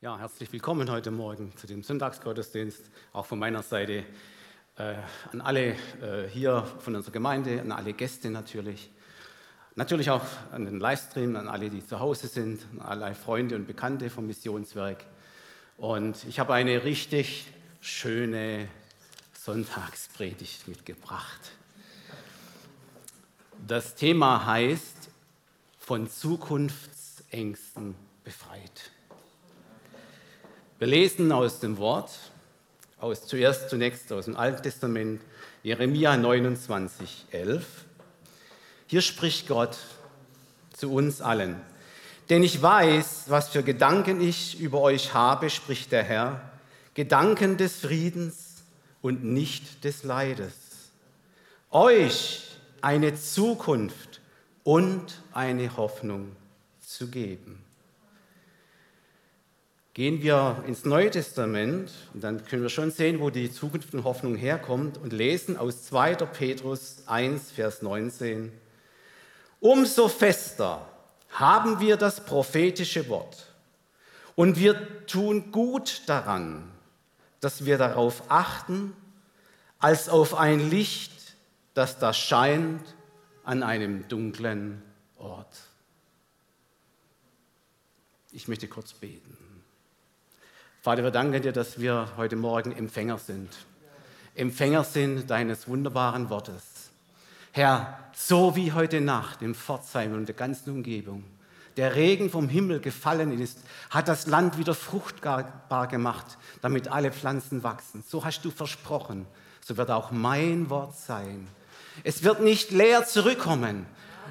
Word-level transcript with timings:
Ja, 0.00 0.16
herzlich 0.16 0.52
willkommen 0.52 0.88
heute 0.92 1.10
Morgen 1.10 1.52
zu 1.56 1.66
dem 1.66 1.82
Sonntagsgottesdienst, 1.82 2.88
auch 3.12 3.26
von 3.26 3.40
meiner 3.40 3.64
Seite 3.64 4.04
äh, 4.76 4.94
an 5.32 5.40
alle 5.40 5.70
äh, 5.72 6.28
hier 6.30 6.62
von 6.78 6.94
unserer 6.94 7.10
Gemeinde, 7.10 7.60
an 7.60 7.72
alle 7.72 7.92
Gäste 7.92 8.30
natürlich. 8.30 8.92
Natürlich 9.74 10.08
auch 10.10 10.22
an 10.52 10.66
den 10.66 10.78
Livestream, 10.78 11.34
an 11.34 11.48
alle, 11.48 11.68
die 11.68 11.84
zu 11.84 11.98
Hause 11.98 12.28
sind, 12.28 12.64
an 12.78 13.02
alle 13.02 13.12
Freunde 13.16 13.56
und 13.56 13.66
Bekannte 13.66 14.08
vom 14.08 14.28
Missionswerk. 14.28 15.04
Und 15.78 16.24
ich 16.28 16.38
habe 16.38 16.54
eine 16.54 16.84
richtig 16.84 17.48
schöne 17.80 18.68
Sonntagspredigt 19.32 20.68
mitgebracht. 20.68 21.50
Das 23.66 23.96
Thema 23.96 24.46
heißt 24.46 25.10
von 25.80 26.08
Zukunftsängsten 26.08 27.96
befreit. 28.22 28.92
Wir 30.78 30.86
lesen 30.86 31.32
aus 31.32 31.58
dem 31.58 31.78
Wort, 31.78 32.12
aus 33.00 33.26
zuerst 33.26 33.68
zunächst 33.68 34.12
aus 34.12 34.26
dem 34.26 34.36
Alten 34.36 34.62
Testament, 34.62 35.20
Jeremia 35.64 36.16
29, 36.16 37.26
11. 37.32 37.66
Hier 38.86 39.00
spricht 39.02 39.48
Gott 39.48 39.76
zu 40.72 40.92
uns 40.92 41.20
allen. 41.20 41.60
Denn 42.30 42.44
ich 42.44 42.62
weiß, 42.62 43.24
was 43.26 43.48
für 43.48 43.64
Gedanken 43.64 44.20
ich 44.20 44.60
über 44.60 44.80
euch 44.80 45.14
habe, 45.14 45.50
spricht 45.50 45.90
der 45.90 46.04
Herr, 46.04 46.52
Gedanken 46.94 47.56
des 47.56 47.80
Friedens 47.80 48.62
und 49.02 49.24
nicht 49.24 49.82
des 49.82 50.04
Leides. 50.04 50.54
Euch 51.72 52.56
eine 52.82 53.16
Zukunft 53.16 54.20
und 54.62 55.22
eine 55.32 55.76
Hoffnung 55.76 56.36
zu 56.78 57.08
geben. 57.08 57.64
Gehen 59.98 60.22
wir 60.22 60.62
ins 60.64 60.84
Neue 60.84 61.10
Testament 61.10 61.90
und 62.14 62.22
dann 62.22 62.44
können 62.44 62.62
wir 62.62 62.68
schon 62.68 62.92
sehen, 62.92 63.18
wo 63.18 63.30
die 63.30 63.50
Zukunft 63.50 63.92
und 63.94 64.04
Hoffnung 64.04 64.36
herkommt 64.36 64.96
und 64.96 65.12
lesen 65.12 65.56
aus 65.56 65.86
2. 65.86 66.14
Petrus 66.14 67.02
1, 67.06 67.50
Vers 67.50 67.82
19. 67.82 68.52
Umso 69.58 70.06
fester 70.06 70.88
haben 71.30 71.80
wir 71.80 71.96
das 71.96 72.24
prophetische 72.24 73.08
Wort 73.08 73.52
und 74.36 74.56
wir 74.56 75.04
tun 75.08 75.50
gut 75.50 76.02
daran, 76.06 76.70
dass 77.40 77.64
wir 77.64 77.76
darauf 77.76 78.22
achten, 78.30 78.92
als 79.80 80.08
auf 80.08 80.36
ein 80.36 80.70
Licht, 80.70 81.34
das 81.74 81.98
da 81.98 82.12
scheint 82.12 82.94
an 83.42 83.64
einem 83.64 84.06
dunklen 84.06 84.80
Ort. 85.16 85.58
Ich 88.30 88.46
möchte 88.46 88.68
kurz 88.68 88.92
beten. 88.92 89.57
Vater, 90.80 91.02
wir 91.02 91.10
danken 91.10 91.42
dir, 91.42 91.52
dass 91.52 91.80
wir 91.80 92.08
heute 92.16 92.36
Morgen 92.36 92.70
Empfänger 92.70 93.18
sind. 93.18 93.50
Empfänger 94.36 94.84
sind 94.84 95.28
deines 95.28 95.66
wunderbaren 95.66 96.30
Wortes. 96.30 96.90
Herr, 97.50 97.98
so 98.14 98.54
wie 98.54 98.72
heute 98.72 99.00
Nacht 99.00 99.42
im 99.42 99.56
Pforzheim 99.56 100.14
und 100.14 100.26
der 100.26 100.36
ganzen 100.36 100.70
Umgebung 100.70 101.24
der 101.76 101.94
Regen 101.94 102.28
vom 102.28 102.48
Himmel 102.48 102.80
gefallen 102.80 103.40
ist, 103.40 103.58
hat 103.90 104.08
das 104.08 104.26
Land 104.26 104.58
wieder 104.58 104.74
fruchtbar 104.74 105.86
gemacht, 105.86 106.36
damit 106.60 106.88
alle 106.88 107.12
Pflanzen 107.12 107.62
wachsen. 107.62 108.04
So 108.06 108.24
hast 108.24 108.44
du 108.44 108.50
versprochen. 108.50 109.26
So 109.64 109.76
wird 109.76 109.90
auch 109.90 110.10
mein 110.10 110.70
Wort 110.70 110.96
sein. 110.96 111.46
Es 112.02 112.24
wird 112.24 112.40
nicht 112.40 112.72
leer 112.72 113.06
zurückkommen, 113.06 113.86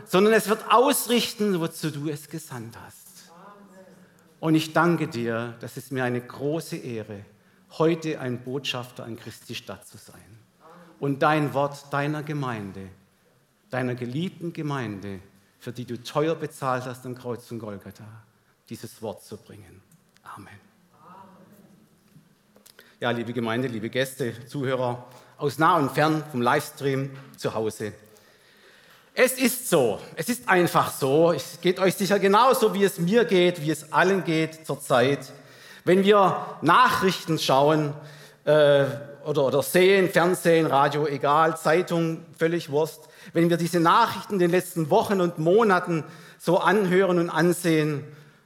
sondern 0.05 0.33
es 0.33 0.49
wird 0.49 0.69
ausrichten, 0.69 1.59
wozu 1.61 1.89
du 1.89 2.09
es 2.09 2.29
gesandt 2.29 2.77
hast. 2.85 3.06
Und 4.39 4.55
ich 4.55 4.73
danke 4.73 5.07
dir, 5.07 5.55
das 5.59 5.77
ist 5.77 5.91
mir 5.91 6.03
eine 6.03 6.21
große 6.21 6.77
Ehre, 6.77 7.25
heute 7.77 8.19
ein 8.19 8.43
Botschafter 8.43 9.03
an 9.03 9.17
Christi 9.17 9.55
Stadt 9.55 9.87
zu 9.87 9.97
sein 9.97 10.39
und 10.99 11.23
dein 11.23 11.53
Wort 11.53 11.91
deiner 11.91 12.23
Gemeinde, 12.23 12.89
deiner 13.69 13.95
geliebten 13.95 14.53
Gemeinde, 14.53 15.19
für 15.59 15.71
die 15.71 15.85
du 15.85 16.01
teuer 16.01 16.35
bezahlt 16.35 16.85
hast 16.85 17.05
am 17.05 17.15
Kreuz 17.15 17.47
von 17.47 17.59
Golgatha, 17.59 18.05
dieses 18.69 19.01
Wort 19.01 19.23
zu 19.23 19.37
bringen. 19.37 19.81
Amen. 20.23 20.59
Ja, 22.99 23.11
liebe 23.11 23.33
Gemeinde, 23.33 23.67
liebe 23.67 23.89
Gäste, 23.89 24.33
Zuhörer 24.47 25.07
aus 25.37 25.59
nah 25.59 25.77
und 25.77 25.91
fern 25.91 26.23
vom 26.31 26.41
Livestream 26.41 27.11
zu 27.35 27.53
Hause. 27.53 27.93
Es 29.19 29.31
ist 29.31 29.67
so, 29.67 29.99
es 30.15 30.29
ist 30.29 30.47
einfach 30.47 30.91
so. 30.91 31.31
Es 31.31 31.59
geht 31.59 31.79
euch 31.79 31.95
sicher 31.95 32.19
genauso, 32.19 32.75
wie 32.75 32.83
es 32.83 32.99
mir 32.99 33.25
geht, 33.25 33.59
wie 33.63 33.71
es 33.71 33.91
allen 33.91 34.23
geht 34.23 34.67
zurzeit. 34.67 35.33
Wenn 35.85 36.03
wir 36.03 36.45
Nachrichten 36.61 37.39
schauen 37.39 37.95
äh, 38.43 38.85
oder, 39.25 39.45
oder 39.45 39.63
sehen, 39.63 40.09
Fernsehen, 40.09 40.67
Radio, 40.67 41.07
egal, 41.07 41.57
Zeitung, 41.57 42.27
völlig 42.37 42.69
Wurst. 42.69 43.09
Wenn 43.33 43.49
wir 43.49 43.57
diese 43.57 43.79
Nachrichten 43.79 44.33
in 44.33 44.39
den 44.39 44.51
letzten 44.51 44.91
Wochen 44.91 45.19
und 45.19 45.39
Monaten 45.39 46.03
so 46.37 46.59
anhören 46.59 47.17
und 47.17 47.31
ansehen, 47.31 48.03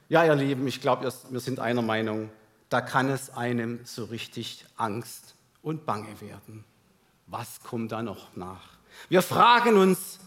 ja, 0.08 0.24
ihr 0.24 0.36
Lieben, 0.36 0.66
ich 0.66 0.80
glaube, 0.80 1.12
wir 1.28 1.40
sind 1.40 1.60
einer 1.60 1.82
Meinung, 1.82 2.30
da 2.70 2.80
kann 2.80 3.10
es 3.10 3.28
einem 3.36 3.80
so 3.84 4.04
richtig 4.04 4.64
Angst 4.78 5.34
und 5.60 5.84
Bange 5.84 6.18
werden. 6.22 6.64
Was 7.26 7.60
kommt 7.62 7.92
da 7.92 8.00
noch 8.00 8.34
nach? 8.36 8.78
Wir 9.10 9.20
fragen 9.20 9.76
uns, 9.76 10.18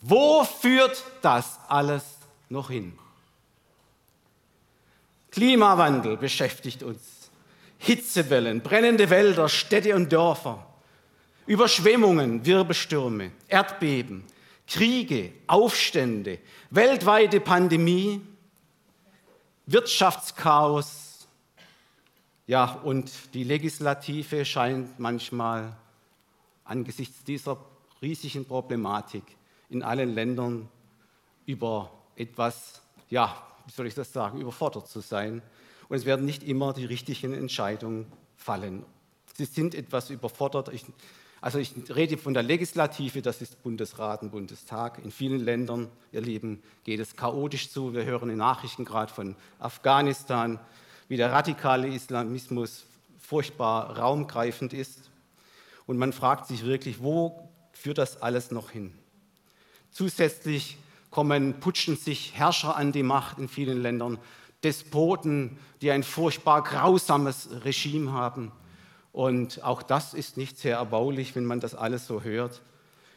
wo 0.00 0.44
führt 0.44 1.04
das 1.22 1.58
alles 1.68 2.04
noch 2.48 2.70
hin? 2.70 2.98
Klimawandel 5.30 6.16
beschäftigt 6.16 6.82
uns. 6.82 7.30
Hitzewellen, 7.78 8.60
brennende 8.60 9.08
Wälder, 9.08 9.48
Städte 9.48 9.94
und 9.94 10.12
Dörfer, 10.12 10.66
Überschwemmungen, 11.46 12.44
Wirbelstürme, 12.44 13.32
Erdbeben, 13.48 14.24
Kriege, 14.66 15.32
Aufstände, 15.46 16.38
weltweite 16.70 17.40
Pandemie, 17.40 18.20
Wirtschaftschaos. 19.66 21.26
Ja, 22.46 22.72
und 22.84 23.10
die 23.32 23.44
Legislative 23.44 24.44
scheint 24.44 24.98
manchmal 24.98 25.76
angesichts 26.64 27.24
dieser 27.24 27.56
riesigen 28.02 28.44
Problematik 28.44 29.24
in 29.70 29.82
allen 29.82 30.14
Ländern 30.14 30.68
über 31.46 31.90
etwas, 32.16 32.82
ja, 33.08 33.34
wie 33.66 33.72
soll 33.72 33.86
ich 33.86 33.94
das 33.94 34.12
sagen, 34.12 34.40
überfordert 34.40 34.88
zu 34.88 35.00
sein. 35.00 35.42
Und 35.88 35.96
es 35.96 36.04
werden 36.04 36.26
nicht 36.26 36.42
immer 36.42 36.72
die 36.72 36.84
richtigen 36.84 37.32
Entscheidungen 37.32 38.06
fallen. 38.36 38.84
Sie 39.34 39.44
sind 39.44 39.74
etwas 39.74 40.10
überfordert. 40.10 40.68
Ich, 40.72 40.84
also 41.40 41.58
ich 41.58 41.72
rede 41.94 42.18
von 42.18 42.34
der 42.34 42.42
Legislative, 42.42 43.22
das 43.22 43.40
ist 43.40 43.62
Bundesrat 43.62 44.22
und 44.22 44.30
Bundestag. 44.30 45.02
In 45.02 45.10
vielen 45.10 45.40
Ländern, 45.40 45.88
ihr 46.12 46.20
Lieben, 46.20 46.62
geht 46.84 47.00
es 47.00 47.16
chaotisch 47.16 47.70
zu. 47.70 47.94
Wir 47.94 48.04
hören 48.04 48.30
in 48.30 48.38
Nachrichten 48.38 48.84
gerade 48.84 49.12
von 49.12 49.36
Afghanistan, 49.58 50.60
wie 51.08 51.16
der 51.16 51.32
radikale 51.32 51.88
Islamismus 51.88 52.84
furchtbar 53.18 53.96
raumgreifend 53.98 54.72
ist. 54.72 55.10
Und 55.86 55.98
man 55.98 56.12
fragt 56.12 56.46
sich 56.46 56.64
wirklich, 56.64 57.02
wo 57.02 57.48
führt 57.72 57.98
das 57.98 58.20
alles 58.20 58.50
noch 58.50 58.70
hin? 58.70 58.99
Zusätzlich 59.90 60.78
kommen, 61.10 61.60
putschen 61.60 61.96
sich 61.96 62.32
Herrscher 62.34 62.76
an 62.76 62.92
die 62.92 63.02
Macht 63.02 63.38
in 63.38 63.48
vielen 63.48 63.82
Ländern, 63.82 64.18
Despoten, 64.62 65.58
die 65.80 65.90
ein 65.90 66.02
furchtbar 66.02 66.62
grausames 66.62 67.48
Regime 67.64 68.12
haben. 68.12 68.52
Und 69.12 69.64
auch 69.64 69.82
das 69.82 70.14
ist 70.14 70.36
nicht 70.36 70.58
sehr 70.58 70.76
erbaulich, 70.76 71.34
wenn 71.34 71.44
man 71.44 71.60
das 71.60 71.74
alles 71.74 72.06
so 72.06 72.22
hört. 72.22 72.62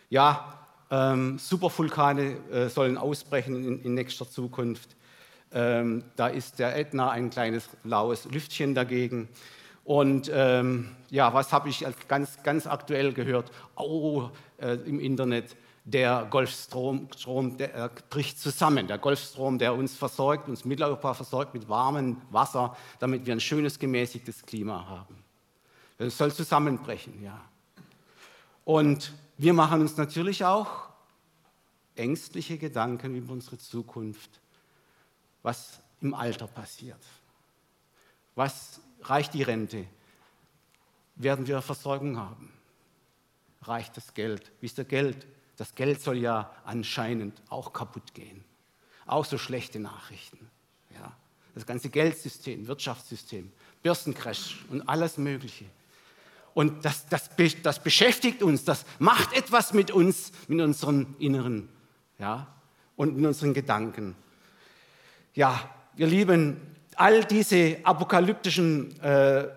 Ja, 0.10 0.60
ähm, 0.90 1.38
Supervulkane 1.38 2.38
äh, 2.52 2.70
sollen 2.70 2.98
ausbrechen 2.98 3.64
in, 3.64 3.82
in 3.84 3.94
nächster 3.94 4.30
Zukunft. 4.30 4.96
Ähm, 5.52 6.04
da 6.16 6.28
ist 6.28 6.60
der 6.60 6.76
Ätna 6.78 7.12
ein 7.12 7.30
kleines 7.30 7.70
laues 7.84 8.26
Lüftchen 8.26 8.74
dagegen. 8.74 9.28
Und 9.84 10.32
ähm, 10.34 10.96
ja, 11.10 11.34
was 11.34 11.52
habe 11.52 11.70
ich 11.70 11.86
ganz, 12.08 12.42
ganz 12.42 12.66
aktuell 12.66 13.14
gehört? 13.14 13.52
Oh, 13.76 14.30
äh, 14.58 14.76
im 14.86 15.00
Internet, 15.00 15.56
der 15.86 16.28
Golfstrom 16.30 17.10
Strom, 17.16 17.58
der 17.58 17.90
bricht 18.10 18.40
zusammen. 18.40 18.88
Der 18.88 18.98
Golfstrom, 18.98 19.60
der 19.60 19.74
uns 19.74 19.96
versorgt, 19.96 20.48
uns 20.48 20.64
Mitteleuropa 20.64 21.14
versorgt 21.14 21.54
mit 21.54 21.68
warmem 21.68 22.22
Wasser, 22.32 22.76
damit 23.00 23.26
wir 23.26 23.34
ein 23.34 23.42
schönes, 23.42 23.78
gemäßigtes 23.78 24.46
Klima 24.46 24.88
haben. 24.88 25.24
Das 25.98 26.18
soll 26.18 26.34
zusammenbrechen, 26.34 27.22
ja. 27.22 27.40
Und 28.66 29.14
wir 29.38 29.54
machen 29.54 29.82
uns 29.82 29.98
natürlich 29.98 30.46
auch 30.46 30.90
ängstliche 31.96 32.58
Gedanken 32.58 33.16
über 33.16 33.34
unsere 33.34 33.58
Zukunft, 33.58 34.40
was 35.42 35.82
im 36.02 36.14
Alter 36.14 36.48
passiert. 36.48 37.00
Was 38.36 38.80
reicht 39.02 39.34
die 39.34 39.44
Rente? 39.44 39.86
Werden 41.16 41.46
wir 41.46 41.62
Versorgung 41.62 42.18
haben? 42.18 42.52
Reicht 43.62 43.96
das 43.98 44.14
Geld? 44.14 44.52
Wie 44.60 44.66
ist 44.66 44.78
der 44.78 44.86
Geld? 44.86 45.28
Das 45.58 45.76
Geld 45.76 46.02
soll 46.02 46.18
ja 46.18 46.52
anscheinend 46.66 47.42
auch 47.50 47.74
kaputt 47.74 48.14
gehen. 48.14 48.44
Auch 49.06 49.26
so 49.26 49.38
schlechte 49.38 49.80
Nachrichten. 49.80 50.50
Ja. 50.94 51.16
das 51.56 51.66
ganze 51.66 51.90
Geldsystem, 51.90 52.68
Wirtschaftssystem, 52.68 53.52
Börsencrash 53.82 54.64
und 54.70 54.88
alles 54.88 55.18
Mögliche. 55.18 55.66
Und 56.54 56.86
das, 56.86 57.08
das, 57.08 57.30
das 57.64 57.82
beschäftigt 57.82 58.44
uns, 58.44 58.64
das 58.64 58.86
macht 59.00 59.34
etwas 59.34 59.74
mit 59.74 59.90
uns, 59.92 60.32
mit 60.48 60.62
unseren 60.62 61.16
Inneren 61.18 61.70
ja, 62.20 62.48
und 62.96 63.16
mit 63.16 63.26
unseren 63.26 63.54
Gedanken. 63.54 64.16
Ja, 65.34 65.68
ihr 65.96 66.08
Lieben, 66.08 66.58
all 66.96 67.26
diese 67.26 67.78
apokalyptischen, 67.84 69.00
äh, 69.02 69.48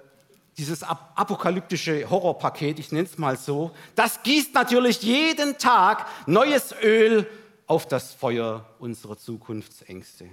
dieses 0.59 0.83
apokalyptische 0.83 2.09
Horrorpaket, 2.09 2.79
ich 2.79 2.91
nenne 2.91 3.07
es 3.07 3.19
mal 3.19 3.37
so, 3.37 3.73
das 3.95 4.23
gießt 4.23 4.55
natürlich 4.55 5.03
jeden 5.03 5.59
Tag 5.59 6.07
neues 6.27 6.75
Öl 6.83 7.27
auf 7.67 7.87
das 7.87 8.15
Feuer 8.15 8.65
unserer 8.79 9.19
Zukunftsängste. 9.19 10.29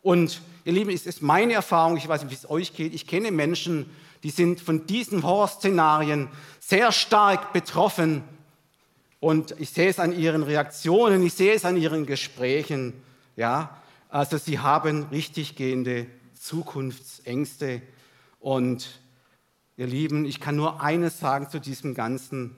Und 0.00 0.40
ihr 0.64 0.72
Lieben, 0.72 0.90
es 0.90 1.06
ist 1.06 1.22
meine 1.22 1.52
Erfahrung, 1.52 1.96
ich 1.96 2.08
weiß 2.08 2.22
nicht, 2.22 2.30
wie 2.30 2.36
es 2.36 2.48
euch 2.48 2.72
geht, 2.74 2.94
ich 2.94 3.06
kenne 3.06 3.30
Menschen, 3.30 3.90
die 4.22 4.30
sind 4.30 4.60
von 4.60 4.86
diesen 4.86 5.22
Horrorszenarien 5.22 6.28
sehr 6.60 6.92
stark 6.92 7.52
betroffen. 7.52 8.24
Und 9.20 9.54
ich 9.58 9.70
sehe 9.70 9.88
es 9.88 9.98
an 9.98 10.16
ihren 10.16 10.42
Reaktionen, 10.44 11.24
ich 11.24 11.34
sehe 11.34 11.52
es 11.52 11.64
an 11.64 11.76
ihren 11.76 12.06
Gesprächen. 12.06 12.94
Ja, 13.36 13.76
also 14.08 14.38
sie 14.38 14.60
haben 14.60 15.04
richtig 15.10 15.56
gehende 15.56 16.06
Zukunftsängste. 16.40 17.82
Und 18.40 19.00
ihr 19.78 19.86
Lieben, 19.86 20.26
ich 20.26 20.40
kann 20.40 20.56
nur 20.56 20.82
eines 20.82 21.20
sagen 21.20 21.48
zu 21.48 21.58
diesem 21.60 21.94
Ganzen. 21.94 22.54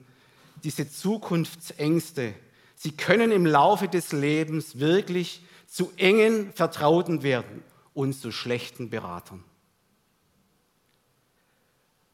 Diese 0.63 0.91
Zukunftsängste, 0.91 2.33
sie 2.75 2.91
können 2.91 3.31
im 3.31 3.45
Laufe 3.45 3.87
des 3.87 4.11
Lebens 4.11 4.79
wirklich 4.79 5.45
zu 5.67 5.93
engen 5.95 6.51
Vertrauten 6.51 7.23
werden 7.23 7.63
und 7.93 8.11
zu 8.13 8.33
schlechten 8.33 8.89
Beratern. 8.89 9.45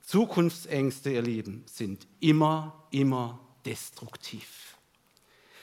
Zukunftsängste, 0.02 1.10
ihr 1.12 1.24
Lieben, 1.24 1.64
sind 1.66 2.06
immer, 2.20 2.84
immer 2.92 3.40
destruktiv. 3.66 4.76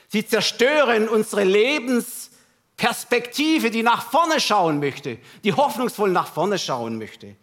Sie 0.07 0.25
zerstören 0.25 1.07
unsere 1.07 1.43
Lebensperspektive, 1.43 3.69
die 3.71 3.83
nach 3.83 4.09
vorne 4.09 4.39
schauen 4.39 4.79
möchte, 4.79 5.19
die 5.43 5.53
hoffnungsvoll 5.53 6.09
nach 6.11 6.27
vorne 6.27 6.57
schauen 6.59 6.97
möchte. 6.97 7.35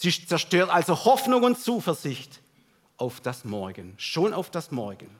Sie 0.00 0.12
zerstört 0.12 0.70
also 0.70 1.04
Hoffnung 1.04 1.42
und 1.42 1.58
Zuversicht 1.58 2.40
auf 2.98 3.20
das 3.20 3.44
Morgen, 3.44 3.94
schon 3.96 4.32
auf 4.32 4.48
das 4.48 4.70
Morgen. 4.70 5.10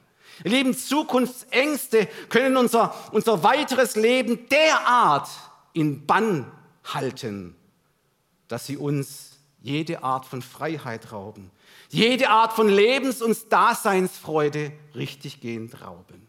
Ihr 0.45 0.51
Lieben, 0.51 0.73
Zukunftsängste 0.73 2.07
können 2.29 2.55
unser, 2.55 2.95
unser 3.11 3.43
weiteres 3.43 3.97
Leben 3.97 4.47
derart 4.47 5.27
in 5.73 6.05
Bann 6.05 6.49
halten, 6.85 7.57
dass 8.47 8.67
sie 8.67 8.77
uns 8.77 9.39
jede 9.61 10.01
Art 10.01 10.25
von 10.25 10.41
Freiheit 10.41 11.11
rauben, 11.11 11.51
jede 11.89 12.29
Art 12.29 12.53
von 12.53 12.69
Lebens- 12.69 13.21
und 13.21 13.51
Daseinsfreude 13.51 14.71
richtiggehend 14.95 15.81
rauben. 15.81 16.25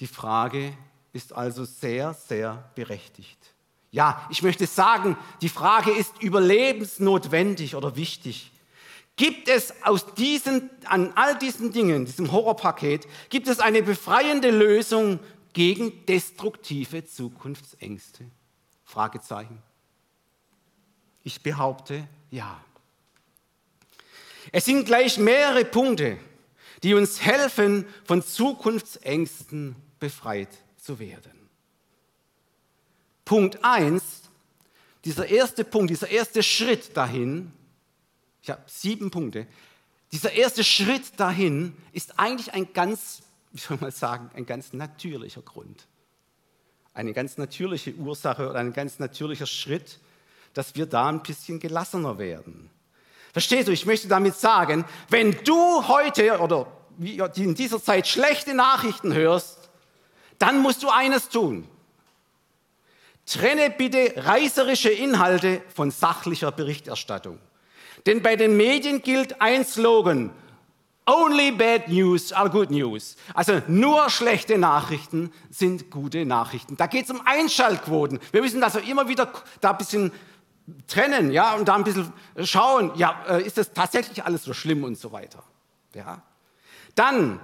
Die 0.00 0.08
Frage 0.08 0.76
ist 1.12 1.32
also 1.32 1.64
sehr, 1.64 2.12
sehr 2.12 2.72
berechtigt. 2.74 3.53
Ja, 3.94 4.26
ich 4.28 4.42
möchte 4.42 4.66
sagen, 4.66 5.16
die 5.40 5.48
Frage 5.48 5.92
ist 5.92 6.20
überlebensnotwendig 6.20 7.76
oder 7.76 7.94
wichtig. 7.94 8.50
Gibt 9.14 9.46
es 9.48 9.72
aus 9.84 10.14
diesen, 10.14 10.68
an 10.86 11.12
all 11.14 11.38
diesen 11.38 11.70
Dingen, 11.70 12.04
diesem 12.04 12.32
Horrorpaket, 12.32 13.06
gibt 13.28 13.46
es 13.46 13.60
eine 13.60 13.84
befreiende 13.84 14.50
Lösung 14.50 15.20
gegen 15.52 16.04
destruktive 16.06 17.04
Zukunftsängste? 17.04 18.24
Fragezeichen. 18.82 19.62
Ich 21.22 21.44
behaupte 21.44 22.08
ja. 22.32 22.60
Es 24.50 24.64
sind 24.64 24.86
gleich 24.86 25.18
mehrere 25.18 25.64
Punkte, 25.64 26.18
die 26.82 26.94
uns 26.94 27.20
helfen, 27.20 27.86
von 28.02 28.24
Zukunftsängsten 28.24 29.76
befreit 30.00 30.50
zu 30.78 30.98
werden. 30.98 31.43
Punkt 33.24 33.64
1, 33.64 34.02
dieser 35.04 35.26
erste 35.26 35.64
Punkt, 35.64 35.90
dieser 35.90 36.08
erste 36.08 36.42
Schritt 36.42 36.96
dahin, 36.96 37.52
ich 38.42 38.50
habe 38.50 38.62
sieben 38.66 39.10
Punkte, 39.10 39.46
dieser 40.12 40.32
erste 40.32 40.62
Schritt 40.62 41.18
dahin 41.18 41.74
ist 41.92 42.18
eigentlich 42.18 42.52
ein 42.54 42.72
ganz, 42.72 43.22
wie 43.52 43.60
soll 43.60 43.78
man 43.80 43.90
sagen, 43.90 44.30
ein 44.34 44.46
ganz 44.46 44.72
natürlicher 44.72 45.42
Grund. 45.42 45.86
Eine 46.92 47.12
ganz 47.12 47.38
natürliche 47.38 47.94
Ursache 47.94 48.48
oder 48.48 48.60
ein 48.60 48.72
ganz 48.72 48.98
natürlicher 48.98 49.46
Schritt, 49.46 49.98
dass 50.52 50.76
wir 50.76 50.86
da 50.86 51.08
ein 51.08 51.22
bisschen 51.22 51.58
gelassener 51.58 52.18
werden. 52.18 52.70
Verstehst 53.32 53.66
du, 53.66 53.72
ich 53.72 53.86
möchte 53.86 54.06
damit 54.06 54.36
sagen, 54.36 54.84
wenn 55.08 55.32
du 55.42 55.88
heute 55.88 56.38
oder 56.38 56.68
in 57.34 57.56
dieser 57.56 57.82
Zeit 57.82 58.06
schlechte 58.06 58.54
Nachrichten 58.54 59.12
hörst, 59.12 59.70
dann 60.38 60.62
musst 60.62 60.84
du 60.84 60.88
eines 60.88 61.28
tun. 61.28 61.66
Trenne 63.26 63.70
bitte 63.70 64.14
reißerische 64.16 64.90
Inhalte 64.90 65.62
von 65.74 65.90
sachlicher 65.90 66.52
Berichterstattung. 66.52 67.38
Denn 68.06 68.22
bei 68.22 68.36
den 68.36 68.56
Medien 68.56 69.02
gilt 69.02 69.40
ein 69.40 69.64
Slogan, 69.64 70.30
Only 71.06 71.52
bad 71.52 71.88
news 71.88 72.32
are 72.32 72.48
good 72.48 72.70
news. 72.70 73.16
Also 73.34 73.60
nur 73.68 74.08
schlechte 74.08 74.56
Nachrichten 74.56 75.30
sind 75.50 75.90
gute 75.90 76.24
Nachrichten. 76.24 76.78
Da 76.78 76.86
geht 76.86 77.04
es 77.04 77.10
um 77.10 77.20
Einschaltquoten. 77.26 78.18
Wir 78.32 78.40
müssen 78.40 78.62
also 78.62 78.78
immer 78.78 79.06
wieder 79.06 79.30
da 79.60 79.72
ein 79.72 79.76
bisschen 79.76 80.12
trennen, 80.86 81.30
ja, 81.30 81.54
und 81.54 81.68
da 81.68 81.74
ein 81.74 81.84
bisschen 81.84 82.10
schauen, 82.42 82.92
ja, 82.96 83.22
äh, 83.28 83.42
ist 83.42 83.58
das 83.58 83.74
tatsächlich 83.74 84.24
alles 84.24 84.44
so 84.44 84.54
schlimm 84.54 84.82
und 84.82 84.96
so 84.98 85.12
weiter. 85.12 85.42
Ja. 85.94 86.22
Dann 86.94 87.38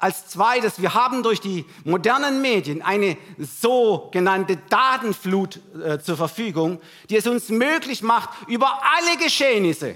als 0.00 0.28
zweites, 0.28 0.80
wir 0.80 0.94
haben 0.94 1.22
durch 1.22 1.40
die 1.40 1.66
modernen 1.84 2.40
Medien 2.40 2.82
eine 2.82 3.16
sogenannte 3.38 4.56
Datenflut 4.68 5.60
äh, 5.80 5.98
zur 5.98 6.16
Verfügung, 6.16 6.80
die 7.10 7.16
es 7.16 7.26
uns 7.26 7.50
möglich 7.50 8.02
macht, 8.02 8.30
über 8.48 8.80
alle 8.82 9.16
Geschehnisse, 9.18 9.94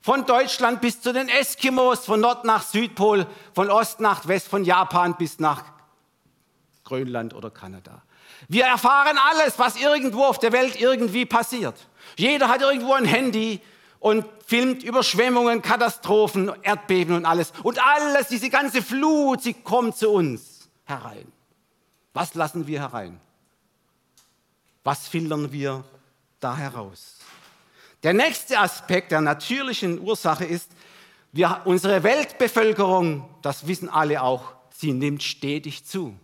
von 0.00 0.26
Deutschland 0.26 0.82
bis 0.82 1.00
zu 1.00 1.14
den 1.14 1.28
Eskimos, 1.28 2.04
von 2.04 2.20
Nord 2.20 2.44
nach 2.44 2.62
Südpol, 2.62 3.26
von 3.54 3.70
Ost 3.70 4.00
nach 4.00 4.28
West, 4.28 4.48
von 4.48 4.64
Japan 4.64 5.16
bis 5.16 5.38
nach 5.38 5.62
Grönland 6.82 7.32
oder 7.34 7.50
Kanada, 7.50 8.02
wir 8.48 8.64
erfahren 8.64 9.18
alles, 9.18 9.58
was 9.58 9.76
irgendwo 9.76 10.24
auf 10.24 10.38
der 10.38 10.52
Welt 10.52 10.78
irgendwie 10.78 11.24
passiert. 11.24 11.86
Jeder 12.16 12.48
hat 12.48 12.60
irgendwo 12.60 12.92
ein 12.92 13.04
Handy 13.04 13.60
und 14.04 14.26
filmt 14.46 14.82
Überschwemmungen, 14.82 15.62
Katastrophen, 15.62 16.52
Erdbeben 16.60 17.16
und 17.16 17.24
alles. 17.24 17.54
Und 17.62 17.82
alles, 17.82 18.28
diese 18.28 18.50
ganze 18.50 18.82
Flut, 18.82 19.42
sie 19.42 19.54
kommt 19.54 19.96
zu 19.96 20.10
uns 20.10 20.68
herein. 20.84 21.32
Was 22.12 22.34
lassen 22.34 22.66
wir 22.66 22.80
herein? 22.80 23.18
Was 24.82 25.08
filtern 25.08 25.50
wir 25.52 25.84
da 26.38 26.54
heraus? 26.54 27.16
Der 28.02 28.12
nächste 28.12 28.58
Aspekt 28.58 29.10
der 29.10 29.22
natürlichen 29.22 29.98
Ursache 29.98 30.44
ist, 30.44 30.70
wir, 31.32 31.62
unsere 31.64 32.02
Weltbevölkerung, 32.02 33.26
das 33.40 33.66
wissen 33.66 33.88
alle 33.88 34.20
auch, 34.20 34.52
sie 34.68 34.92
nimmt 34.92 35.22
stetig 35.22 35.86
zu. 35.86 36.14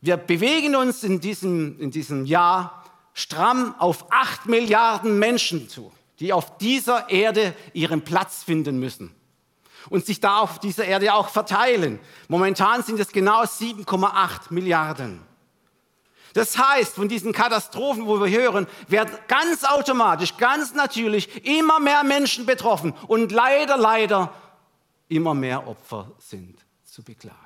Wir 0.00 0.16
bewegen 0.16 0.76
uns 0.76 1.02
in 1.02 1.18
diesem, 1.18 1.80
in 1.80 1.90
diesem 1.90 2.24
Jahr 2.24 2.84
stramm 3.14 3.74
auf 3.80 4.12
acht 4.12 4.46
Milliarden 4.46 5.18
Menschen 5.18 5.68
zu, 5.68 5.90
die 6.22 6.32
auf 6.32 6.56
dieser 6.58 7.10
Erde 7.10 7.52
ihren 7.72 8.02
Platz 8.02 8.44
finden 8.44 8.78
müssen 8.78 9.12
und 9.90 10.06
sich 10.06 10.20
da 10.20 10.38
auf 10.38 10.60
dieser 10.60 10.84
Erde 10.84 11.14
auch 11.14 11.28
verteilen. 11.28 11.98
Momentan 12.28 12.84
sind 12.84 13.00
es 13.00 13.08
genau 13.08 13.42
7,8 13.42 14.42
Milliarden. 14.50 15.20
Das 16.34 16.56
heißt, 16.56 16.94
von 16.94 17.08
diesen 17.08 17.32
Katastrophen, 17.32 18.06
wo 18.06 18.20
wir 18.20 18.30
hören, 18.30 18.68
werden 18.86 19.18
ganz 19.26 19.64
automatisch, 19.64 20.36
ganz 20.36 20.74
natürlich 20.74 21.44
immer 21.44 21.80
mehr 21.80 22.04
Menschen 22.04 22.46
betroffen 22.46 22.94
und 23.08 23.32
leider, 23.32 23.76
leider 23.76 24.32
immer 25.08 25.34
mehr 25.34 25.66
Opfer 25.66 26.12
sind 26.18 26.64
zu 26.84 27.02
beklagen. 27.02 27.36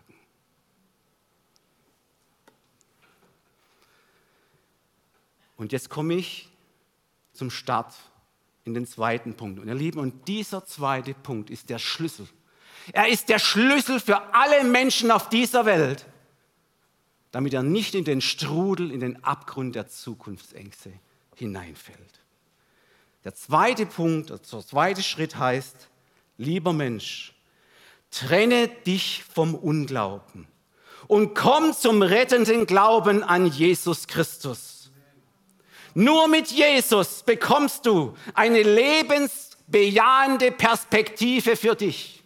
Und 5.57 5.73
jetzt 5.73 5.89
komme 5.89 6.13
ich 6.13 6.51
zum 7.33 7.51
Start 7.51 7.95
in 8.67 8.75
den 8.75 8.87
zweiten 8.87 9.35
Punkt. 9.35 9.61
Und 9.61 9.69
ihr 9.69 9.75
Lieben, 9.75 10.01
und 10.01 10.27
dieser 10.29 10.67
zweite 10.67 11.15
Punkt 11.15 11.51
ist 11.51 11.71
der 11.71 11.79
Schlüssel. 11.79 12.29
Er 12.93 13.09
ist 13.09 13.29
der 13.29 13.39
Schlüssel 13.39 14.01
für 14.01 14.35
alle 14.35 14.65
Menschen 14.65 15.11
auf 15.11 15.29
dieser 15.29 15.65
Welt, 15.65 16.05
damit 17.31 17.55
er 17.55 17.63
nicht 17.63 17.95
in 17.95 18.05
den 18.05 18.21
Strudel, 18.21 18.91
in 18.91 19.01
den 19.01 19.23
Abgrund 19.25 19.77
der 19.77 19.89
Zukunftsängste 19.89 20.93
hineinfällt. 21.37 22.21
Der 23.25 23.35
zweite 23.35 23.87
Punkt, 23.87 24.31
der 24.31 24.43
zweite 24.43 25.03
Schritt 25.03 25.39
heißt, 25.39 25.89
lieber 26.37 26.73
Mensch, 26.73 27.35
trenne 28.11 28.69
dich 28.69 29.25
vom 29.25 29.55
Unglauben 29.55 30.47
und 31.07 31.35
komm 31.35 31.73
zum 31.73 32.03
rettenden 32.03 32.67
Glauben 32.67 33.23
an 33.23 33.47
Jesus 33.47 34.07
Christus. 34.07 34.76
Nur 35.99 36.29
mit 36.29 36.51
Jesus 36.51 37.23
bekommst 37.23 37.87
du 37.87 38.15
eine 38.35 38.63
lebensbejahende 38.63 40.53
Perspektive 40.53 41.57
für 41.57 41.75
dich. 41.75 42.23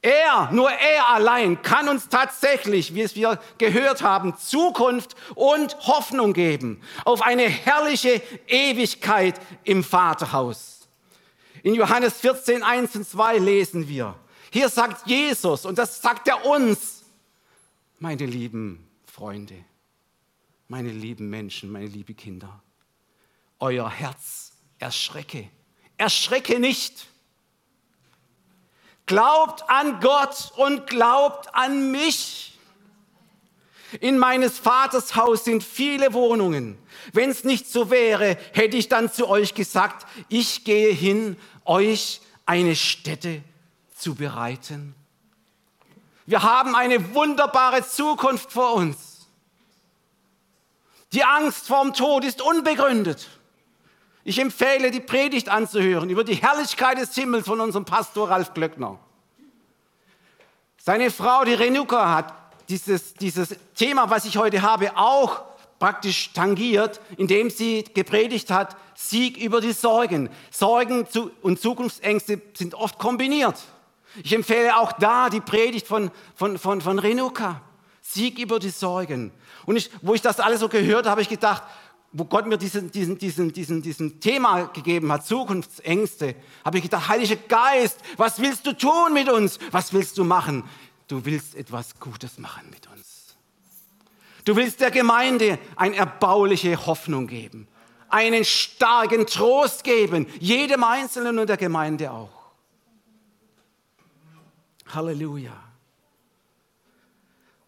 Er, 0.00 0.50
nur 0.52 0.70
er 0.70 1.08
allein 1.08 1.60
kann 1.60 1.88
uns 1.88 2.08
tatsächlich, 2.08 2.94
wie 2.94 3.00
es 3.00 3.16
wir 3.16 3.40
gehört 3.58 4.02
haben, 4.02 4.36
Zukunft 4.38 5.16
und 5.34 5.76
Hoffnung 5.80 6.32
geben 6.32 6.80
auf 7.04 7.22
eine 7.22 7.48
herrliche 7.48 8.22
Ewigkeit 8.46 9.40
im 9.64 9.82
Vaterhaus. 9.82 10.88
In 11.64 11.74
Johannes 11.74 12.20
14, 12.20 12.62
1 12.62 12.94
und 12.94 13.08
2 13.08 13.38
lesen 13.38 13.88
wir, 13.88 14.14
hier 14.52 14.68
sagt 14.68 15.08
Jesus, 15.08 15.66
und 15.66 15.76
das 15.76 16.00
sagt 16.00 16.28
er 16.28 16.46
uns, 16.46 17.02
meine 17.98 18.26
lieben 18.26 18.88
Freunde, 19.04 19.64
meine 20.72 20.90
lieben 20.90 21.28
Menschen, 21.28 21.70
meine 21.70 21.84
lieben 21.84 22.16
Kinder, 22.16 22.62
euer 23.58 23.90
Herz 23.90 24.52
erschrecke. 24.78 25.50
Erschrecke 25.98 26.58
nicht. 26.58 27.08
Glaubt 29.04 29.68
an 29.68 30.00
Gott 30.00 30.50
und 30.56 30.86
glaubt 30.86 31.54
an 31.54 31.90
mich. 31.90 32.58
In 34.00 34.16
meines 34.16 34.58
Vaters 34.58 35.14
Haus 35.14 35.44
sind 35.44 35.62
viele 35.62 36.14
Wohnungen. 36.14 36.78
Wenn 37.12 37.28
es 37.28 37.44
nicht 37.44 37.68
so 37.68 37.90
wäre, 37.90 38.38
hätte 38.54 38.78
ich 38.78 38.88
dann 38.88 39.12
zu 39.12 39.28
euch 39.28 39.52
gesagt, 39.52 40.06
ich 40.30 40.64
gehe 40.64 40.94
hin, 40.94 41.36
euch 41.66 42.22
eine 42.46 42.76
Stätte 42.76 43.42
zu 43.94 44.14
bereiten. 44.14 44.94
Wir 46.24 46.42
haben 46.42 46.74
eine 46.74 47.14
wunderbare 47.14 47.86
Zukunft 47.86 48.52
vor 48.52 48.72
uns. 48.72 49.11
Die 51.12 51.24
Angst 51.24 51.66
vorm 51.66 51.92
Tod 51.92 52.24
ist 52.24 52.40
unbegründet. 52.40 53.28
Ich 54.24 54.38
empfehle, 54.38 54.90
die 54.90 55.00
Predigt 55.00 55.48
anzuhören 55.48 56.08
über 56.08 56.24
die 56.24 56.34
Herrlichkeit 56.34 56.98
des 56.98 57.14
Himmels 57.14 57.46
von 57.46 57.60
unserem 57.60 57.84
Pastor 57.84 58.30
Ralf 58.30 58.54
Glöckner. 58.54 58.98
Seine 60.78 61.10
Frau, 61.10 61.44
die 61.44 61.54
Renuka, 61.54 62.14
hat 62.14 62.34
dieses, 62.68 63.14
dieses 63.14 63.56
Thema, 63.74 64.08
was 64.10 64.24
ich 64.24 64.36
heute 64.36 64.62
habe, 64.62 64.96
auch 64.96 65.42
praktisch 65.78 66.32
tangiert, 66.32 67.00
indem 67.16 67.50
sie 67.50 67.84
gepredigt 67.92 68.50
hat, 68.50 68.76
Sieg 68.94 69.36
über 69.36 69.60
die 69.60 69.72
Sorgen. 69.72 70.30
Sorgen 70.50 71.06
und 71.42 71.60
Zukunftsängste 71.60 72.40
sind 72.54 72.74
oft 72.74 72.98
kombiniert. 72.98 73.60
Ich 74.22 74.32
empfehle 74.32 74.76
auch 74.76 74.92
da 74.92 75.28
die 75.28 75.40
Predigt 75.40 75.86
von, 75.86 76.10
von, 76.36 76.58
von, 76.58 76.80
von 76.80 76.98
Renuka. 76.98 77.60
Sieg 78.00 78.38
über 78.38 78.58
die 78.58 78.70
Sorgen. 78.70 79.32
Und 79.66 79.76
ich, 79.76 79.90
wo 80.02 80.14
ich 80.14 80.22
das 80.22 80.40
alles 80.40 80.60
so 80.60 80.68
gehört 80.68 81.06
habe, 81.06 81.10
habe 81.10 81.22
ich 81.22 81.28
gedacht, 81.28 81.62
wo 82.12 82.24
Gott 82.24 82.46
mir 82.46 82.58
diesen, 82.58 82.90
diesen, 82.90 83.18
diesen, 83.18 83.52
diesen, 83.52 83.82
diesen 83.82 84.20
Thema 84.20 84.64
gegeben 84.66 85.10
hat, 85.10 85.26
Zukunftsängste, 85.26 86.34
habe 86.64 86.76
ich 86.76 86.84
gedacht, 86.84 87.08
Heiliger 87.08 87.36
Geist, 87.36 87.98
was 88.16 88.38
willst 88.40 88.66
du 88.66 88.74
tun 88.74 89.14
mit 89.14 89.30
uns? 89.30 89.58
Was 89.70 89.92
willst 89.92 90.18
du 90.18 90.24
machen? 90.24 90.64
Du 91.08 91.24
willst 91.24 91.54
etwas 91.54 91.98
Gutes 91.98 92.38
machen 92.38 92.68
mit 92.70 92.86
uns. 92.88 93.34
Du 94.44 94.56
willst 94.56 94.80
der 94.80 94.90
Gemeinde 94.90 95.58
eine 95.76 95.96
erbauliche 95.96 96.86
Hoffnung 96.86 97.28
geben, 97.28 97.68
einen 98.08 98.44
starken 98.44 99.26
Trost 99.26 99.84
geben, 99.84 100.26
jedem 100.38 100.84
Einzelnen 100.84 101.38
und 101.38 101.48
der 101.48 101.56
Gemeinde 101.56 102.10
auch. 102.10 102.52
Halleluja. 104.88 105.56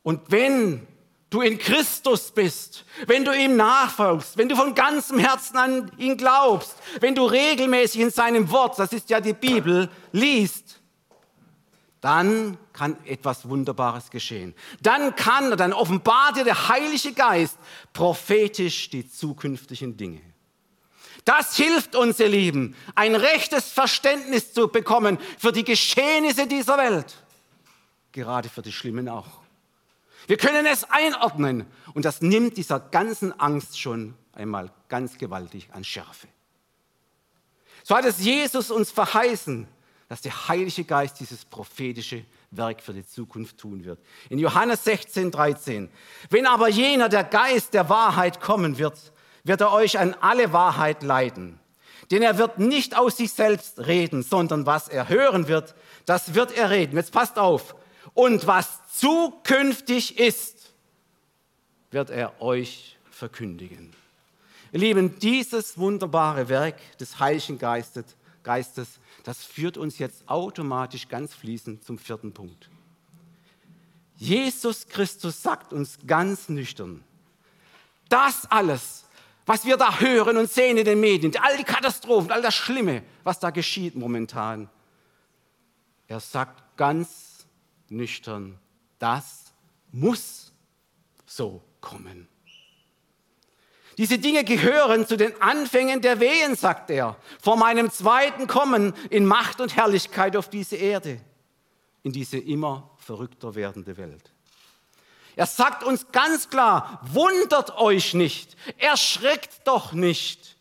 Und 0.03 0.21
wenn 0.29 0.87
du 1.35 1.41
in 1.41 1.59
Christus 1.59 2.31
bist, 2.31 2.85
wenn 3.07 3.25
du 3.25 3.37
ihm 3.37 3.57
nachfolgst, 3.57 4.39
wenn 4.39 4.49
du 4.49 4.55
von 4.55 4.75
ganzem 4.75 5.19
Herzen 5.19 5.57
an 5.57 5.91
ihn 5.99 6.17
glaubst, 6.17 6.77
wenn 7.01 7.15
du 7.15 7.25
regelmäßig 7.25 8.01
in 8.01 8.11
seinem 8.11 8.51
Wort, 8.51 8.79
das 8.79 8.93
ist 8.93 9.11
ja 9.11 9.21
die 9.21 9.33
Bibel, 9.33 9.91
liest, 10.13 10.81
dann 12.01 12.57
kann 12.73 12.97
etwas 13.05 13.49
Wunderbares 13.49 14.11
geschehen. 14.11 14.55
Dann 14.83 15.17
kann, 15.17 15.57
dann 15.57 15.73
offenbart 15.73 16.37
dir 16.37 16.45
der 16.45 16.69
Heilige 16.69 17.13
Geist 17.13 17.59
prophetisch 17.93 18.91
die 18.91 19.09
zukünftigen 19.11 19.97
Dinge. 19.97 20.21
Das 21.25 21.57
hilft 21.57 21.97
uns, 21.97 22.21
ihr 22.21 22.29
Lieben, 22.29 22.77
ein 22.95 23.15
rechtes 23.15 23.71
Verständnis 23.71 24.53
zu 24.53 24.69
bekommen 24.69 25.19
für 25.39 25.51
die 25.51 25.65
Geschehnisse 25.65 26.47
dieser 26.47 26.77
Welt. 26.77 27.15
Gerade 28.13 28.49
für 28.51 28.63
die 28.63 28.73
schlimmen 28.73 29.09
auch. 29.09 29.44
Wir 30.27 30.37
können 30.37 30.67
es 30.67 30.85
einordnen 30.85 31.67
und 31.93 32.05
das 32.05 32.23
nimmt 32.23 32.57
dieser 32.57 32.81
ganzen 32.81 33.39
Angst 33.39 33.79
schon 33.79 34.15
einmal 34.33 34.71
ganz 34.89 35.19
gewaltig 35.19 35.69
an 35.73 35.85
Schärfe. 35.85 36.29
So 37.83 37.95
hat 37.95 38.05
es 38.05 38.21
Jesus 38.21 38.71
uns 38.71 38.91
verheißen, 38.91 39.69
dass 40.09 40.23
der 40.23 40.49
Heilige 40.49 40.85
Geist 40.85 41.21
dieses 41.21 41.45
prophetische 41.45 42.25
Werk 42.51 42.81
für 42.81 42.93
die 42.93 43.07
Zukunft 43.07 43.59
tun 43.59 43.85
wird. 43.85 43.99
In 44.31 44.39
Johannes 44.39 44.85
16, 44.85 45.31
13. 45.31 45.91
Wenn 46.31 46.47
aber 46.47 46.69
jener, 46.69 47.09
der 47.09 47.25
Geist 47.25 47.75
der 47.75 47.89
Wahrheit 47.89 48.41
kommen 48.41 48.79
wird, 48.79 49.13
wird 49.45 49.61
er 49.61 49.73
euch 49.73 49.99
an 49.99 50.15
alle 50.21 50.53
Wahrheit 50.53 51.03
leiten. 51.03 51.59
Denn 52.11 52.23
er 52.23 52.39
wird 52.39 52.59
nicht 52.59 52.97
aus 52.97 53.17
sich 53.17 53.33
selbst 53.33 53.81
reden, 53.81 54.23
sondern 54.23 54.67
was 54.67 54.89
er 54.89 55.09
hören 55.09 55.49
wird, 55.49 55.75
das 56.07 56.35
wird 56.35 56.57
er 56.57 56.71
reden. 56.71 56.97
Jetzt 56.97 57.13
passt 57.13 57.39
auf. 57.39 57.75
Und 58.13 58.47
was 58.47 58.81
zukünftig 58.99 60.19
ist, 60.19 60.73
wird 61.91 62.11
er 62.11 62.41
euch 62.41 62.99
verkündigen. 63.11 63.93
Ihr 64.73 64.81
Lieben, 64.81 65.19
dieses 65.19 65.79
wunderbare 65.79 66.49
Werk 66.49 66.77
des 66.99 67.19
Heiligen 67.21 67.59
Geistes, 67.59 68.05
Geistes, 68.43 68.99
das 69.23 69.45
führt 69.45 69.77
uns 69.79 69.99
jetzt 69.99 70.29
automatisch 70.29 71.09
ganz 71.09 71.33
fließend 71.33 71.85
zum 71.85 71.99
vierten 71.99 72.33
Punkt. 72.33 72.69
Jesus 74.17 74.87
Christus 74.87 75.43
sagt 75.43 75.73
uns 75.73 75.99
ganz 76.07 76.49
nüchtern, 76.49 77.03
das 78.09 78.51
alles, 78.51 79.05
was 79.47 79.65
wir 79.65 79.77
da 79.77 79.99
hören 79.99 80.37
und 80.37 80.51
sehen 80.51 80.77
in 80.77 80.85
den 80.85 81.01
Medien, 81.01 81.33
all 81.41 81.57
die 81.57 81.65
Katastrophen, 81.65 82.31
all 82.31 82.43
das 82.43 82.55
Schlimme, 82.55 83.03
was 83.23 83.41
da 83.41 83.51
geschieht 83.51 83.95
momentan, 83.95 84.69
er 86.07 86.21
sagt 86.21 86.77
ganz 86.77 87.47
nüchtern, 87.89 88.59
das 89.05 89.53
muss 89.93 90.51
so 91.27 91.63
kommen. 91.83 92.27
Diese 93.99 94.19
Dinge 94.19 94.45
gehören 94.45 95.07
zu 95.07 95.19
den 95.19 95.41
Anfängen 95.43 96.01
der 96.01 96.21
Wehen, 96.21 96.57
sagt 96.57 96.89
er, 96.89 97.19
vor 97.39 97.59
meinem 97.59 97.91
zweiten 97.91 98.47
Kommen 98.47 98.95
in 99.11 99.27
Macht 99.27 99.61
und 99.61 99.77
Herrlichkeit 99.77 100.37
auf 100.37 100.49
diese 100.49 100.77
Erde, 100.77 101.21
in 102.03 102.13
diese 102.13 102.39
immer 102.39 102.91
verrückter 102.97 103.55
werdende 103.55 103.99
Welt. 103.99 104.33
Er 105.37 105.47
sagt 105.47 105.85
uns 105.85 106.11
ganz 106.11 106.49
klar, 106.49 107.01
wundert 107.03 107.77
euch 107.77 108.15
nicht, 108.15 108.57
erschreckt 108.79 109.67
doch 109.67 109.93
nicht, 109.93 110.57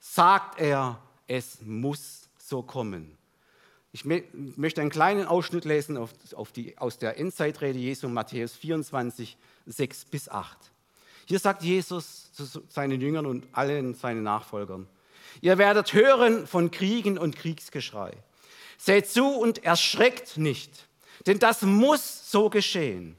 sagt 0.00 0.58
er, 0.58 1.00
es 1.28 1.60
muss 1.62 2.28
so 2.36 2.64
kommen. 2.64 3.16
Ich 3.92 4.04
möchte 4.04 4.80
einen 4.80 4.90
kleinen 4.90 5.26
Ausschnitt 5.26 5.64
lesen 5.64 5.96
auf, 5.96 6.52
die, 6.52 6.78
aus 6.78 6.98
der 6.98 7.18
Endzeitrede 7.18 7.78
Jesu, 7.78 8.08
Matthäus 8.08 8.54
24, 8.54 9.36
6 9.66 10.04
bis 10.04 10.28
8. 10.28 10.56
Hier 11.26 11.40
sagt 11.40 11.62
Jesus 11.62 12.32
zu 12.32 12.44
seinen 12.68 13.00
Jüngern 13.00 13.26
und 13.26 13.48
allen 13.52 13.94
seinen 13.94 14.22
Nachfolgern, 14.22 14.86
ihr 15.40 15.58
werdet 15.58 15.92
hören 15.92 16.46
von 16.46 16.70
Kriegen 16.70 17.18
und 17.18 17.36
Kriegsgeschrei. 17.36 18.12
Seht 18.78 19.08
zu 19.08 19.26
und 19.26 19.64
erschreckt 19.64 20.36
nicht, 20.36 20.88
denn 21.26 21.38
das 21.38 21.62
muss 21.62 22.30
so 22.30 22.48
geschehen. 22.48 23.16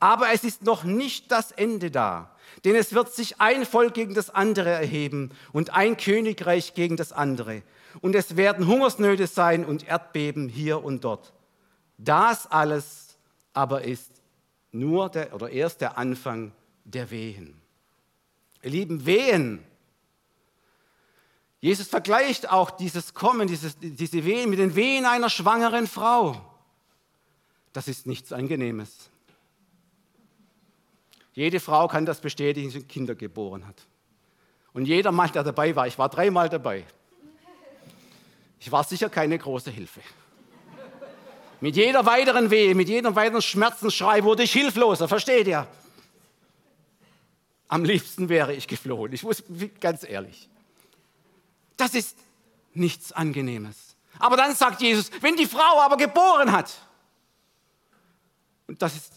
Aber 0.00 0.32
es 0.32 0.42
ist 0.42 0.62
noch 0.62 0.84
nicht 0.84 1.30
das 1.30 1.52
Ende 1.52 1.90
da, 1.90 2.34
denn 2.64 2.74
es 2.74 2.94
wird 2.94 3.14
sich 3.14 3.40
ein 3.40 3.66
Volk 3.66 3.94
gegen 3.94 4.14
das 4.14 4.30
andere 4.30 4.70
erheben 4.70 5.30
und 5.52 5.70
ein 5.70 5.96
Königreich 5.96 6.74
gegen 6.74 6.96
das 6.96 7.12
andere 7.12 7.62
und 8.00 8.14
es 8.14 8.36
werden 8.36 8.66
Hungersnöte 8.66 9.26
sein 9.26 9.64
und 9.64 9.86
Erdbeben 9.86 10.48
hier 10.48 10.82
und 10.84 11.04
dort. 11.04 11.32
Das 11.98 12.46
alles 12.46 13.16
aber 13.52 13.82
ist 13.82 14.10
nur 14.72 15.08
der, 15.08 15.32
oder 15.32 15.50
erst 15.50 15.80
der 15.80 15.96
Anfang 15.96 16.52
der 16.84 17.10
Wehen. 17.10 17.60
Ihr 18.62 18.70
lieben 18.70 19.06
Wehen. 19.06 19.64
Jesus 21.60 21.88
vergleicht 21.88 22.50
auch 22.50 22.70
dieses 22.70 23.14
Kommen, 23.14 23.46
dieses, 23.48 23.78
diese 23.78 24.24
Wehen 24.24 24.50
mit 24.50 24.58
den 24.58 24.74
Wehen 24.74 25.06
einer 25.06 25.30
schwangeren 25.30 25.86
Frau. 25.86 26.54
Das 27.72 27.88
ist 27.88 28.06
nichts 28.06 28.32
Angenehmes. 28.32 29.08
Jede 31.32 31.60
Frau 31.60 31.88
kann 31.88 32.06
das 32.06 32.20
bestätigen, 32.20 32.70
die 32.70 32.82
Kinder 32.82 33.14
geboren 33.14 33.66
hat. 33.66 33.86
Und 34.72 34.86
jeder 34.86 35.10
Mann, 35.12 35.32
der 35.32 35.42
dabei 35.42 35.74
war, 35.74 35.86
ich 35.86 35.98
war 35.98 36.08
dreimal 36.08 36.48
dabei, 36.48 36.84
ich 38.64 38.72
war 38.72 38.82
sicher 38.82 39.10
keine 39.10 39.36
große 39.36 39.70
Hilfe. 39.70 40.00
Mit 41.60 41.76
jeder 41.76 42.06
weiteren 42.06 42.50
Wehe, 42.50 42.74
mit 42.74 42.88
jedem 42.88 43.14
weiteren 43.14 43.42
Schmerzensschrei 43.42 44.24
wurde 44.24 44.42
ich 44.42 44.54
hilfloser, 44.54 45.06
versteht 45.06 45.46
ihr? 45.46 45.66
Am 47.68 47.84
liebsten 47.84 48.30
wäre 48.30 48.54
ich 48.54 48.66
geflohen. 48.66 49.12
Ich 49.12 49.22
muss 49.22 49.42
ganz 49.80 50.02
ehrlich. 50.02 50.48
Das 51.76 51.94
ist 51.94 52.16
nichts 52.72 53.12
Angenehmes. 53.12 53.96
Aber 54.18 54.38
dann 54.38 54.54
sagt 54.54 54.80
Jesus, 54.80 55.10
wenn 55.20 55.36
die 55.36 55.46
Frau 55.46 55.80
aber 55.82 55.98
geboren 55.98 56.50
hat, 56.50 56.72
und 58.66 58.80
das 58.80 58.96
ist, 58.96 59.12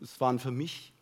das 0.00 0.18
waren 0.18 0.38
für 0.38 0.50
mich 0.50 0.94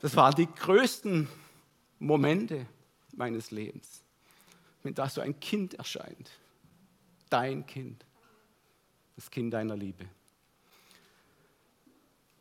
das 0.00 0.16
waren 0.16 0.34
die 0.34 0.46
größten 0.46 1.28
Momente 1.98 2.66
meines 3.12 3.50
Lebens, 3.50 4.02
wenn 4.82 4.94
da 4.94 5.08
so 5.08 5.20
ein 5.20 5.38
Kind 5.40 5.74
erscheint, 5.74 6.30
dein 7.30 7.66
Kind, 7.66 8.04
das 9.16 9.30
Kind 9.30 9.52
deiner 9.52 9.76
Liebe, 9.76 10.06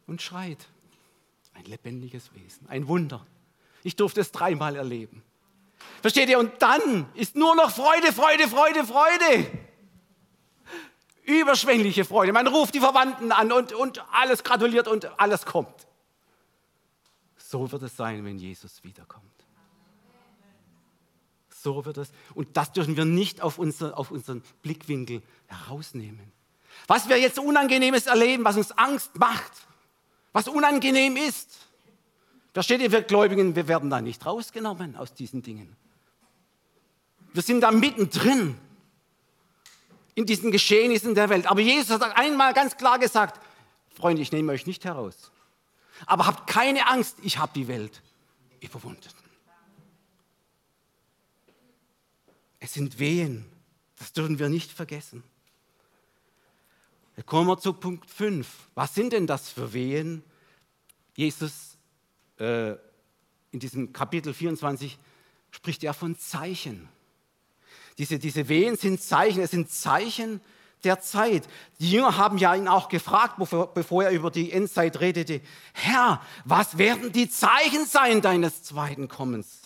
und 0.07 0.21
schreit, 0.21 0.67
ein 1.53 1.65
lebendiges 1.65 2.33
Wesen, 2.35 2.67
ein 2.69 2.87
Wunder. 2.87 3.25
Ich 3.83 3.95
durfte 3.95 4.21
es 4.21 4.31
dreimal 4.31 4.75
erleben. 4.75 5.23
Versteht 6.01 6.29
ihr? 6.29 6.39
Und 6.39 6.61
dann 6.61 7.07
ist 7.15 7.35
nur 7.35 7.55
noch 7.55 7.71
Freude, 7.71 8.11
Freude, 8.13 8.47
Freude, 8.47 8.83
Freude. 8.85 9.51
Überschwängliche 11.23 12.05
Freude. 12.05 12.33
Man 12.33 12.47
ruft 12.47 12.75
die 12.75 12.79
Verwandten 12.79 13.31
an 13.31 13.51
und, 13.51 13.73
und 13.73 14.03
alles 14.11 14.43
gratuliert 14.43 14.87
und 14.87 15.19
alles 15.19 15.45
kommt. 15.45 15.87
So 17.47 17.71
wird 17.71 17.83
es 17.83 17.95
sein, 17.95 18.25
wenn 18.25 18.39
Jesus 18.39 18.83
wiederkommt. 18.83 19.23
So 21.49 21.85
wird 21.85 21.97
es. 21.97 22.09
Und 22.33 22.57
das 22.57 22.71
dürfen 22.71 22.97
wir 22.97 23.05
nicht 23.05 23.41
auf, 23.41 23.59
unser, 23.59 23.97
auf 23.97 24.09
unseren 24.09 24.41
Blickwinkel 24.63 25.21
herausnehmen. 25.45 26.31
Was 26.87 27.07
wir 27.07 27.19
jetzt 27.19 27.37
Unangenehmes 27.37 28.07
erleben, 28.07 28.43
was 28.43 28.57
uns 28.57 28.71
Angst 28.71 29.15
macht, 29.17 29.51
was 30.33 30.47
unangenehm 30.47 31.17
ist. 31.17 31.57
Versteht 32.53 32.81
ihr, 32.81 32.91
wir 32.91 33.03
Gläubigen, 33.03 33.55
wir 33.55 33.67
werden 33.67 33.89
da 33.89 34.01
nicht 34.01 34.25
rausgenommen 34.25 34.95
aus 34.95 35.13
diesen 35.13 35.43
Dingen. 35.43 35.75
Wir 37.33 37.43
sind 37.43 37.61
da 37.61 37.71
mittendrin 37.71 38.57
in 40.15 40.25
diesen 40.25 40.51
Geschehnissen 40.51 41.13
der 41.13 41.29
Welt. 41.29 41.45
Aber 41.45 41.61
Jesus 41.61 41.99
hat 41.99 42.17
einmal 42.17 42.53
ganz 42.53 42.75
klar 42.75 42.97
gesagt, 42.97 43.39
Freunde, 43.93 44.21
ich 44.21 44.31
nehme 44.31 44.51
euch 44.51 44.65
nicht 44.65 44.83
heraus. 44.83 45.31
Aber 46.05 46.25
habt 46.27 46.47
keine 46.47 46.87
Angst, 46.87 47.17
ich 47.23 47.37
habe 47.37 47.51
die 47.55 47.67
Welt 47.67 48.01
überwunden. 48.61 49.09
Es 52.59 52.73
sind 52.73 52.99
Wehen, 52.99 53.45
das 53.97 54.13
dürfen 54.13 54.39
wir 54.39 54.49
nicht 54.49 54.71
vergessen. 54.71 55.23
Jetzt 57.15 57.27
kommen 57.27 57.47
wir 57.47 57.57
zu 57.57 57.73
Punkt 57.73 58.09
5. 58.09 58.47
Was 58.73 58.93
sind 58.95 59.13
denn 59.13 59.27
das 59.27 59.49
für 59.49 59.71
Wehen? 59.73 60.23
Jesus 61.15 61.77
äh, 62.39 62.71
in 63.51 63.59
diesem 63.59 63.93
Kapitel 63.93 64.33
24 64.33 64.97
spricht 65.51 65.83
er 65.83 65.93
von 65.93 66.17
Zeichen. 66.17 66.89
Diese, 67.97 68.19
diese 68.19 68.49
Wehen 68.49 68.75
sind 68.75 69.01
Zeichen, 69.01 69.41
es 69.41 69.51
sind 69.51 69.69
Zeichen 69.69 70.41
der 70.83 70.99
Zeit. 70.99 71.47
Die 71.79 71.91
Jünger 71.91 72.17
haben 72.17 72.37
ja 72.37 72.53
ihn 72.55 72.67
auch 72.67 72.89
gefragt, 72.89 73.35
bevor, 73.73 74.03
er 74.03 74.11
über 74.11 74.29
die 74.29 74.51
Endzeit 74.51 74.99
redete, 74.99 75.41
Herr, 75.73 76.21
was 76.43 76.77
werden 76.77 77.11
die 77.11 77.29
Zeichen 77.29 77.85
sein 77.85 78.21
deines 78.21 78.63
zweiten 78.63 79.07
Kommens? 79.07 79.61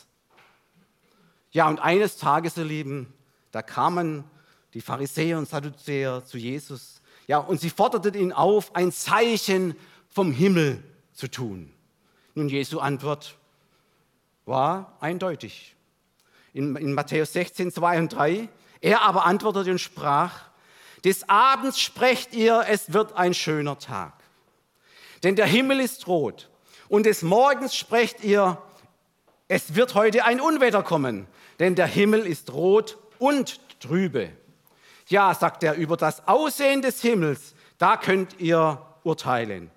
Ja, 1.51 1.67
und 1.67 1.79
eines 1.79 2.17
Tages, 2.17 2.57
ihr 2.57 2.65
Lieben, 2.65 3.13
da 3.51 3.61
kamen 3.61 4.23
die 4.73 4.81
Pharisäer 4.81 5.37
und 5.39 5.49
Sadduzäer 5.49 6.23
zu 6.23 6.37
Jesus 6.37 6.99
ja, 7.29 7.37
und 7.37 7.61
sie 7.61 7.69
forderten 7.69 8.15
ihn 8.15 8.33
auf, 8.33 8.75
ein 8.75 8.91
Zeichen 8.91 9.75
vom 10.09 10.31
Himmel 10.31 10.83
zu 11.13 11.27
tun. 11.27 11.71
Nun, 12.33 12.49
Jesu 12.49 12.79
Antwort 12.79 13.37
war 14.45 14.97
eindeutig. 14.99 15.75
In, 16.53 16.75
in 16.75 16.95
Matthäus 16.95 17.33
16, 17.33 17.71
2 17.71 17.99
und 17.99 18.13
3. 18.13 18.49
Er 18.81 19.03
aber 19.03 19.27
antwortete 19.27 19.69
und 19.69 19.77
sprach, 19.77 20.48
des 21.03 21.27
Abends 21.29 21.79
sprecht 21.79 22.33
ihr, 22.33 22.65
es 22.67 22.93
wird 22.93 23.15
ein 23.15 23.33
schöner 23.33 23.79
Tag. 23.79 24.13
Denn 25.23 25.35
der 25.35 25.45
Himmel 25.45 25.79
ist 25.79 26.07
rot. 26.07 26.49
Und 26.87 27.05
des 27.05 27.21
Morgens 27.21 27.75
sprecht 27.75 28.23
ihr, 28.23 28.61
es 29.47 29.75
wird 29.75 29.95
heute 29.95 30.25
ein 30.25 30.41
Unwetter 30.41 30.83
kommen. 30.83 31.27
Denn 31.59 31.75
der 31.75 31.87
Himmel 31.87 32.25
ist 32.25 32.53
rot 32.53 32.97
und 33.17 33.59
trübe. 33.79 34.31
Ja, 35.07 35.33
sagt 35.33 35.63
er, 35.63 35.75
über 35.75 35.97
das 35.97 36.27
Aussehen 36.27 36.81
des 36.81 37.01
Himmels, 37.01 37.53
da 37.77 37.97
könnt 37.97 38.39
ihr 38.39 38.85
urteilen. 39.03 39.71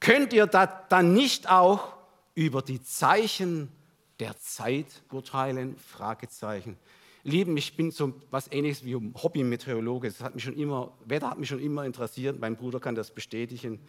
Könnt 0.00 0.32
ihr 0.32 0.46
da 0.46 0.66
dann 0.66 1.14
nicht 1.14 1.48
auch 1.48 1.94
über 2.34 2.62
die 2.62 2.82
Zeichen 2.82 3.72
der 4.18 4.38
Zeit 4.38 4.86
urteilen? 5.10 5.76
Fragezeichen. 5.78 6.78
Lieben, 7.26 7.56
ich 7.56 7.76
bin 7.76 7.90
so 7.90 8.14
was 8.30 8.50
ähnliches 8.52 8.84
wie 8.84 8.94
ein 8.94 9.12
Hobby-Meteorologe. 9.20 10.06
Das 10.06 10.20
hat 10.20 10.36
mich 10.36 10.44
schon 10.44 10.56
immer, 10.56 10.92
Wetter 11.06 11.30
hat 11.30 11.40
mich 11.40 11.48
schon 11.48 11.58
immer 11.58 11.84
interessiert. 11.84 12.38
Mein 12.38 12.54
Bruder 12.54 12.78
kann 12.78 12.94
das 12.94 13.10
bestätigen. 13.10 13.80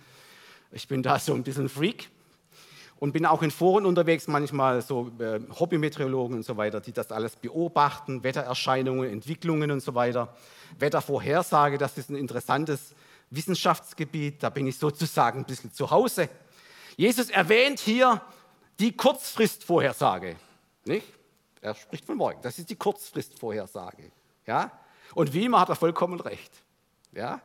Ich 0.72 0.88
bin 0.88 1.04
da 1.04 1.20
so 1.20 1.36
ein 1.36 1.44
bisschen 1.44 1.70
Freak 1.70 2.10
und 2.98 3.12
bin 3.12 3.28
auch 3.28 3.44
in 3.44 3.52
Foren 3.52 3.86
unterwegs, 3.86 4.28
manchmal 4.28 4.82
so 4.82 5.12
äh, 5.20 5.40
Hobby-Meteorologen 5.52 6.38
und 6.38 6.44
so 6.44 6.58
weiter, 6.58 6.82
die 6.82 6.92
das 6.92 7.12
alles 7.12 7.36
beobachten, 7.36 8.24
Wettererscheinungen, 8.24 9.08
Entwicklungen 9.08 9.70
und 9.70 9.82
so 9.82 9.94
weiter. 9.94 10.36
Wettervorhersage, 10.80 11.78
das 11.78 11.96
ist 12.00 12.10
ein 12.10 12.16
interessantes 12.16 12.96
Wissenschaftsgebiet, 13.30 14.42
da 14.42 14.50
bin 14.50 14.66
ich 14.66 14.80
sozusagen 14.80 15.42
ein 15.42 15.46
bisschen 15.46 15.72
zu 15.72 15.92
Hause. 15.92 16.28
Jesus 16.96 17.30
erwähnt 17.30 17.80
hier 17.80 18.20
die 18.80 18.98
Kurzfristvorhersage. 18.98 20.38
Nicht? 20.86 21.17
Er 21.62 21.76
spricht 21.76 22.06
von 22.06 22.18
morgen, 22.18 22.42
das 22.42 22.60
ist 22.60 22.70
die 22.70 22.76
Kurzfristvorhersage. 22.76 24.12
Ja? 24.46 24.72
Und 25.14 25.34
wie 25.34 25.46
immer 25.46 25.60
hat 25.60 25.70
er 25.70 25.76
vollkommen 25.76 26.20
recht. 26.20 26.52
Ja? 27.14 27.42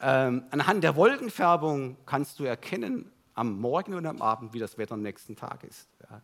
Ähm, 0.00 0.44
anhand 0.50 0.84
der 0.84 0.96
Wolkenfärbung 0.96 1.96
kannst 2.06 2.38
du 2.38 2.44
erkennen, 2.44 3.10
am 3.34 3.58
Morgen 3.60 3.94
und 3.94 4.06
am 4.06 4.20
Abend, 4.20 4.52
wie 4.52 4.58
das 4.58 4.76
Wetter 4.76 4.94
am 4.94 5.02
nächsten 5.02 5.36
Tag 5.36 5.64
ist. 5.64 5.88
Ja. 6.10 6.20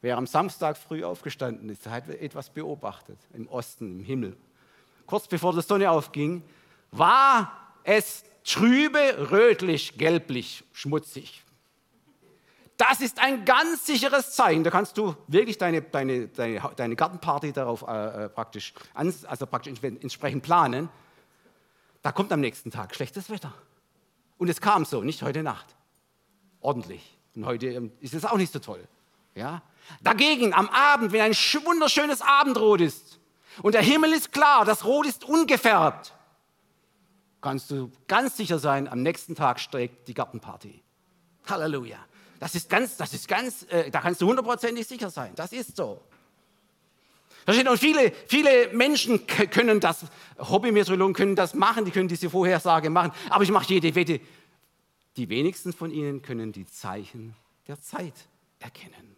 Wer 0.00 0.16
am 0.16 0.26
Samstag 0.26 0.76
früh 0.76 1.02
aufgestanden 1.02 1.68
ist, 1.68 1.86
hat 1.88 2.08
etwas 2.08 2.50
beobachtet 2.50 3.18
im 3.32 3.48
Osten, 3.48 3.98
im 3.98 4.04
Himmel. 4.04 4.36
Kurz 5.06 5.26
bevor 5.26 5.52
die 5.52 5.62
Sonne 5.62 5.90
aufging, 5.90 6.44
war 6.92 7.72
es 7.82 8.24
trübe, 8.44 9.30
rötlich, 9.30 9.98
gelblich, 9.98 10.64
schmutzig. 10.72 11.42
Das 12.78 13.00
ist 13.00 13.18
ein 13.18 13.44
ganz 13.44 13.84
sicheres 13.84 14.32
Zeichen. 14.32 14.64
Da 14.64 14.70
kannst 14.70 14.96
du 14.96 15.14
wirklich 15.26 15.58
deine, 15.58 15.82
deine, 15.82 16.28
deine, 16.28 16.62
deine 16.76 16.96
Gartenparty 16.96 17.52
darauf 17.52 17.82
äh, 17.82 18.24
äh 18.24 18.28
praktisch, 18.28 18.72
also 18.94 19.46
praktisch 19.46 19.82
entsprechend 19.82 20.44
planen. 20.44 20.88
Da 22.02 22.12
kommt 22.12 22.32
am 22.32 22.40
nächsten 22.40 22.70
Tag 22.70 22.94
schlechtes 22.94 23.28
Wetter. 23.30 23.52
Und 24.38 24.48
es 24.48 24.60
kam 24.60 24.84
so, 24.84 25.02
nicht 25.02 25.22
heute 25.22 25.42
Nacht 25.42 25.74
ordentlich. 26.60 27.16
Und 27.34 27.46
heute 27.46 27.66
ähm, 27.66 27.92
ist 28.00 28.14
es 28.14 28.24
auch 28.24 28.36
nicht 28.36 28.52
so 28.52 28.58
toll. 28.58 28.86
Ja? 29.34 29.62
Dagegen 30.00 30.54
am 30.54 30.68
Abend, 30.68 31.12
wenn 31.12 31.20
ein 31.20 31.32
wunderschönes 31.32 32.20
Abendrot 32.20 32.80
ist 32.80 33.18
und 33.62 33.74
der 33.74 33.82
Himmel 33.82 34.12
ist 34.12 34.32
klar, 34.32 34.64
das 34.64 34.84
Rot 34.84 35.06
ist 35.06 35.24
ungefärbt, 35.24 36.14
kannst 37.40 37.70
du 37.70 37.90
ganz 38.06 38.36
sicher 38.36 38.58
sein, 38.58 38.88
am 38.88 39.02
nächsten 39.02 39.34
Tag 39.34 39.60
steigt 39.60 40.08
die 40.08 40.14
Gartenparty. 40.14 40.82
Halleluja. 41.48 41.98
Das 42.38 42.54
ist 42.54 42.68
ganz, 42.68 42.96
das 42.96 43.14
ist 43.14 43.26
ganz, 43.26 43.64
äh, 43.70 43.90
da 43.90 44.00
kannst 44.00 44.20
du 44.20 44.28
hundertprozentig 44.28 44.86
sicher 44.86 45.10
sein. 45.10 45.32
Das 45.34 45.52
ist 45.52 45.76
so. 45.76 46.00
Und 47.46 47.78
viele, 47.78 48.12
viele 48.26 48.68
Menschen 48.74 49.26
können 49.26 49.80
das, 49.80 50.04
Hobbymeteorologen 50.38 51.14
können 51.14 51.34
das 51.34 51.54
machen, 51.54 51.86
die 51.86 51.90
können 51.90 52.08
diese 52.08 52.28
Vorhersage 52.28 52.90
machen, 52.90 53.12
aber 53.30 53.42
ich 53.42 53.50
mache 53.50 53.72
jede 53.72 53.94
Wette, 53.94 54.20
die 55.16 55.28
wenigsten 55.30 55.72
von 55.72 55.90
ihnen 55.90 56.20
können 56.20 56.52
die 56.52 56.66
Zeichen 56.66 57.34
der 57.66 57.80
Zeit 57.80 58.12
erkennen. 58.58 59.16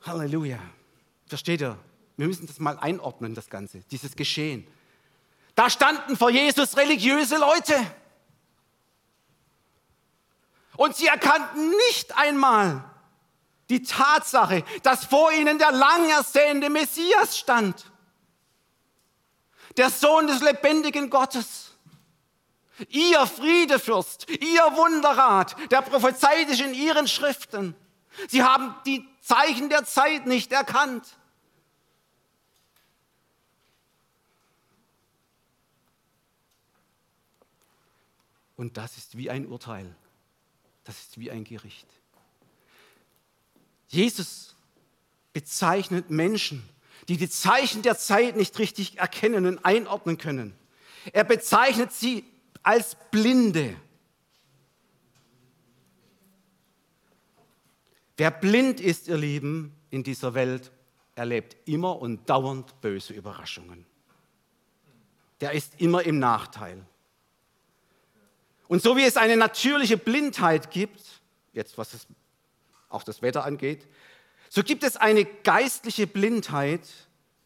Halleluja. 0.00 0.58
Versteht 1.26 1.60
ihr? 1.60 1.78
Wir 2.16 2.26
müssen 2.26 2.46
das 2.46 2.58
mal 2.58 2.78
einordnen, 2.78 3.34
das 3.34 3.50
Ganze, 3.50 3.80
dieses 3.90 4.16
Geschehen. 4.16 4.66
Da 5.54 5.68
standen 5.68 6.16
vor 6.16 6.30
Jesus 6.30 6.76
religiöse 6.76 7.36
Leute. 7.38 7.74
Und 10.76 10.96
sie 10.96 11.06
erkannten 11.06 11.70
nicht 11.88 12.16
einmal 12.16 12.84
die 13.70 13.82
Tatsache, 13.82 14.64
dass 14.82 15.04
vor 15.04 15.32
ihnen 15.32 15.58
der 15.58 15.72
lang 15.72 16.08
ersehnte 16.10 16.70
Messias 16.70 17.38
stand. 17.38 17.90
Der 19.76 19.90
Sohn 19.90 20.26
des 20.26 20.40
lebendigen 20.42 21.10
Gottes. 21.10 21.72
Ihr 22.88 23.24
Friedefürst, 23.26 24.28
ihr 24.28 24.62
Wunderrat, 24.76 25.56
der 25.70 25.82
prophezeit 25.82 26.48
ist 26.48 26.60
in 26.60 26.74
ihren 26.74 27.06
Schriften. 27.06 27.76
Sie 28.28 28.42
haben 28.42 28.74
die 28.84 29.06
Zeichen 29.20 29.68
der 29.68 29.84
Zeit 29.84 30.26
nicht 30.26 30.52
erkannt. 30.52 31.16
Und 38.56 38.76
das 38.76 38.96
ist 38.96 39.16
wie 39.16 39.30
ein 39.30 39.46
Urteil. 39.46 39.96
Das 40.84 40.98
ist 41.00 41.18
wie 41.18 41.30
ein 41.30 41.44
Gericht. 41.44 41.86
Jesus 43.88 44.54
bezeichnet 45.32 46.10
Menschen, 46.10 46.68
die 47.08 47.16
die 47.16 47.28
Zeichen 47.28 47.82
der 47.82 47.98
Zeit 47.98 48.36
nicht 48.36 48.58
richtig 48.58 48.98
erkennen 48.98 49.46
und 49.46 49.64
einordnen 49.64 50.18
können. 50.18 50.54
Er 51.12 51.24
bezeichnet 51.24 51.92
sie 51.92 52.24
als 52.62 52.96
Blinde. 53.10 53.76
Wer 58.16 58.30
blind 58.30 58.80
ist, 58.80 59.08
ihr 59.08 59.16
Lieben, 59.16 59.74
in 59.90 60.02
dieser 60.02 60.34
Welt, 60.34 60.70
erlebt 61.14 61.56
immer 61.68 62.00
und 62.00 62.28
dauernd 62.28 62.80
böse 62.80 63.12
Überraschungen. 63.12 63.86
Der 65.40 65.52
ist 65.52 65.80
immer 65.80 66.02
im 66.04 66.18
Nachteil. 66.18 66.84
Und 68.68 68.82
so 68.82 68.96
wie 68.96 69.04
es 69.04 69.16
eine 69.16 69.36
natürliche 69.36 69.96
Blindheit 69.96 70.70
gibt, 70.70 71.00
jetzt 71.52 71.76
was 71.78 71.94
es 71.94 72.06
auch 72.88 73.02
das 73.02 73.22
Wetter 73.22 73.44
angeht, 73.44 73.86
so 74.48 74.62
gibt 74.62 74.84
es 74.84 74.96
eine 74.96 75.24
geistliche 75.24 76.06
Blindheit 76.06 76.82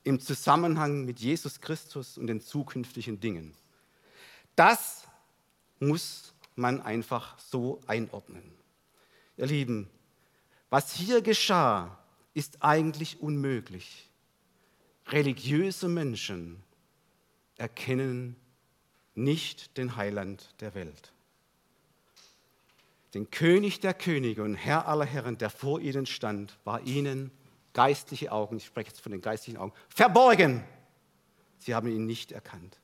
im 0.04 0.20
Zusammenhang 0.20 1.04
mit 1.04 1.20
Jesus 1.20 1.60
Christus 1.60 2.18
und 2.18 2.26
den 2.26 2.40
zukünftigen 2.40 3.18
Dingen. 3.20 3.54
Das 4.56 5.06
muss 5.80 6.34
man 6.54 6.80
einfach 6.82 7.38
so 7.38 7.80
einordnen. 7.86 8.42
Ihr 9.36 9.46
Lieben, 9.46 9.88
was 10.70 10.92
hier 10.92 11.22
geschah, 11.22 11.98
ist 12.34 12.62
eigentlich 12.62 13.20
unmöglich. 13.20 14.08
Religiöse 15.06 15.88
Menschen 15.88 16.62
erkennen 17.56 18.36
nicht 19.18 19.76
den 19.76 19.96
Heiland 19.96 20.54
der 20.60 20.74
Welt. 20.74 21.12
Den 23.14 23.30
König 23.30 23.80
der 23.80 23.94
Könige 23.94 24.42
und 24.42 24.54
Herr 24.54 24.86
aller 24.86 25.04
Herren, 25.04 25.38
der 25.38 25.50
vor 25.50 25.80
ihnen 25.80 26.06
stand, 26.06 26.58
war 26.64 26.82
ihnen 26.82 27.30
geistliche 27.72 28.32
Augen, 28.32 28.58
ich 28.58 28.66
spreche 28.66 28.88
jetzt 28.88 29.00
von 29.00 29.12
den 29.12 29.20
geistlichen 29.20 29.58
Augen, 29.58 29.72
verborgen. 29.88 30.64
Sie 31.58 31.74
haben 31.74 31.88
ihn 31.88 32.06
nicht 32.06 32.32
erkannt. 32.32 32.78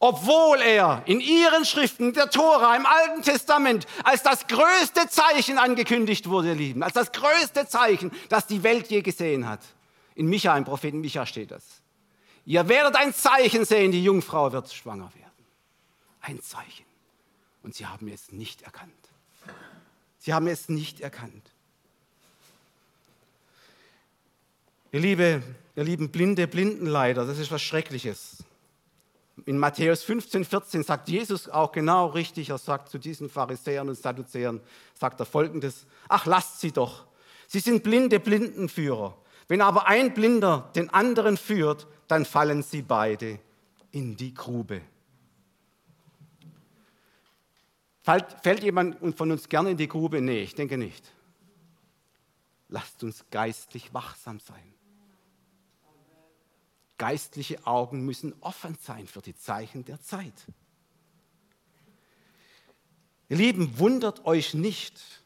Obwohl 0.00 0.60
er 0.60 1.02
in 1.06 1.20
ihren 1.20 1.64
Schriften, 1.64 2.12
der 2.12 2.30
Tora, 2.30 2.76
im 2.76 2.86
Alten 2.86 3.22
Testament, 3.22 3.86
als 4.04 4.22
das 4.22 4.46
größte 4.46 5.08
Zeichen 5.08 5.58
angekündigt 5.58 6.28
wurde, 6.28 6.48
ihr 6.48 6.54
Lieben, 6.54 6.82
als 6.84 6.92
das 6.92 7.10
größte 7.10 7.66
Zeichen, 7.66 8.12
das 8.28 8.46
die 8.46 8.62
Welt 8.62 8.88
je 8.88 9.02
gesehen 9.02 9.48
hat. 9.48 9.60
In 10.14 10.26
Micha, 10.26 10.56
im 10.56 10.64
Propheten 10.64 11.00
Micha 11.00 11.26
steht 11.26 11.50
das. 11.50 11.77
Ihr 12.48 12.66
werdet 12.66 12.96
ein 12.96 13.12
Zeichen 13.12 13.66
sehen, 13.66 13.92
die 13.92 14.02
Jungfrau 14.02 14.50
wird 14.50 14.72
schwanger 14.72 15.12
werden. 15.14 15.44
Ein 16.22 16.40
Zeichen. 16.40 16.86
Und 17.62 17.74
sie 17.74 17.84
haben 17.84 18.08
es 18.08 18.32
nicht 18.32 18.62
erkannt. 18.62 18.90
Sie 20.16 20.32
haben 20.32 20.46
es 20.46 20.70
nicht 20.70 21.02
erkannt. 21.02 21.52
Ihr, 24.92 25.00
Liebe, 25.00 25.42
ihr 25.76 25.84
lieben 25.84 26.08
Blinde, 26.08 26.48
Blindenleider, 26.48 27.26
das 27.26 27.36
ist 27.36 27.50
was 27.50 27.60
Schreckliches. 27.60 28.38
In 29.44 29.58
Matthäus 29.58 30.02
15, 30.04 30.46
14 30.46 30.84
sagt 30.84 31.10
Jesus 31.10 31.50
auch 31.50 31.70
genau 31.70 32.06
richtig, 32.06 32.48
er 32.48 32.56
sagt 32.56 32.88
zu 32.88 32.96
diesen 32.96 33.28
Pharisäern 33.28 33.90
und 33.90 33.98
Sadduzäern, 33.98 34.62
sagt 34.94 35.20
er 35.20 35.26
folgendes, 35.26 35.84
ach 36.08 36.24
lasst 36.24 36.60
sie 36.60 36.72
doch, 36.72 37.04
sie 37.46 37.60
sind 37.60 37.82
blinde 37.82 38.18
Blindenführer. 38.18 39.18
Wenn 39.48 39.62
aber 39.62 39.86
ein 39.86 40.12
Blinder 40.12 40.70
den 40.76 40.90
anderen 40.90 41.38
führt, 41.38 41.86
dann 42.06 42.24
fallen 42.24 42.62
sie 42.62 42.82
beide 42.82 43.40
in 43.90 44.16
die 44.16 44.34
Grube. 44.34 44.82
Fällt, 48.02 48.62
jemand 48.62 49.16
von 49.16 49.30
uns 49.30 49.48
gerne 49.48 49.72
in 49.72 49.76
die 49.76 49.88
Grube? 49.88 50.20
Nee, 50.20 50.42
ich 50.42 50.54
denke 50.54 50.78
nicht. 50.78 51.12
Lasst 52.68 53.02
uns 53.02 53.24
geistlich 53.30 53.92
wachsam 53.92 54.40
sein. 54.40 54.74
Geistliche 56.96 57.66
Augen 57.66 58.04
müssen 58.04 58.34
offen 58.40 58.76
sein 58.80 59.06
für 59.06 59.20
die 59.20 59.36
Zeichen 59.36 59.84
der 59.84 60.00
Zeit. 60.00 60.46
Ihr 63.28 63.36
Lieben, 63.36 63.78
wundert 63.78 64.24
euch 64.24 64.54
nicht, 64.54 65.22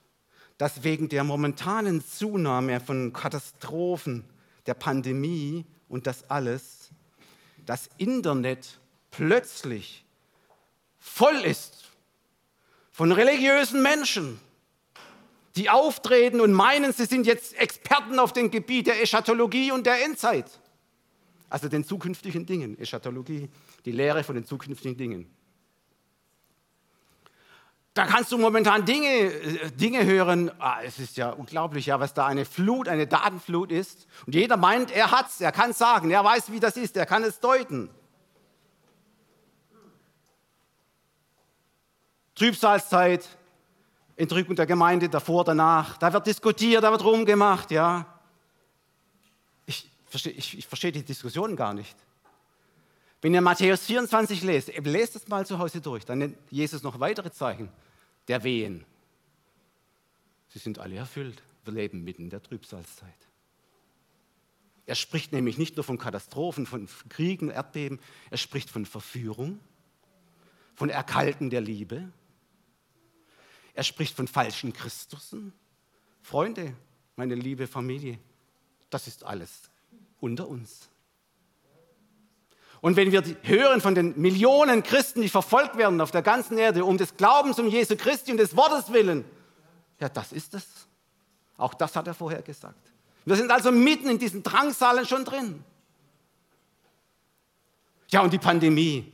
dass 0.63 0.85
wegen 0.85 1.09
der 1.09 1.25
momentanen 1.25 2.07
Zunahme 2.07 2.79
von 2.79 3.13
Katastrophen, 3.13 4.23
der 4.67 4.75
Pandemie 4.75 5.67
und 5.89 6.07
das 6.07 6.31
alles, 6.31 6.91
das 7.67 7.91
Internet 7.99 8.79
plötzlich 9.11 10.05
voll 11.01 11.35
ist 11.35 11.91
von 12.93 13.11
religiösen 13.11 13.83
Menschen, 13.83 14.39
die 15.57 15.69
auftreten 15.69 16.41
und 16.41 16.53
meinen, 16.53 16.93
sie 16.93 17.07
sind 17.07 17.27
jetzt 17.27 17.59
Experten 17.59 18.21
auf 18.21 18.33
dem 18.33 18.53
Gebiet 18.53 18.87
der 18.87 19.03
Eschatologie 19.03 19.73
und 19.73 19.85
der 19.85 20.05
Endzeit 20.05 20.47
also 21.51 21.69
den 21.69 21.85
zukünftigen 21.85 22.47
Dingen, 22.47 22.79
Eschatologie, 22.79 23.49
die 23.85 23.91
Lehre 23.91 24.23
von 24.23 24.37
den 24.37 24.47
zukünftigen 24.47 24.97
Dingen. 24.97 25.31
Da 27.95 28.07
kannst 28.07 28.33
du 28.33 28.39
momentan 28.39 28.85
Dinge, 28.87 29.09
äh, 29.09 29.71
Dinge 29.71 30.05
hören, 30.05 30.51
ah, 30.59 30.79
es 30.83 30.99
ist 30.99 31.17
ja 31.17 31.31
unglaublich, 31.31 31.87
ja, 31.87 32.01
was 32.01 32.15
da 32.15 32.27
eine 32.27 32.45
Flut, 32.45 32.89
eine 32.89 33.07
Datenflut 33.07 33.71
ist. 33.71 34.07
Und 34.27 34.35
jeder 34.35 34.57
meint, 34.57 34.91
er 34.91 35.11
hat 35.11 35.29
es, 35.29 35.41
er 35.41 35.53
kann 35.53 35.71
es 35.71 35.79
sagen, 35.79 36.11
er 36.11 36.25
weiß, 36.25 36.51
wie 36.53 36.61
das 36.61 36.77
ist, 36.77 36.97
er 36.97 37.07
kann 37.07 37.23
es 37.23 37.41
deuten. 37.41 37.91
Trübsalzeit, 42.35 43.29
Entrückung 44.17 44.57
der 44.57 44.67
Gemeinde, 44.67 45.09
davor, 45.09 45.45
danach, 45.45 45.99
da 45.99 46.13
wird 46.13 46.27
diskutiert, 46.27 46.83
da 46.83 46.91
wird 46.91 47.05
rumgemacht, 47.05 47.71
ja 47.71 48.07
verstehe, 50.13 50.33
ich, 50.33 50.59
ich 50.59 50.67
verstehe 50.67 50.93
die 50.93 51.03
Diskussion 51.03 51.57
gar 51.57 51.73
nicht. 51.73 51.97
Wenn 53.23 53.35
ihr 53.35 53.41
Matthäus 53.41 53.85
24 53.87 54.43
lest, 54.43 54.77
lest 54.77 55.17
es 55.17 55.29
mal 55.29 55.47
zu 55.47 55.59
Hause 55.61 55.81
durch, 55.81 56.05
dann 56.05 56.19
nennt 56.19 56.37
Jesus 56.51 56.83
noch 56.83 56.99
weitere 56.99 57.31
Zeichen 57.31 57.71
der 58.27 58.43
Wehen. 58.43 58.85
Sie 60.49 60.59
sind 60.59 60.81
alle 60.81 60.97
erfüllt. 60.97 61.41
Wir 61.65 61.73
leben 61.73 62.03
mitten 62.03 62.25
in 62.25 62.31
der 62.31 62.43
Trübsalzeit. 62.43 63.15
Er 64.87 64.97
spricht 64.97 65.33
nämlich 65.33 65.57
nicht 65.57 65.77
nur 65.77 65.85
von 65.85 65.99
Katastrophen, 65.99 66.67
von 66.67 66.89
Kriegen, 67.09 67.51
Erdbeben, 67.51 68.01
er 68.31 68.39
spricht 68.39 68.69
von 68.69 68.85
Verführung, 68.85 69.61
von 70.75 70.91
Erkalten 70.91 71.49
der 71.49 71.61
Liebe. 71.61 72.11
Er 73.75 73.85
spricht 73.85 74.17
von 74.17 74.27
falschen 74.27 74.73
Christussen. 74.73 75.53
Freunde, 76.21 76.75
meine 77.15 77.37
liebe 77.37 77.69
Familie, 77.69 78.19
das 78.91 79.07
ist 79.07 79.23
alles 79.23 79.71
unter 80.19 80.49
uns. 80.49 80.92
Und 82.83 82.97
wenn 82.97 83.13
wir 83.13 83.23
hören 83.43 83.81
von 83.81 83.95
den 83.95 84.21
Millionen 84.21 84.83
Christen, 84.83 85.23
die 85.23 85.29
verfolgt 85.29 85.79
werden 85.79 86.01
auf 86.01 86.11
der 86.11 86.21
ganzen 86.21 86.59
Erde, 86.59 86.85
um 86.85 86.99
des 86.99 87.17
Glaubens 87.17 87.61
um 87.61 87.69
Jesu 87.69 87.97
Christi 87.97 88.33
und 88.33 88.39
des 88.39 88.57
Wortes 88.57 88.93
willen, 88.93 89.25
ja, 90.01 90.09
das 90.09 90.33
ist 90.33 90.53
es. 90.55 90.67
Auch 91.57 91.75
das 91.75 91.95
hat 91.95 92.09
er 92.09 92.15
vorher 92.15 92.43
gesagt. 92.43 92.93
Wir 93.25 93.37
sind 93.37 93.53
also 93.53 93.71
mitten 93.71 94.09
in 94.09 94.19
diesen 94.19 94.43
Drangsalen 94.43 95.07
schon 95.07 95.25
drin. 95.25 95.63
Ja, 98.11 98.21
und 98.21 98.33
die 98.33 98.39
Pandemie. 98.39 99.13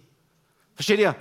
Versteht 0.75 1.01
ihr? 1.01 1.15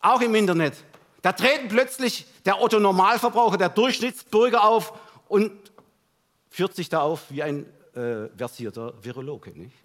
Auch 0.00 0.20
im 0.22 0.34
Internet. 0.34 0.74
Da 1.22 1.30
treten 1.32 1.68
plötzlich 1.68 2.26
der 2.44 2.60
Otto-Normalverbraucher, 2.60 3.58
der 3.58 3.68
Durchschnittsbürger 3.68 4.64
auf 4.64 4.92
und 5.28 5.52
führt 6.50 6.74
sich 6.74 6.88
da 6.88 7.02
auf 7.02 7.30
wie 7.30 7.44
ein 7.44 7.64
äh, 7.94 8.26
versierter 8.36 8.92
Virologe, 9.04 9.52
nicht? 9.56 9.81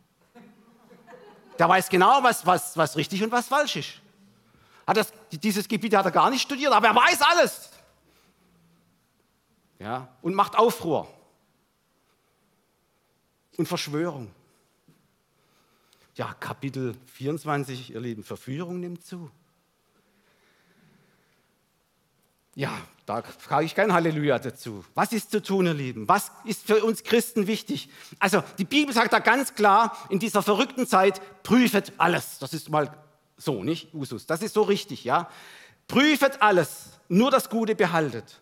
Der 1.59 1.67
weiß 1.67 1.89
genau, 1.89 2.21
was, 2.23 2.45
was, 2.45 2.77
was 2.77 2.95
richtig 2.95 3.23
und 3.23 3.31
was 3.31 3.47
falsch 3.47 3.77
ist. 3.77 4.01
Hat 4.85 4.97
das, 4.97 5.11
dieses 5.31 5.67
Gebiet 5.67 5.95
hat 5.95 6.05
er 6.05 6.11
gar 6.11 6.29
nicht 6.29 6.41
studiert, 6.41 6.71
aber 6.71 6.87
er 6.87 6.95
weiß 6.95 7.21
alles. 7.21 7.69
Ja, 9.79 10.07
und 10.21 10.33
macht 10.33 10.57
Aufruhr 10.57 11.07
und 13.57 13.67
Verschwörung. 13.67 14.31
Ja, 16.15 16.33
Kapitel 16.39 16.95
24, 17.13 17.91
ihr 17.93 17.99
Lieben, 17.99 18.23
Verführung 18.23 18.79
nimmt 18.79 19.05
zu. 19.05 19.29
Ja, 22.57 22.71
da 23.05 23.21
frage 23.21 23.67
ich 23.67 23.75
kein 23.75 23.93
Halleluja 23.93 24.39
dazu. 24.39 24.83
Was 24.95 25.13
ist 25.13 25.29
zu 25.29 25.43
tun, 25.43 25.67
ihr 25.67 25.75
Lieben? 25.75 26.09
Was 26.09 26.31
ist 26.43 26.65
für 26.65 26.83
uns 26.83 27.03
Christen 27.03 27.45
wichtig? 27.45 27.87
Also, 28.17 28.41
die 28.57 28.65
Bibel 28.65 28.95
sagt 28.95 29.13
da 29.13 29.19
ganz 29.19 29.53
klar, 29.53 29.95
in 30.09 30.17
dieser 30.17 30.41
verrückten 30.41 30.87
Zeit, 30.87 31.21
prüfet 31.43 31.93
alles. 31.99 32.39
Das 32.39 32.55
ist 32.55 32.71
mal 32.71 32.91
so, 33.37 33.63
nicht 33.63 33.93
Usus. 33.93 34.25
Das 34.25 34.41
ist 34.41 34.55
so 34.55 34.63
richtig, 34.63 35.03
ja. 35.03 35.29
Prüfet 35.87 36.41
alles, 36.41 36.93
nur 37.09 37.29
das 37.29 37.51
Gute 37.51 37.75
behaltet. 37.75 38.41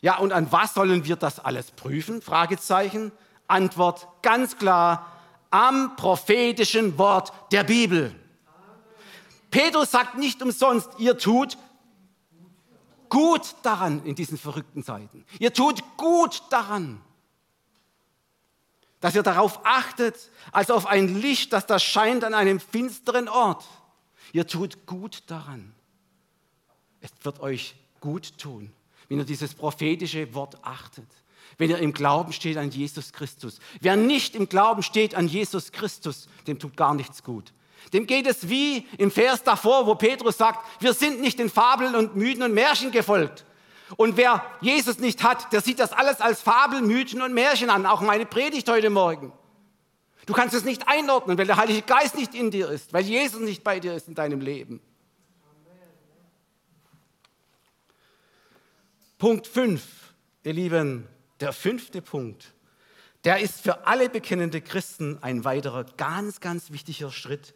Ja, 0.00 0.16
und 0.16 0.32
an 0.32 0.50
was 0.50 0.72
sollen 0.72 1.04
wir 1.04 1.16
das 1.16 1.38
alles 1.38 1.70
prüfen? 1.70 2.22
Fragezeichen. 2.22 3.12
Antwort 3.46 4.08
ganz 4.22 4.56
klar, 4.56 5.12
am 5.50 5.96
prophetischen 5.96 6.96
Wort 6.96 7.30
der 7.52 7.64
Bibel. 7.64 8.14
Petrus 9.50 9.90
sagt 9.90 10.16
nicht 10.16 10.42
umsonst, 10.42 10.88
ihr 10.96 11.18
tut 11.18 11.58
gut 13.14 13.54
daran 13.62 14.04
in 14.04 14.16
diesen 14.16 14.36
verrückten 14.36 14.82
Zeiten. 14.82 15.24
Ihr 15.38 15.52
tut 15.54 15.84
gut 15.96 16.42
daran, 16.50 17.00
dass 18.98 19.14
ihr 19.14 19.22
darauf 19.22 19.64
achtet, 19.64 20.32
als 20.50 20.68
auf 20.68 20.86
ein 20.86 21.20
Licht, 21.20 21.52
das 21.52 21.64
da 21.66 21.78
scheint 21.78 22.24
an 22.24 22.34
einem 22.34 22.58
finsteren 22.58 23.28
Ort. 23.28 23.64
Ihr 24.32 24.48
tut 24.48 24.84
gut 24.86 25.22
daran. 25.28 25.72
Es 27.00 27.12
wird 27.22 27.38
euch 27.38 27.76
gut 28.00 28.36
tun, 28.36 28.72
wenn 29.08 29.18
ihr 29.18 29.24
dieses 29.24 29.54
prophetische 29.54 30.34
Wort 30.34 30.58
achtet 30.62 31.06
wenn 31.56 31.70
er 31.70 31.78
im 31.78 31.92
Glauben 31.92 32.32
steht 32.32 32.56
an 32.56 32.72
Jesus 32.72 33.12
Christus. 33.12 33.60
Wer 33.80 33.94
nicht 33.94 34.34
im 34.34 34.48
Glauben 34.48 34.82
steht 34.82 35.14
an 35.14 35.28
Jesus 35.28 35.70
Christus, 35.70 36.28
dem 36.48 36.58
tut 36.58 36.76
gar 36.76 36.94
nichts 36.94 37.22
gut. 37.22 37.52
Dem 37.92 38.06
geht 38.06 38.26
es 38.26 38.48
wie 38.48 38.86
im 38.98 39.10
Vers 39.10 39.42
davor, 39.42 39.86
wo 39.86 39.94
Petrus 39.94 40.38
sagt, 40.38 40.64
wir 40.80 40.94
sind 40.94 41.20
nicht 41.20 41.38
den 41.38 41.50
Fabeln 41.50 41.94
und 41.94 42.16
Mythen 42.16 42.42
und 42.42 42.54
Märchen 42.54 42.90
gefolgt. 42.90 43.44
Und 43.96 44.16
wer 44.16 44.44
Jesus 44.60 44.98
nicht 44.98 45.22
hat, 45.22 45.52
der 45.52 45.60
sieht 45.60 45.78
das 45.78 45.92
alles 45.92 46.20
als 46.20 46.40
Fabel, 46.40 46.82
Mythen 46.82 47.22
und 47.22 47.34
Märchen 47.34 47.70
an, 47.70 47.86
auch 47.86 48.00
meine 48.00 48.26
Predigt 48.26 48.68
heute 48.68 48.90
Morgen. 48.90 49.32
Du 50.26 50.32
kannst 50.32 50.54
es 50.54 50.64
nicht 50.64 50.88
einordnen, 50.88 51.36
weil 51.36 51.46
der 51.46 51.56
Heilige 51.56 51.82
Geist 51.82 52.16
nicht 52.16 52.34
in 52.34 52.50
dir 52.50 52.70
ist, 52.70 52.92
weil 52.92 53.04
Jesus 53.04 53.40
nicht 53.40 53.62
bei 53.62 53.78
dir 53.78 53.94
ist 53.94 54.08
in 54.08 54.14
deinem 54.14 54.40
Leben. 54.40 54.80
Punkt 59.18 59.46
5, 59.46 59.82
ihr 60.42 60.52
Lieben, 60.52 61.06
der 61.40 61.52
fünfte 61.52 62.02
Punkt, 62.02 62.52
der 63.24 63.38
ist 63.38 63.60
für 63.60 63.86
alle 63.86 64.08
bekennende 64.08 64.60
Christen 64.60 65.18
ein 65.22 65.44
weiterer 65.44 65.84
ganz, 65.96 66.40
ganz 66.40 66.72
wichtiger 66.72 67.10
Schritt, 67.10 67.54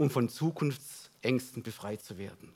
um 0.00 0.08
von 0.08 0.30
Zukunftsängsten 0.30 1.62
befreit 1.62 2.02
zu 2.02 2.16
werden. 2.16 2.54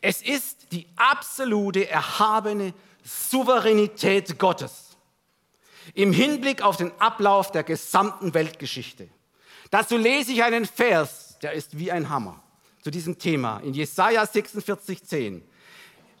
Es 0.00 0.22
ist 0.22 0.72
die 0.72 0.86
absolute, 0.96 1.86
erhabene 1.86 2.72
Souveränität 3.04 4.38
Gottes 4.38 4.96
im 5.92 6.14
Hinblick 6.14 6.62
auf 6.62 6.78
den 6.78 6.92
Ablauf 6.98 7.52
der 7.52 7.62
gesamten 7.62 8.32
Weltgeschichte. 8.32 9.08
Dazu 9.70 9.98
lese 9.98 10.32
ich 10.32 10.42
einen 10.42 10.64
Vers, 10.64 11.36
der 11.42 11.52
ist 11.52 11.78
wie 11.78 11.92
ein 11.92 12.08
Hammer 12.08 12.42
zu 12.80 12.90
diesem 12.90 13.18
Thema 13.18 13.58
in 13.58 13.74
Jesaja 13.74 14.24
46, 14.24 15.04
10. 15.04 15.42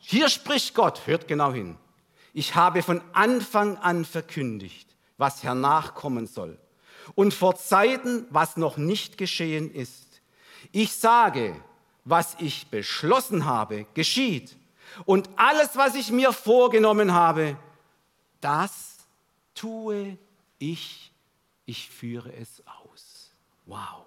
Hier 0.00 0.28
spricht 0.28 0.74
Gott, 0.74 1.06
hört 1.06 1.28
genau 1.28 1.52
hin. 1.52 1.78
Ich 2.34 2.54
habe 2.54 2.82
von 2.82 3.00
Anfang 3.14 3.78
an 3.78 4.04
verkündigt, 4.04 4.96
was 5.16 5.42
hernach 5.42 5.94
kommen 5.94 6.26
soll. 6.26 6.58
Und 7.14 7.32
vor 7.32 7.56
Zeiten, 7.56 8.26
was 8.28 8.58
noch 8.58 8.76
nicht 8.76 9.16
geschehen 9.16 9.72
ist. 9.72 10.11
Ich 10.70 10.94
sage, 10.94 11.60
was 12.04 12.36
ich 12.38 12.68
beschlossen 12.68 13.44
habe, 13.44 13.86
geschieht. 13.94 14.56
Und 15.04 15.28
alles, 15.36 15.76
was 15.76 15.94
ich 15.94 16.10
mir 16.10 16.32
vorgenommen 16.32 17.12
habe, 17.12 17.56
das 18.40 18.98
tue 19.54 20.18
ich. 20.58 21.12
Ich 21.64 21.88
führe 21.88 22.32
es 22.34 22.62
aus. 22.66 23.30
Wow, 23.66 24.04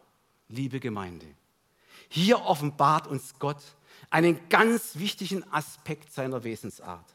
liebe 0.49 0.79
Gemeinde. 0.79 1.25
Hier 2.09 2.41
offenbart 2.41 3.07
uns 3.07 3.33
Gott 3.39 3.61
einen 4.09 4.47
ganz 4.49 4.97
wichtigen 4.97 5.43
Aspekt 5.51 6.13
seiner 6.13 6.43
Wesensart. 6.43 7.05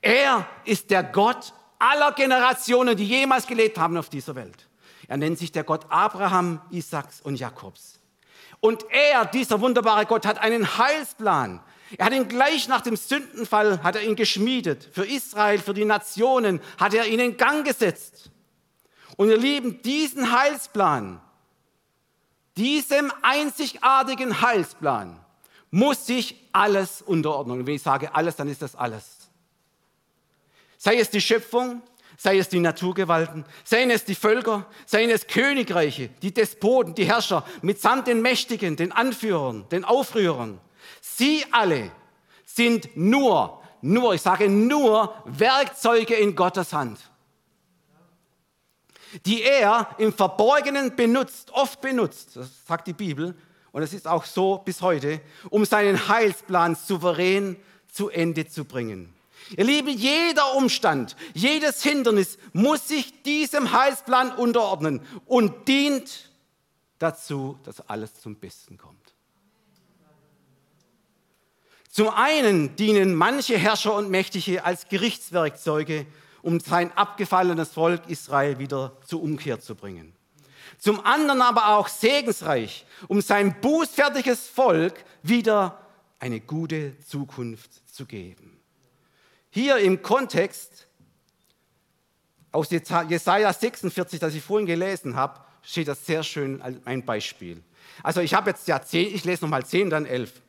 Er 0.00 0.48
ist 0.64 0.90
der 0.90 1.02
Gott 1.02 1.52
aller 1.78 2.12
Generationen, 2.12 2.96
die 2.96 3.04
jemals 3.04 3.46
gelebt 3.46 3.78
haben 3.78 3.96
auf 3.96 4.08
dieser 4.08 4.34
Welt. 4.34 4.66
Er 5.06 5.16
nennt 5.16 5.38
sich 5.38 5.52
der 5.52 5.64
Gott 5.64 5.86
Abraham, 5.90 6.60
Isaaks 6.70 7.20
und 7.20 7.36
Jakobs. 7.36 7.97
Und 8.60 8.84
er, 8.90 9.24
dieser 9.24 9.60
wunderbare 9.60 10.06
Gott, 10.06 10.26
hat 10.26 10.38
einen 10.38 10.78
Heilsplan. 10.78 11.60
Er 11.96 12.06
hat 12.06 12.12
ihn 12.12 12.28
gleich 12.28 12.68
nach 12.68 12.80
dem 12.80 12.96
Sündenfall, 12.96 13.82
hat 13.82 13.96
er 13.96 14.02
ihn 14.02 14.16
geschmiedet. 14.16 14.88
Für 14.92 15.06
Israel, 15.06 15.58
für 15.58 15.74
die 15.74 15.84
Nationen 15.84 16.60
hat 16.78 16.94
er 16.94 17.06
ihn 17.06 17.20
in 17.20 17.36
Gang 17.36 17.64
gesetzt. 17.64 18.30
Und 19.16 19.30
ihr 19.30 19.38
Lieben, 19.38 19.80
diesen 19.82 20.32
Heilsplan, 20.32 21.20
diesem 22.56 23.12
einzigartigen 23.22 24.42
Heilsplan 24.42 25.18
muss 25.70 26.06
sich 26.06 26.36
alles 26.52 27.02
unterordnen. 27.02 27.60
Und 27.60 27.66
wenn 27.66 27.76
ich 27.76 27.82
sage 27.82 28.14
alles, 28.14 28.36
dann 28.36 28.48
ist 28.48 28.62
das 28.62 28.74
alles. 28.74 29.30
Sei 30.76 30.98
es 30.98 31.10
die 31.10 31.20
Schöpfung, 31.20 31.82
sei 32.18 32.38
es 32.38 32.48
die 32.48 32.58
Naturgewalten, 32.58 33.44
seien 33.64 33.90
es 33.90 34.04
die 34.04 34.16
Völker, 34.16 34.66
seien 34.86 35.08
es 35.08 35.28
Königreiche, 35.28 36.10
die 36.20 36.34
Despoten, 36.34 36.94
die 36.96 37.04
Herrscher, 37.04 37.46
mitsamt 37.62 38.08
den 38.08 38.20
Mächtigen, 38.20 38.76
den 38.76 38.90
Anführern, 38.90 39.66
den 39.70 39.84
Aufrührern. 39.84 40.60
Sie 41.00 41.44
alle 41.52 41.92
sind 42.44 42.96
nur, 42.96 43.62
nur, 43.80 44.14
ich 44.14 44.20
sage 44.20 44.48
nur, 44.50 45.14
Werkzeuge 45.26 46.16
in 46.16 46.34
Gottes 46.34 46.72
Hand, 46.72 46.98
die 49.24 49.42
er 49.42 49.94
im 49.98 50.12
Verborgenen 50.12 50.96
benutzt, 50.96 51.52
oft 51.52 51.80
benutzt, 51.80 52.34
das 52.34 52.50
sagt 52.66 52.88
die 52.88 52.92
Bibel, 52.94 53.36
und 53.70 53.82
es 53.82 53.92
ist 53.92 54.08
auch 54.08 54.24
so 54.24 54.58
bis 54.58 54.82
heute, 54.82 55.20
um 55.50 55.64
seinen 55.64 56.08
Heilsplan 56.08 56.74
souverän 56.74 57.56
zu 57.92 58.08
Ende 58.08 58.48
zu 58.48 58.64
bringen. 58.64 59.14
Ihr 59.56 59.64
Lieben, 59.64 59.88
jeder 59.88 60.54
Umstand, 60.54 61.16
jedes 61.34 61.82
Hindernis 61.82 62.38
muss 62.52 62.88
sich 62.88 63.22
diesem 63.22 63.72
Heilsplan 63.72 64.32
unterordnen 64.32 65.00
und 65.26 65.68
dient 65.68 66.30
dazu, 66.98 67.58
dass 67.64 67.80
alles 67.88 68.20
zum 68.20 68.36
Besten 68.36 68.76
kommt. 68.76 69.14
Zum 71.90 72.10
einen 72.10 72.76
dienen 72.76 73.14
manche 73.14 73.56
Herrscher 73.56 73.94
und 73.94 74.10
Mächtige 74.10 74.64
als 74.64 74.88
Gerichtswerkzeuge, 74.88 76.06
um 76.42 76.60
sein 76.60 76.92
abgefallenes 76.96 77.70
Volk 77.70 78.02
Israel 78.08 78.58
wieder 78.58 78.96
zur 79.06 79.22
Umkehr 79.22 79.60
zu 79.60 79.74
bringen. 79.74 80.12
Zum 80.78 81.04
anderen 81.04 81.42
aber 81.42 81.76
auch 81.76 81.88
segensreich, 81.88 82.86
um 83.08 83.20
sein 83.20 83.60
bußfertiges 83.60 84.48
Volk 84.48 85.04
wieder 85.22 85.80
eine 86.20 86.40
gute 86.40 86.98
Zukunft 87.00 87.70
zu 87.92 88.06
geben. 88.06 88.57
Hier 89.50 89.78
im 89.78 90.02
Kontext 90.02 90.86
aus 92.52 92.70
Jesaja 92.70 93.52
46, 93.52 94.20
das 94.20 94.34
ich 94.34 94.42
vorhin 94.42 94.66
gelesen 94.66 95.16
habe, 95.16 95.40
steht 95.62 95.88
das 95.88 96.04
sehr 96.04 96.22
schön 96.22 96.62
als 96.62 96.76
ein 96.84 97.04
Beispiel. 97.04 97.62
Also 98.02 98.20
ich 98.20 98.34
habe 98.34 98.50
jetzt 98.50 98.68
ja 98.68 98.80
zehn, 98.80 99.14
ich 99.14 99.24
lese 99.24 99.44
nochmal 99.44 99.64
zehn, 99.64 99.90
dann 99.90 100.06
elf. 100.06 100.42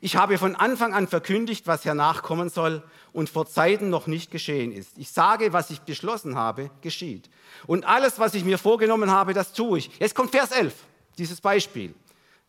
Ich 0.00 0.16
habe 0.16 0.38
von 0.38 0.56
Anfang 0.56 0.92
an 0.92 1.06
verkündigt, 1.06 1.66
was 1.66 1.84
hernach 1.84 2.22
kommen 2.22 2.48
soll 2.48 2.82
und 3.12 3.30
vor 3.30 3.46
Zeiten 3.46 3.90
noch 3.90 4.06
nicht 4.06 4.30
geschehen 4.30 4.72
ist. 4.72 4.98
Ich 4.98 5.10
sage, 5.10 5.52
was 5.52 5.70
ich 5.70 5.80
beschlossen 5.80 6.36
habe, 6.36 6.70
geschieht. 6.80 7.30
Und 7.66 7.84
alles, 7.84 8.18
was 8.18 8.34
ich 8.34 8.44
mir 8.44 8.58
vorgenommen 8.58 9.10
habe, 9.10 9.34
das 9.34 9.52
tue 9.52 9.78
ich. 9.78 9.90
Jetzt 10.00 10.14
kommt 10.14 10.32
Vers 10.32 10.50
11, 10.50 10.74
dieses 11.16 11.40
Beispiel. 11.40 11.94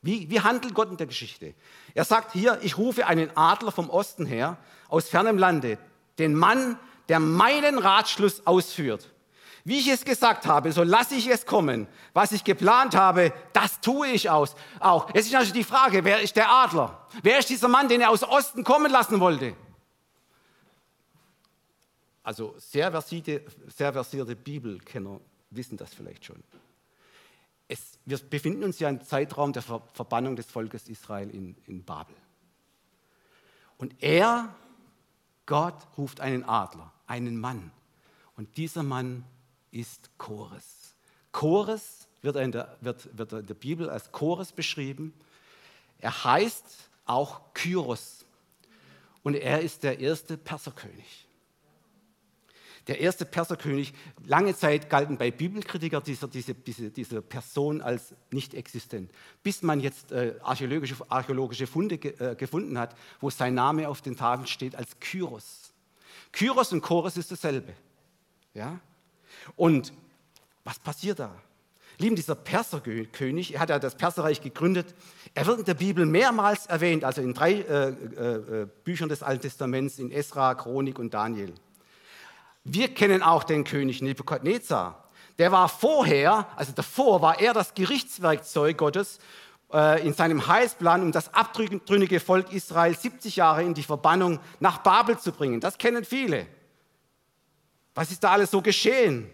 Wie, 0.02 0.30
wie 0.30 0.40
handelt 0.40 0.74
Gott 0.74 0.90
in 0.90 0.98
der 0.98 1.08
Geschichte? 1.08 1.54
Er 1.94 2.04
sagt 2.04 2.34
hier, 2.34 2.60
ich 2.62 2.78
rufe 2.78 3.06
einen 3.06 3.36
Adler 3.36 3.72
vom 3.72 3.90
Osten 3.90 4.26
her, 4.26 4.58
aus 4.88 5.10
fernem 5.10 5.38
Lande, 5.38 5.78
den 6.20 6.36
Mann, 6.36 6.80
der 7.10 7.20
meinen 7.20 7.78
Ratschluss 7.78 8.46
ausführt. 8.46 9.12
Wie 9.64 9.80
ich 9.80 9.88
es 9.88 10.06
gesagt 10.06 10.46
habe, 10.46 10.72
so 10.72 10.84
lasse 10.84 11.16
ich 11.16 11.28
es 11.28 11.48
kommen. 11.48 11.88
Was 12.14 12.32
ich 12.32 12.44
geplant 12.44 12.96
habe, 12.96 13.34
das 13.52 13.82
tue 13.82 14.08
ich 14.10 14.30
aus. 14.30 14.56
Auch. 14.80 15.10
Es 15.14 15.26
ist 15.26 15.34
natürlich 15.34 15.54
die 15.54 15.64
Frage, 15.64 16.04
wer 16.04 16.22
ist 16.22 16.36
der 16.36 16.52
Adler? 16.52 17.08
Wer 17.24 17.40
ist 17.40 17.50
dieser 17.50 17.68
Mann, 17.68 17.90
den 17.90 18.02
er 18.02 18.12
aus 18.12 18.24
Osten 18.24 18.64
kommen 18.64 18.92
lassen 18.92 19.20
wollte? 19.20 19.56
Also 22.22 22.54
sehr 22.58 22.92
versierte, 22.92 23.44
sehr 23.76 23.92
versierte 23.92 24.36
Bibelkenner 24.36 25.20
wissen 25.50 25.78
das 25.78 25.94
vielleicht 25.96 26.26
schon. 26.26 26.44
Es, 27.68 27.98
wir 28.06 28.20
befinden 28.20 28.64
uns 28.64 28.78
ja 28.80 28.90
im 28.90 29.02
Zeitraum 29.02 29.52
der 29.52 29.64
Verbannung 29.64 30.36
des 30.36 30.46
Volkes 30.46 30.88
Israel 30.88 31.32
in, 31.32 31.58
in 31.66 31.84
Babel. 31.84 32.16
Und 33.78 33.96
er 34.04 34.54
Gott 35.46 35.76
ruft 35.98 36.20
einen 36.20 36.44
Adler, 36.44 36.92
einen 37.08 37.40
Mann. 37.40 37.72
Und 38.36 38.58
dieser 38.58 38.84
Mann 38.84 39.24
ist 39.72 40.10
Chores. 40.18 40.96
Chores 41.32 42.08
wird 42.22 42.38
in, 42.38 42.52
der, 42.52 42.78
wird, 42.82 43.18
wird 43.18 43.34
in 43.34 43.46
der 43.46 43.54
Bibel 43.54 43.90
als 43.90 44.12
Chores 44.12 44.52
beschrieben. 44.52 45.14
Er 46.00 46.24
heißt 46.24 46.90
auch 47.06 47.42
Kyros. 47.54 48.26
Und 49.24 49.36
er 49.36 49.62
ist 49.62 49.84
der 49.84 50.00
erste 50.00 50.38
Perserkönig 50.38 51.25
der 52.88 53.00
erste 53.00 53.26
Perserkönig. 53.26 53.94
Lange 54.26 54.56
Zeit 54.56 54.90
galten 54.90 55.18
bei 55.18 55.32
Bibelkritikern 55.32 56.04
diese, 56.04 56.28
diese, 56.28 56.54
diese, 56.54 56.92
diese 56.92 57.22
Person 57.22 57.82
als 57.82 58.14
nicht 58.32 58.54
existent, 58.54 59.12
bis 59.44 59.64
man 59.64 59.80
jetzt 59.80 60.12
äh, 60.12 60.36
archäologische, 60.42 60.96
archäologische 61.10 61.68
Funde 61.68 61.98
ge, 61.98 62.14
äh, 62.20 62.36
gefunden 62.36 62.78
hat, 62.78 62.96
wo 63.20 63.30
sein 63.30 63.54
Name 63.54 63.90
auf 63.90 64.02
den 64.02 64.16
Tafeln 64.16 64.48
steht 64.48 64.76
als 64.76 65.00
Kyros. 65.00 65.74
Kyros 66.32 66.74
und 66.74 66.82
Chorus 66.82 67.18
ist 67.18 67.32
dasselbe. 67.32 67.74
Ja? 68.54 68.80
Und 69.56 69.94
was 70.64 70.80
passiert 70.80 71.20
da? 71.20 71.34
Lieben, 71.98 72.16
dieser 72.16 72.36
Perserkönig, 72.36 73.54
er 73.54 73.62
hat 73.62 73.70
ja 73.70 73.80
das 73.80 73.96
Perserreich 73.96 74.42
gegründet, 74.42 74.94
er 75.34 75.46
wird 75.46 75.60
in 75.60 75.66
der 75.66 75.76
Bibel 75.76 76.06
mehrmals 76.06 76.66
erwähnt, 76.66 77.06
also 77.06 77.22
in 77.22 77.34
drei 77.34 77.54
äh, 77.54 77.90
äh, 77.90 78.62
äh, 78.64 78.68
Büchern 78.84 79.08
des 79.08 79.24
Alten 79.24 79.44
Testaments, 79.44 79.98
in 79.98 80.12
Esra, 80.12 80.56
Chronik 80.56 81.00
und 81.00 81.14
Daniel. 81.14 81.54
Wir 82.68 82.92
kennen 82.92 83.22
auch 83.22 83.44
den 83.44 83.64
König 83.64 84.02
Nebukadnezar. 84.02 85.08
Der 85.38 85.52
war 85.52 85.70
vorher, 85.70 86.48
also 86.56 86.72
davor 86.72 87.22
war 87.22 87.40
er 87.40 87.54
das 87.54 87.76
Gerichtswerkzeug 87.76 88.76
Gottes 88.76 89.20
äh, 89.72 90.06
in 90.06 90.14
seinem 90.14 90.48
Heilsplan, 90.48 91.04
um 91.04 91.12
das 91.12 91.32
abtrünnige 91.32 92.20
Volk 92.20 92.52
Israel 92.52 92.98
70 92.98 93.36
Jahre 93.36 93.62
in 93.62 93.76
die 93.76 93.84
Verbannung 93.84 94.40
nach 94.60 94.80
Babel 94.80 95.20
zu 95.20 95.32
bringen. 95.32 95.60
Das 95.60 95.78
kennen 95.78 96.04
viele. 96.04 96.48
Was 97.94 98.10
ist 98.10 98.24
da 98.24 98.32
alles 98.32 98.50
so 98.50 98.64
geschehen? 98.64 99.30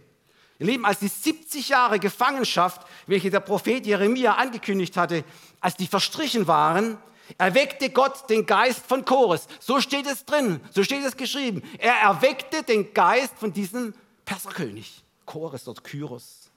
Ihr 0.59 0.65
Lieben, 0.65 0.85
als 0.85 0.99
die 0.99 1.07
70 1.07 1.69
Jahre 1.69 1.99
Gefangenschaft, 1.99 2.85
welche 3.07 3.29
der 3.29 3.39
Prophet 3.39 3.85
Jeremia 3.85 4.33
angekündigt 4.33 4.97
hatte, 4.97 5.23
als 5.61 5.77
die 5.77 5.87
verstrichen 5.87 6.47
waren, 6.47 6.97
erweckte 7.37 7.89
Gott 7.89 8.29
den 8.29 8.45
Geist 8.45 8.85
von 8.85 9.05
Chores. 9.05 9.47
So 9.59 9.81
steht 9.81 10.07
es 10.07 10.25
drin, 10.25 10.59
so 10.71 10.83
steht 10.83 11.03
es 11.03 11.17
geschrieben. 11.17 11.61
Er 11.77 11.93
erweckte 11.93 12.63
den 12.63 12.93
Geist 12.93 13.33
von 13.37 13.53
diesem 13.53 13.93
Perserkönig. 14.25 15.03
Chores 15.25 15.63
dort, 15.63 15.83
Kyros. 15.83 16.49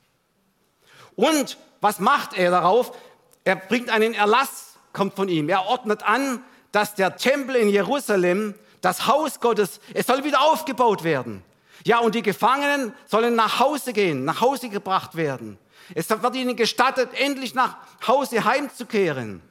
Und 1.17 1.59
was 1.81 2.01
macht 2.01 2.37
er 2.37 2.51
darauf? 2.51 2.97
Er 3.45 3.57
bringt 3.57 3.91
einen 3.91 4.15
Erlass, 4.15 4.77
kommt 4.93 5.15
von 5.15 5.29
ihm. 5.29 5.49
Er 5.49 5.67
ordnet 5.67 6.03
an, 6.03 6.43
dass 6.73 6.95
der 6.95 7.17
Tempel 7.17 7.57
in 7.57 7.69
Jerusalem, 7.69 8.55
das 8.81 9.07
Haus 9.07 9.41
Gottes, 9.41 9.81
es 9.93 10.07
soll 10.07 10.25
wieder 10.25 10.43
aufgebaut 10.43 11.05
werden. 11.05 11.45
Ja, 11.85 11.99
und 11.99 12.15
die 12.15 12.23
Gefangenen 12.23 12.95
sollen 13.07 13.35
nach 13.35 13.61
Hause 13.61 13.93
gehen, 13.93 14.25
nach 14.25 14.41
Hause 14.41 14.71
gebracht 14.71 15.15
werden. 15.15 15.59
Es 15.95 16.09
wird 16.09 16.35
ihnen 16.35 16.57
gestattet, 16.57 17.11
endlich 17.15 17.55
nach 17.55 17.77
Hause 18.07 18.45
heimzukehren. 18.45 19.43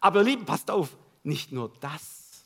Aber 0.00 0.22
lieben, 0.22 0.44
passt 0.44 0.70
auf, 0.70 0.96
nicht 1.22 1.52
nur 1.52 1.72
das. 1.80 2.44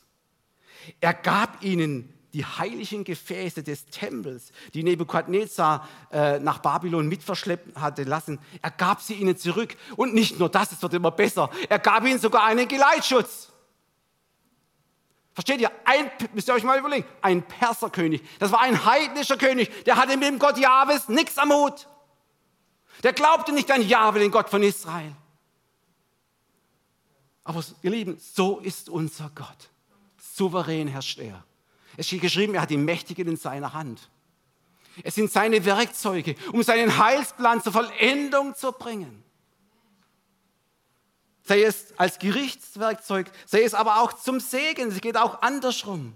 Er 0.99 1.13
gab 1.13 1.63
ihnen 1.63 2.13
die 2.33 2.45
heiligen 2.45 3.03
Gefäße 3.03 3.61
des 3.61 3.85
Tempels, 3.87 4.51
die 4.73 4.83
Nebukadnezar 4.83 5.87
äh, 6.11 6.39
nach 6.39 6.59
Babylon 6.59 7.07
mitverschleppt 7.07 7.77
hatte 7.77 8.03
lassen. 8.03 8.39
Er 8.61 8.71
gab 8.71 9.01
sie 9.01 9.15
ihnen 9.15 9.37
zurück. 9.37 9.75
Und 9.97 10.13
nicht 10.13 10.39
nur 10.39 10.49
das, 10.49 10.71
es 10.71 10.81
wird 10.81 10.93
immer 10.93 11.11
besser. 11.11 11.49
Er 11.67 11.79
gab 11.79 12.05
ihnen 12.05 12.19
sogar 12.19 12.45
einen 12.45 12.67
Geleitschutz. 12.67 13.49
Versteht 15.33 15.61
ihr? 15.61 15.71
Ein, 15.85 16.11
müsst 16.33 16.47
ihr 16.49 16.53
euch 16.53 16.63
mal 16.63 16.79
überlegen, 16.79 17.05
ein 17.21 17.43
Perserkönig. 17.43 18.21
Das 18.39 18.51
war 18.51 18.61
ein 18.61 18.85
heidnischer 18.85 19.37
König. 19.37 19.83
Der 19.85 19.95
hatte 19.95 20.17
mit 20.17 20.27
dem 20.27 20.39
Gott 20.39 20.57
Jahwes 20.57 21.09
nichts 21.09 21.37
am 21.37 21.51
Hut. 21.51 21.87
Der 23.03 23.13
glaubte 23.13 23.51
nicht 23.51 23.71
an 23.71 23.81
Jahwe, 23.81 24.19
den 24.19 24.31
Gott 24.31 24.49
von 24.49 24.61
Israel. 24.61 25.15
Aber 27.43 27.63
ihr 27.81 27.91
Lieben, 27.91 28.17
so 28.19 28.59
ist 28.59 28.89
unser 28.89 29.31
Gott. 29.33 29.69
Souverän 30.17 30.87
herrscht 30.87 31.19
er. 31.19 31.43
Es 31.97 32.07
steht 32.07 32.21
geschrieben, 32.21 32.55
er 32.55 32.61
hat 32.61 32.69
die 32.69 32.77
Mächtigen 32.77 33.27
in 33.27 33.37
seiner 33.37 33.73
Hand. 33.73 34.09
Es 35.03 35.15
sind 35.15 35.31
seine 35.31 35.65
Werkzeuge, 35.65 36.35
um 36.53 36.63
seinen 36.63 36.97
Heilsplan 36.97 37.61
zur 37.61 37.73
Vollendung 37.73 38.55
zu 38.55 38.71
bringen 38.71 39.23
sei 41.51 41.63
es 41.63 41.93
als 41.97 42.17
Gerichtswerkzeug, 42.17 43.29
sei 43.45 43.63
es 43.63 43.73
aber 43.73 44.01
auch 44.01 44.13
zum 44.13 44.39
Segen. 44.39 44.89
Es 44.89 45.01
geht 45.01 45.17
auch 45.17 45.41
andersrum. 45.41 46.13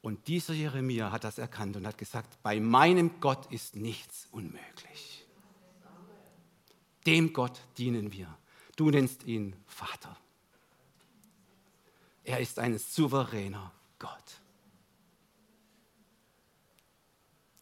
Und 0.00 0.26
dieser 0.28 0.54
Jeremia 0.54 1.12
hat 1.12 1.24
das 1.24 1.36
erkannt 1.36 1.76
und 1.76 1.86
hat 1.86 1.98
gesagt, 1.98 2.42
bei 2.42 2.58
meinem 2.58 3.20
Gott 3.20 3.52
ist 3.52 3.76
nichts 3.76 4.28
unmöglich. 4.32 5.21
Dem 7.06 7.32
Gott 7.32 7.60
dienen 7.78 8.12
wir. 8.12 8.36
Du 8.76 8.90
nennst 8.90 9.24
ihn 9.24 9.56
Vater. 9.66 10.16
Er 12.24 12.40
ist 12.40 12.58
ein 12.58 12.78
souveräner 12.78 13.72
Gott. 13.98 14.40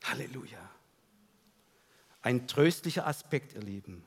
Halleluja. 0.05 0.59
Ein 2.23 2.47
tröstlicher 2.47 3.07
Aspekt, 3.07 3.55
ihr 3.55 3.63
Lieben. 3.63 4.05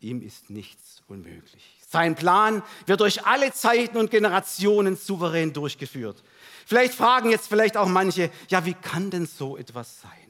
Ihm 0.00 0.22
ist 0.22 0.50
nichts 0.50 1.02
unmöglich. 1.08 1.76
Sein 1.86 2.14
Plan 2.14 2.62
wird 2.86 3.00
durch 3.00 3.26
alle 3.26 3.52
Zeiten 3.52 3.98
und 3.98 4.10
Generationen 4.10 4.96
souverän 4.96 5.52
durchgeführt. 5.52 6.22
Vielleicht 6.64 6.94
fragen 6.94 7.30
jetzt 7.30 7.48
vielleicht 7.48 7.76
auch 7.76 7.88
manche, 7.88 8.30
ja, 8.48 8.64
wie 8.64 8.74
kann 8.74 9.10
denn 9.10 9.26
so 9.26 9.56
etwas 9.56 10.00
sein? 10.00 10.29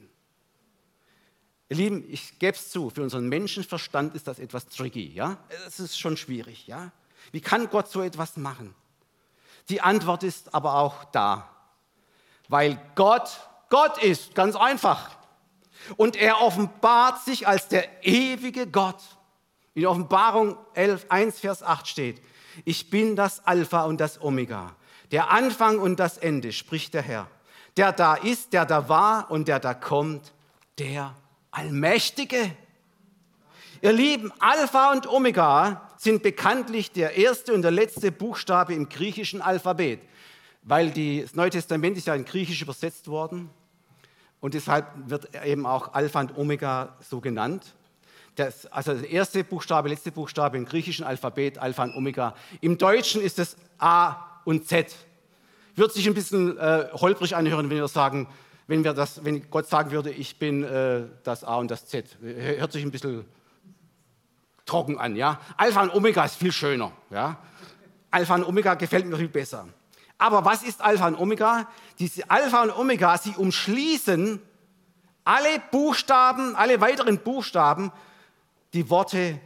Ihr 1.71 1.77
Lieben, 1.77 2.03
ich 2.09 2.37
gebe 2.37 2.57
es 2.57 2.69
zu, 2.69 2.89
für 2.89 3.01
unseren 3.01 3.29
Menschenverstand 3.29 4.13
ist 4.13 4.27
das 4.27 4.39
etwas 4.39 4.67
tricky, 4.67 5.13
ja? 5.13 5.37
Es 5.65 5.79
ist 5.79 5.97
schon 5.97 6.17
schwierig, 6.17 6.67
ja? 6.67 6.91
Wie 7.31 7.39
kann 7.39 7.69
Gott 7.69 7.89
so 7.89 8.01
etwas 8.01 8.35
machen? 8.35 8.75
Die 9.69 9.79
Antwort 9.79 10.23
ist 10.23 10.53
aber 10.53 10.75
auch 10.75 11.05
da. 11.05 11.49
Weil 12.49 12.77
Gott 12.95 13.39
Gott 13.71 14.03
ist, 14.03 14.35
ganz 14.35 14.55
einfach. 14.57 15.11
Und 15.95 16.17
er 16.17 16.41
offenbart 16.41 17.23
sich 17.23 17.47
als 17.47 17.69
der 17.69 18.05
ewige 18.05 18.67
Gott. 18.67 19.01
In 19.73 19.87
Offenbarung 19.87 20.57
11, 20.73 21.05
1, 21.07 21.39
Vers 21.39 21.63
8 21.63 21.87
steht, 21.87 22.21
ich 22.65 22.89
bin 22.89 23.15
das 23.15 23.47
Alpha 23.47 23.85
und 23.85 24.01
das 24.01 24.21
Omega, 24.21 24.75
der 25.11 25.31
Anfang 25.31 25.79
und 25.79 26.01
das 26.01 26.17
Ende, 26.17 26.51
spricht 26.51 26.93
der 26.93 27.01
Herr, 27.01 27.27
der 27.77 27.93
da 27.93 28.15
ist, 28.15 28.51
der 28.51 28.65
da 28.65 28.89
war 28.89 29.31
und 29.31 29.47
der 29.47 29.61
da 29.61 29.73
kommt, 29.73 30.33
der 30.77 31.15
Allmächtige. 31.51 32.55
Ihr 33.81 33.91
Lieben, 33.91 34.31
Alpha 34.39 34.93
und 34.93 35.05
Omega 35.05 35.89
sind 35.97 36.23
bekanntlich 36.23 36.91
der 36.91 37.17
erste 37.17 37.53
und 37.53 37.61
der 37.61 37.71
letzte 37.71 38.11
Buchstabe 38.11 38.73
im 38.73 38.87
griechischen 38.87 39.41
Alphabet, 39.41 39.99
weil 40.63 40.91
das 40.91 41.35
Neue 41.35 41.49
Testament 41.49 41.97
ist 41.97 42.07
ja 42.07 42.15
in 42.15 42.23
Griechisch 42.23 42.61
übersetzt 42.61 43.09
worden. 43.09 43.49
Und 44.39 44.53
deshalb 44.53 44.87
wird 45.07 45.29
eben 45.45 45.65
auch 45.65 45.93
Alpha 45.93 46.21
und 46.21 46.37
Omega 46.37 46.95
so 47.01 47.19
genannt. 47.19 47.75
Das, 48.35 48.65
also 48.67 48.93
der 48.93 49.09
erste 49.09 49.43
Buchstabe, 49.43 49.89
letzte 49.89 50.13
Buchstabe 50.13 50.55
im 50.55 50.65
griechischen 50.65 51.03
Alphabet, 51.03 51.57
Alpha 51.57 51.83
und 51.83 51.95
Omega. 51.95 52.33
Im 52.61 52.77
Deutschen 52.77 53.21
ist 53.21 53.39
es 53.39 53.57
A 53.77 54.39
und 54.45 54.67
Z. 54.67 54.95
Wird 55.75 55.91
sich 55.91 56.07
ein 56.07 56.13
bisschen 56.13 56.57
äh, 56.57 56.87
holprig 56.93 57.35
anhören, 57.35 57.69
wenn 57.69 57.77
wir 57.77 57.87
sagen, 57.89 58.27
wenn, 58.71 58.85
wir 58.85 58.93
das, 58.93 59.25
wenn 59.25 59.49
Gott 59.49 59.67
sagen 59.67 59.91
würde, 59.91 60.11
ich 60.11 60.39
bin 60.39 60.63
äh, 60.63 61.03
das 61.25 61.43
A 61.43 61.55
und 61.57 61.69
das 61.69 61.87
Z. 61.87 62.05
Hört 62.21 62.71
sich 62.71 62.81
ein 62.81 62.89
bisschen 62.89 63.25
trocken 64.65 64.97
an. 64.97 65.17
Ja? 65.17 65.41
Alpha 65.57 65.81
und 65.83 65.93
Omega 65.93 66.23
ist 66.23 66.35
viel 66.35 66.53
schöner. 66.53 66.93
Ja? 67.09 67.37
Alpha 68.11 68.35
und 68.35 68.45
Omega 68.45 68.75
gefällt 68.75 69.05
mir 69.07 69.17
viel 69.17 69.27
besser. 69.27 69.67
Aber 70.17 70.45
was 70.45 70.63
ist 70.63 70.79
Alpha 70.79 71.09
und 71.09 71.15
Omega? 71.17 71.67
Diese 71.99 72.31
Alpha 72.31 72.63
und 72.63 72.71
Omega, 72.71 73.17
sie 73.17 73.35
umschließen 73.35 74.41
alle 75.25 75.61
Buchstaben, 75.69 76.55
alle 76.55 76.79
weiteren 76.79 77.17
Buchstaben, 77.19 77.91
die 78.71 78.89
Worte 78.89 79.37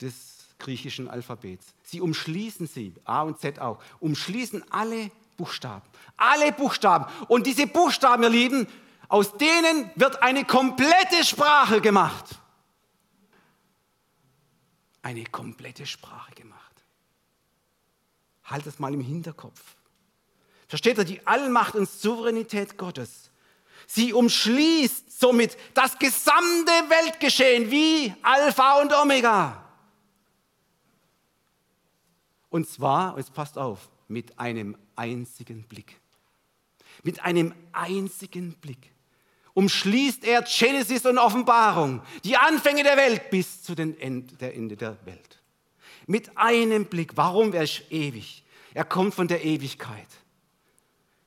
des 0.00 0.46
griechischen 0.60 1.10
Alphabets. 1.10 1.74
Sie 1.82 2.00
umschließen 2.00 2.68
sie, 2.68 2.94
A 3.04 3.22
und 3.22 3.40
Z 3.40 3.58
auch, 3.58 3.82
umschließen 3.98 4.62
alle 4.70 5.10
Buchstaben. 5.42 5.82
Alle 6.16 6.52
Buchstaben. 6.52 7.06
Und 7.26 7.48
diese 7.48 7.66
Buchstaben, 7.66 8.22
ihr 8.22 8.30
Lieben, 8.30 8.68
aus 9.08 9.36
denen 9.36 9.90
wird 9.96 10.22
eine 10.22 10.44
komplette 10.44 11.24
Sprache 11.24 11.80
gemacht. 11.80 12.26
Eine 15.02 15.24
komplette 15.24 15.84
Sprache 15.84 16.32
gemacht. 16.36 16.84
Halt 18.44 18.66
es 18.66 18.78
mal 18.78 18.94
im 18.94 19.00
Hinterkopf. 19.00 19.60
Versteht 20.68 20.98
ihr 20.98 21.04
die 21.04 21.26
Allmacht 21.26 21.74
und 21.74 21.90
Souveränität 21.90 22.78
Gottes? 22.78 23.32
Sie 23.88 24.12
umschließt 24.12 25.18
somit 25.18 25.56
das 25.74 25.98
gesamte 25.98 26.72
Weltgeschehen 26.88 27.68
wie 27.68 28.14
Alpha 28.22 28.80
und 28.80 28.92
Omega. 28.92 29.60
Und 32.48 32.68
zwar, 32.68 33.18
jetzt 33.18 33.34
passt 33.34 33.58
auf, 33.58 33.90
mit 34.06 34.38
einem 34.38 34.76
einzigen 35.02 35.64
Blick. 35.64 36.00
Mit 37.02 37.24
einem 37.24 37.52
einzigen 37.72 38.52
Blick 38.54 38.92
umschließt 39.54 40.24
er 40.24 40.42
Genesis 40.42 41.04
und 41.04 41.18
Offenbarung, 41.18 42.00
die 42.24 42.36
Anfänge 42.36 42.84
der 42.84 42.96
Welt 42.96 43.30
bis 43.30 43.62
zu 43.62 43.74
den 43.74 43.98
Ende, 43.98 44.36
der 44.36 44.54
Ende 44.54 44.76
der 44.76 44.96
Welt. 45.04 45.42
Mit 46.06 46.36
einem 46.36 46.86
Blick. 46.86 47.16
Warum 47.16 47.52
wäre 47.52 47.64
ich 47.64 47.84
ewig? 47.90 48.44
Er 48.74 48.84
kommt 48.84 49.14
von 49.14 49.28
der 49.28 49.44
Ewigkeit. 49.44 50.08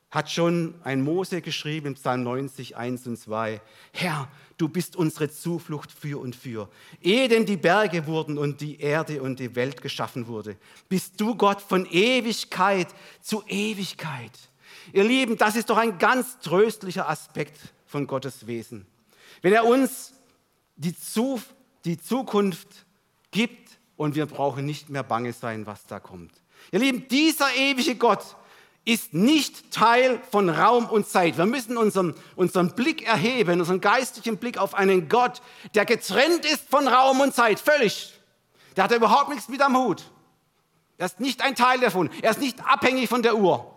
Hat 0.10 0.32
schon 0.32 0.76
ein 0.84 1.02
Mose 1.02 1.42
geschrieben 1.42 1.88
im 1.88 1.94
Psalm 1.96 2.24
90, 2.24 2.78
1 2.78 3.08
und 3.08 3.18
2. 3.18 3.62
Herr, 3.92 4.30
du 4.58 4.70
bist 4.70 4.95
unsere 4.95 5.30
Zuflucht 5.30 5.91
für 5.91 6.20
und 6.20 6.36
für. 6.36 6.70
Ehe 7.01 7.28
denn 7.28 7.45
die 7.45 7.58
Berge 7.58 8.06
wurden 8.08 8.38
und 8.38 8.62
die 8.62 8.80
Erde 8.80 9.22
und 9.22 9.39
die 9.39 9.56
Welt 9.56 9.82
geschaffen 9.82 10.28
wurde, 10.28 10.58
bist 10.89 11.20
du 11.20 11.36
Gott 11.36 11.62
von 11.62 11.86
Ewigkeit 11.86 12.88
zu 13.22 13.43
Ewigkeit. 13.47 14.32
Ihr 14.93 15.03
Lieben, 15.03 15.38
das 15.38 15.56
ist 15.56 15.70
doch 15.70 15.78
ein 15.78 15.97
ganz 15.97 16.39
tröstlicher 16.39 17.10
Aspekt 17.10 17.58
von 17.86 18.08
Gottes 18.08 18.47
Wesen. 18.47 18.86
Wenn 19.41 19.53
er 19.53 19.66
uns 19.66 20.14
die, 20.76 20.95
Zu 20.95 21.41
die 21.84 21.99
Zukunft 21.99 22.86
gibt 23.32 23.80
und 23.95 24.16
wir 24.16 24.26
brauchen 24.26 24.66
nicht 24.66 24.89
mehr 24.89 25.03
bange 25.03 25.34
sein, 25.34 25.66
was 25.66 25.86
da 25.86 25.99
kommt. 25.99 26.32
Ihr 26.72 26.80
Lieben, 26.80 27.08
dieser 27.08 27.53
ewige 27.56 27.95
Gott 27.95 28.36
ist 28.86 29.16
nicht 29.16 29.72
Teil 29.72 30.22
von 30.32 30.48
Raum 30.48 30.86
und 30.86 31.08
Zeit. 31.08 31.38
Wir 31.40 31.48
müssen 31.48 31.76
unseren, 31.76 32.14
unseren 32.36 32.76
Blick 32.76 33.06
erheben, 33.06 33.60
unseren 33.60 33.82
geistlichen 33.82 34.38
Blick 34.38 34.60
auf 34.60 34.76
einen 34.76 35.10
Gott, 35.10 35.42
der 35.74 35.86
getrennt 35.86 36.46
ist 36.46 36.70
von 36.70 36.88
Raum 36.88 37.20
und 37.20 37.34
Zeit, 37.34 37.60
völlig. 37.60 38.14
Der 38.76 38.84
hat 38.84 38.92
überhaupt 38.92 39.30
nichts 39.30 39.50
mit 39.50 39.62
am 39.62 39.76
Hut. 39.76 40.04
Er 40.98 41.08
ist 41.08 41.20
nicht 41.20 41.42
ein 41.42 41.56
Teil 41.56 41.80
davon. 41.80 42.10
Er 42.22 42.32
ist 42.32 42.40
nicht 42.40 42.64
abhängig 42.66 43.10
von 43.10 43.24
der 43.24 43.36
Uhr. 43.36 43.72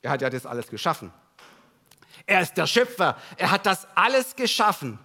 Er 0.00 0.10
hat 0.10 0.22
ja 0.22 0.30
das 0.30 0.46
alles 0.46 0.68
geschaffen. 0.68 1.12
Er 2.26 2.40
ist 2.40 2.54
der 2.54 2.66
Schöpfer. 2.66 3.16
Er 3.36 3.50
hat 3.50 3.66
das 3.66 3.86
alles 3.94 4.34
geschaffen. 4.34 4.98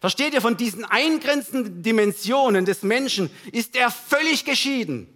Versteht 0.00 0.34
ihr, 0.34 0.40
von 0.40 0.56
diesen 0.56 0.84
eingrenzenden 0.84 1.82
Dimensionen 1.82 2.64
des 2.64 2.82
Menschen 2.82 3.30
ist 3.52 3.76
er 3.76 3.90
völlig 3.90 4.44
geschieden. 4.44 5.14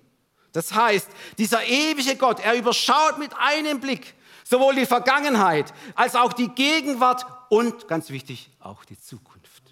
Das 0.53 0.75
heißt, 0.75 1.09
dieser 1.39 1.65
ewige 1.65 2.17
Gott, 2.17 2.41
er 2.41 2.55
überschaut 2.55 3.19
mit 3.19 3.33
einem 3.39 3.81
Blick 3.81 4.15
sowohl 4.45 4.75
die 4.75 4.87
Vergangenheit 4.87 5.73
als 5.95 6.15
auch 6.15 6.33
die 6.33 6.49
Gegenwart 6.49 7.25
und, 7.49 7.89
ganz 7.89 8.11
wichtig, 8.11 8.51
auch 8.61 8.85
die 8.85 9.01
Zukunft. 9.01 9.63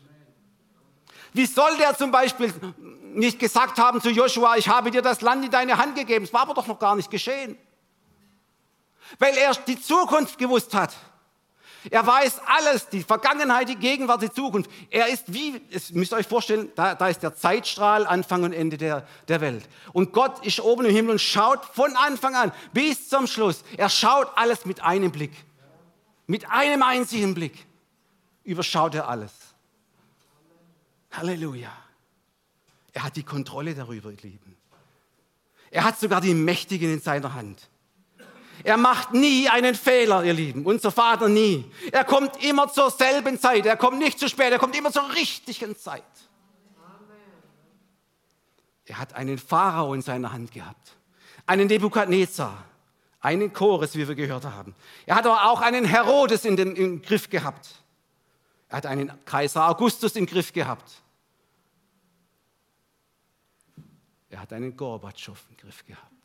Wie 1.33 1.47
soll 1.47 1.77
der 1.77 1.97
zum 1.97 2.11
Beispiel 2.11 2.53
nicht 3.13 3.39
gesagt 3.39 3.79
haben 3.79 4.01
zu 4.01 4.11
Joshua, 4.11 4.57
ich 4.57 4.69
habe 4.69 4.91
dir 4.91 5.03
das 5.03 5.21
Land 5.21 5.45
in 5.45 5.51
deine 5.51 5.77
Hand 5.77 5.95
gegeben? 5.95 6.25
Es 6.25 6.33
war 6.33 6.43
aber 6.43 6.55
doch 6.55 6.67
noch 6.67 6.79
gar 6.79 6.97
nicht 6.97 7.11
geschehen. 7.11 7.57
Weil 9.19 9.37
er 9.37 9.55
die 9.55 9.81
Zukunft 9.81 10.39
gewusst 10.39 10.75
hat. 10.75 10.95
Er 11.89 12.07
weiß 12.07 12.41
alles, 12.45 12.89
die 12.89 13.03
Vergangenheit, 13.03 13.69
die 13.69 13.77
Gegenwart, 13.77 14.21
die 14.21 14.31
Zukunft. 14.31 14.71
Er 14.91 15.09
ist 15.09 15.33
wie, 15.33 15.61
es 15.71 15.93
müsst 15.93 16.13
ihr 16.13 16.17
euch 16.17 16.27
vorstellen, 16.27 16.71
da, 16.75 16.95
da 16.95 17.09
ist 17.09 17.23
der 17.23 17.35
Zeitstrahl, 17.35 18.07
Anfang 18.07 18.43
und 18.43 18.53
Ende 18.53 18.77
der, 18.77 19.07
der 19.29 19.41
Welt. 19.41 19.67
Und 19.93 20.13
Gott 20.13 20.45
ist 20.45 20.61
oben 20.61 20.85
im 20.85 20.95
Himmel 20.95 21.13
und 21.13 21.21
schaut 21.21 21.65
von 21.65 21.97
Anfang 21.97 22.35
an 22.35 22.53
bis 22.75 23.09
zum 23.09 23.27
Schluss. 23.27 23.65
Er 23.79 23.89
schaut 23.89 24.31
alles 24.37 24.67
mit 24.67 24.83
einem 24.83 25.11
Blick. 25.11 25.33
Mit 26.27 26.51
einem 26.51 26.83
einzigen 26.83 27.35
Blick 27.35 27.67
überschaut 28.45 28.95
er 28.95 29.09
alles. 29.09 29.33
Halleluja. 31.13 31.73
Er 32.93 33.05
hat 33.05 33.17
die 33.17 33.23
Kontrolle 33.23 33.75
darüber, 33.75 34.11
ihr 34.11 34.19
Lieben. 34.19 34.57
Er 35.71 35.85
hat 35.85 35.99
sogar 35.99 36.21
die 36.21 36.35
Mächtigen 36.35 36.93
in 36.93 37.01
seiner 37.01 37.35
Hand. 37.35 37.69
Er 38.65 38.77
macht 38.77 39.13
nie 39.13 39.49
einen 39.49 39.75
Fehler, 39.75 40.25
ihr 40.25 40.33
Lieben. 40.33 40.67
Unser 40.67 40.91
Vater 40.91 41.29
nie. 41.29 41.71
Er 41.93 42.05
kommt 42.05 42.43
immer 42.45 42.71
zur 42.73 42.91
selben 42.91 43.39
Zeit. 43.39 43.67
Er 43.67 43.77
kommt 43.77 43.99
nicht 43.99 44.19
zu 44.19 44.29
spät. 44.29 44.53
Er 44.53 44.59
kommt 44.59 44.77
immer 44.77 44.93
zur 44.93 45.13
richtigen 45.15 45.77
Zeit. 45.77 46.05
Er 48.85 48.99
hat 48.99 49.15
einen 49.15 49.39
Pharao 49.39 49.95
in 49.95 50.03
seiner 50.03 50.33
Hand 50.33 50.53
gehabt. 50.53 50.97
Einen 51.47 51.69
Nebukadnezar. 51.69 52.65
Einen 53.21 53.53
Chores, 53.53 53.95
wie 53.97 54.09
wir 54.09 54.15
gehört 54.15 54.45
haben. 54.45 54.75
Er 55.07 55.17
hat 55.17 55.27
aber 55.27 55.51
auch 55.51 55.61
einen 55.61 55.85
Herodes 55.85 56.45
in 56.45 56.57
den, 56.57 56.75
im 56.75 57.03
Griff 57.03 57.29
gehabt. 57.29 57.69
Er 58.69 58.79
hat 58.79 58.87
einen 58.87 59.13
Kaiser 59.25 59.69
Augustus 59.69 60.17
im 60.17 60.27
Griff 60.27 60.53
gehabt. 60.53 61.03
Er 64.31 64.41
hat 64.41 64.53
einen 64.53 64.77
Gorbatschow 64.77 65.39
im 65.51 65.57
Griff 65.57 65.85
gehabt. 65.85 66.20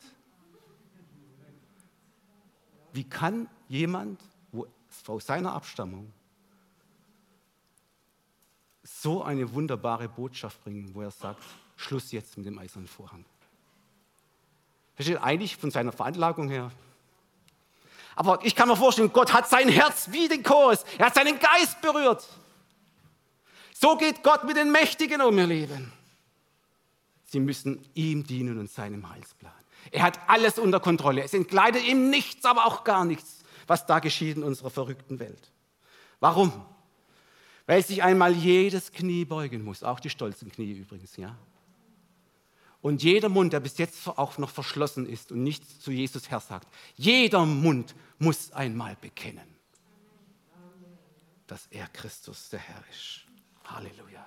Wie 2.96 3.04
kann 3.04 3.46
jemand 3.68 4.18
wo, 4.52 4.66
aus 5.06 5.26
seiner 5.26 5.52
Abstammung 5.52 6.10
so 8.82 9.22
eine 9.22 9.52
wunderbare 9.52 10.08
Botschaft 10.08 10.64
bringen, 10.64 10.94
wo 10.94 11.02
er 11.02 11.10
sagt, 11.10 11.42
Schluss 11.76 12.10
jetzt 12.12 12.38
mit 12.38 12.46
dem 12.46 12.58
eisernen 12.58 12.88
Vorhang? 12.88 13.26
Versteht 14.94 15.22
eigentlich 15.22 15.58
von 15.58 15.70
seiner 15.70 15.92
Veranlagung 15.92 16.48
her. 16.48 16.72
Aber 18.14 18.42
ich 18.42 18.56
kann 18.56 18.66
mir 18.66 18.76
vorstellen, 18.76 19.12
Gott 19.12 19.34
hat 19.34 19.46
sein 19.46 19.68
Herz 19.68 20.10
wie 20.10 20.26
den 20.26 20.42
Chorus. 20.42 20.82
Er 20.96 21.06
hat 21.06 21.14
seinen 21.14 21.38
Geist 21.38 21.82
berührt. 21.82 22.26
So 23.74 23.98
geht 23.98 24.22
Gott 24.22 24.44
mit 24.44 24.56
den 24.56 24.72
Mächtigen 24.72 25.20
um, 25.20 25.36
ihr 25.36 25.46
Leben. 25.46 25.92
Sie 27.26 27.40
müssen 27.40 27.86
ihm 27.92 28.26
dienen 28.26 28.58
und 28.58 28.70
seinem 28.70 29.06
Heilsplan. 29.06 29.65
Er 29.90 30.02
hat 30.02 30.18
alles 30.28 30.58
unter 30.58 30.80
Kontrolle. 30.80 31.22
Es 31.22 31.34
entgleitet 31.34 31.84
ihm 31.84 32.10
nichts, 32.10 32.44
aber 32.44 32.66
auch 32.66 32.84
gar 32.84 33.04
nichts, 33.04 33.40
was 33.66 33.86
da 33.86 33.98
geschieht 33.98 34.36
in 34.36 34.42
unserer 34.42 34.70
verrückten 34.70 35.18
Welt. 35.18 35.50
Warum? 36.20 36.52
Weil 37.66 37.84
sich 37.84 38.02
einmal 38.02 38.32
jedes 38.32 38.92
Knie 38.92 39.24
beugen 39.24 39.64
muss, 39.64 39.82
auch 39.82 40.00
die 40.00 40.10
stolzen 40.10 40.50
Knie 40.50 40.72
übrigens, 40.72 41.16
ja. 41.16 41.36
Und 42.80 43.02
jeder 43.02 43.28
Mund, 43.28 43.52
der 43.52 43.60
bis 43.60 43.78
jetzt 43.78 44.06
auch 44.06 44.38
noch 44.38 44.50
verschlossen 44.50 45.06
ist 45.06 45.32
und 45.32 45.42
nichts 45.42 45.80
zu 45.80 45.90
Jesus 45.90 46.30
Herr 46.30 46.40
sagt, 46.40 46.68
jeder 46.94 47.44
Mund 47.44 47.96
muss 48.18 48.52
einmal 48.52 48.96
bekennen, 49.00 49.56
dass 51.48 51.66
er 51.70 51.88
Christus 51.88 52.48
der 52.50 52.60
Herr 52.60 52.84
ist. 52.90 53.22
Halleluja. 53.64 54.24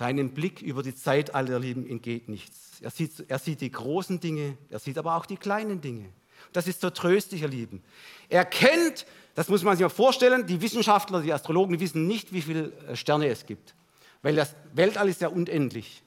Seinem 0.00 0.30
Blick 0.30 0.62
über 0.62 0.82
die 0.82 0.94
Zeitalter, 0.94 1.58
Lieben, 1.58 1.86
entgeht 1.86 2.30
nichts. 2.30 2.80
Er 2.80 2.88
sieht, 2.88 3.22
er 3.28 3.38
sieht 3.38 3.60
die 3.60 3.70
großen 3.70 4.18
Dinge, 4.18 4.56
er 4.70 4.78
sieht 4.78 4.96
aber 4.96 5.14
auch 5.14 5.26
die 5.26 5.36
kleinen 5.36 5.82
Dinge. 5.82 6.08
Das 6.54 6.66
ist 6.66 6.80
so 6.80 6.88
tröstlich, 6.88 7.42
ihr 7.42 7.48
Lieben. 7.48 7.82
Er 8.30 8.46
kennt, 8.46 9.04
das 9.34 9.50
muss 9.50 9.62
man 9.62 9.76
sich 9.76 9.82
mal 9.82 9.90
vorstellen, 9.90 10.46
die 10.46 10.62
Wissenschaftler, 10.62 11.20
die 11.20 11.34
Astrologen 11.34 11.78
wissen 11.80 12.06
nicht, 12.06 12.32
wie 12.32 12.40
viele 12.40 12.72
äh, 12.88 12.96
Sterne 12.96 13.28
es 13.28 13.44
gibt. 13.44 13.74
Weil 14.22 14.36
das 14.36 14.54
Weltall 14.72 15.10
ist 15.10 15.20
ja 15.20 15.28
unendlich. 15.28 16.02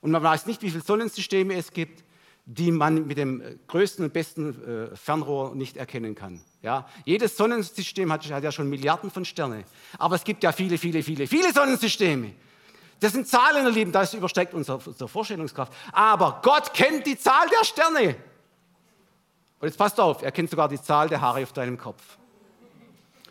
Und 0.00 0.12
man 0.12 0.22
weiß 0.22 0.46
nicht, 0.46 0.62
wie 0.62 0.70
viele 0.70 0.84
Sonnensysteme 0.84 1.54
es 1.54 1.72
gibt, 1.72 2.04
die 2.44 2.70
man 2.70 3.08
mit 3.08 3.18
dem 3.18 3.40
äh, 3.40 3.56
größten 3.66 4.04
und 4.04 4.12
besten 4.12 4.90
äh, 4.92 4.94
Fernrohr 4.94 5.52
nicht 5.56 5.76
erkennen 5.76 6.14
kann. 6.14 6.42
Ja? 6.62 6.88
Jedes 7.04 7.36
Sonnensystem 7.36 8.12
hat 8.12 8.24
ja 8.24 8.52
schon 8.52 8.70
Milliarden 8.70 9.10
von 9.10 9.24
Sternen. 9.24 9.64
Aber 9.98 10.14
es 10.14 10.22
gibt 10.22 10.44
ja 10.44 10.52
viele, 10.52 10.78
viele, 10.78 11.02
viele, 11.02 11.26
viele 11.26 11.52
Sonnensysteme. 11.52 12.34
Das 13.00 13.12
sind 13.12 13.28
Zahlen, 13.28 13.66
ihr 13.66 13.72
Lieben, 13.72 13.92
das 13.92 14.14
übersteigt 14.14 14.54
unsere, 14.54 14.78
unsere 14.78 15.08
Vorstellungskraft. 15.08 15.72
Aber 15.92 16.40
Gott 16.42 16.72
kennt 16.72 17.06
die 17.06 17.18
Zahl 17.18 17.46
der 17.48 17.64
Sterne. 17.64 18.16
Und 19.58 19.68
jetzt 19.68 19.76
passt 19.76 20.00
auf, 20.00 20.22
er 20.22 20.32
kennt 20.32 20.50
sogar 20.50 20.68
die 20.68 20.80
Zahl 20.80 21.08
der 21.08 21.20
Haare 21.20 21.42
auf 21.42 21.52
deinem 21.52 21.76
Kopf. 21.76 22.18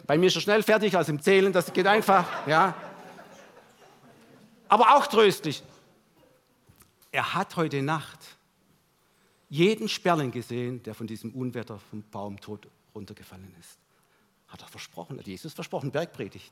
Bei 0.06 0.18
mir 0.18 0.28
ist 0.28 0.36
er 0.36 0.42
schnell 0.42 0.62
fertig 0.62 0.96
als 0.96 1.10
im 1.10 1.20
Zählen, 1.20 1.52
das 1.52 1.74
geht 1.74 1.88
einfach. 1.88 2.26
Ja. 2.48 2.76
Aber 4.68 4.96
auch 4.96 5.08
tröstlich. 5.08 5.64
Er 7.12 7.34
hat 7.34 7.56
heute 7.56 7.82
Nacht 7.82 8.20
jeden 9.50 9.88
Sperling 9.88 10.32
gesehen, 10.32 10.84
der 10.84 10.94
von 10.94 11.08
diesem 11.08 11.32
Unwetter 11.32 11.80
vom 11.90 12.04
Baum 12.12 12.40
tot 12.40 12.68
runtergefallen 12.94 13.56
ist. 13.60 13.80
Hat 14.48 14.62
er 14.62 14.68
versprochen, 14.68 15.18
hat 15.18 15.28
Jesus 15.28 15.54
versprochen, 15.54 15.92
Bergpredigt. 15.92 16.52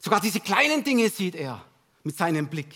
Sogar 0.00 0.20
diese 0.20 0.40
kleinen 0.40 0.84
Dinge 0.84 1.08
sieht 1.08 1.34
er 1.34 1.62
mit 2.08 2.16
seinem 2.16 2.48
Blick. 2.48 2.74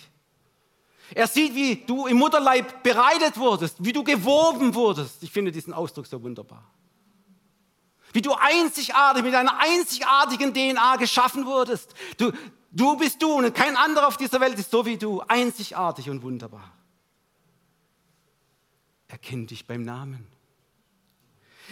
Er 1.14 1.26
sieht, 1.26 1.54
wie 1.54 1.76
du 1.76 2.06
im 2.06 2.18
Mutterleib 2.18 2.82
bereitet 2.82 3.38
wurdest, 3.38 3.76
wie 3.78 3.94
du 3.94 4.04
gewoben 4.04 4.74
wurdest. 4.74 5.22
Ich 5.22 5.32
finde 5.32 5.50
diesen 5.50 5.72
Ausdruck 5.72 6.06
so 6.06 6.22
wunderbar. 6.22 6.70
Wie 8.12 8.20
du 8.20 8.34
einzigartig, 8.34 9.24
mit 9.24 9.34
einer 9.34 9.58
einzigartigen 9.58 10.52
DNA 10.52 10.96
geschaffen 10.96 11.46
wurdest. 11.46 11.94
Du, 12.18 12.30
du 12.72 12.94
bist 12.98 13.22
du 13.22 13.32
und 13.32 13.54
kein 13.54 13.74
anderer 13.74 14.06
auf 14.06 14.18
dieser 14.18 14.38
Welt 14.38 14.58
ist 14.58 14.70
so 14.70 14.84
wie 14.84 14.98
du. 14.98 15.22
Einzigartig 15.22 16.10
und 16.10 16.22
wunderbar. 16.22 16.70
Er 19.08 19.16
kennt 19.16 19.50
dich 19.50 19.66
beim 19.66 19.82
Namen. 19.82 20.26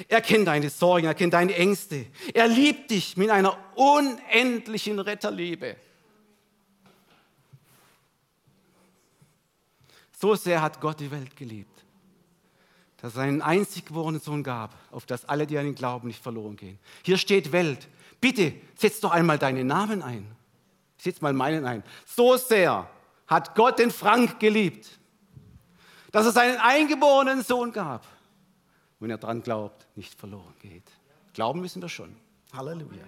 Er 0.09 0.23
kennt 0.23 0.49
deine 0.49 0.71
Sorgen, 0.71 1.07
er 1.07 1.15
kennt 1.15 1.35
deine 1.35 1.55
Ängste. 1.55 2.07
Er 2.33 2.49
liebt 2.49 2.91
dich 2.91 3.19
mit 3.19 3.29
einer 3.29 3.59
unendlichen 3.75 4.99
Retterliebe. 4.99 5.77
So 10.21 10.35
sehr 10.35 10.61
hat 10.61 10.83
Gott 10.83 11.01
die 11.01 11.11
Welt 11.11 11.35
geliebt, 11.35 11.83
dass 12.99 13.17
er 13.17 13.23
einen 13.23 13.41
einzig 13.41 13.87
geborenen 13.87 14.21
Sohn 14.21 14.43
gab, 14.43 14.75
auf 14.91 15.07
das 15.07 15.25
alle, 15.25 15.47
die 15.47 15.57
an 15.57 15.65
ihn 15.65 15.75
glauben, 15.75 16.09
nicht 16.09 16.23
verloren 16.23 16.57
gehen. 16.57 16.79
Hier 17.03 17.17
steht 17.17 17.53
Welt. 17.53 17.89
Bitte 18.21 18.53
setz 18.75 19.01
doch 19.01 19.13
einmal 19.13 19.39
deinen 19.39 19.67
Namen 19.67 20.03
ein. 20.03 20.31
Setz 20.99 21.23
mal 21.23 21.33
meinen 21.33 21.65
ein. 21.65 21.83
So 22.05 22.37
sehr 22.37 22.87
hat 23.27 23.55
Gott 23.55 23.79
den 23.79 23.91
Frank 23.91 24.39
geliebt, 24.41 24.99
dass 26.13 26.27
er 26.27 26.33
seinen 26.33 26.59
eingeborenen 26.59 27.43
Sohn 27.43 27.73
gab, 27.73 28.07
wenn 28.99 29.09
er 29.09 29.17
dran 29.17 29.43
glaubt, 29.43 29.87
nicht 29.97 30.13
verloren 30.13 30.55
geht. 30.59 30.85
Glauben 31.33 31.63
müssen 31.63 31.81
wir 31.81 31.89
schon. 31.89 32.15
Halleluja. 32.53 33.05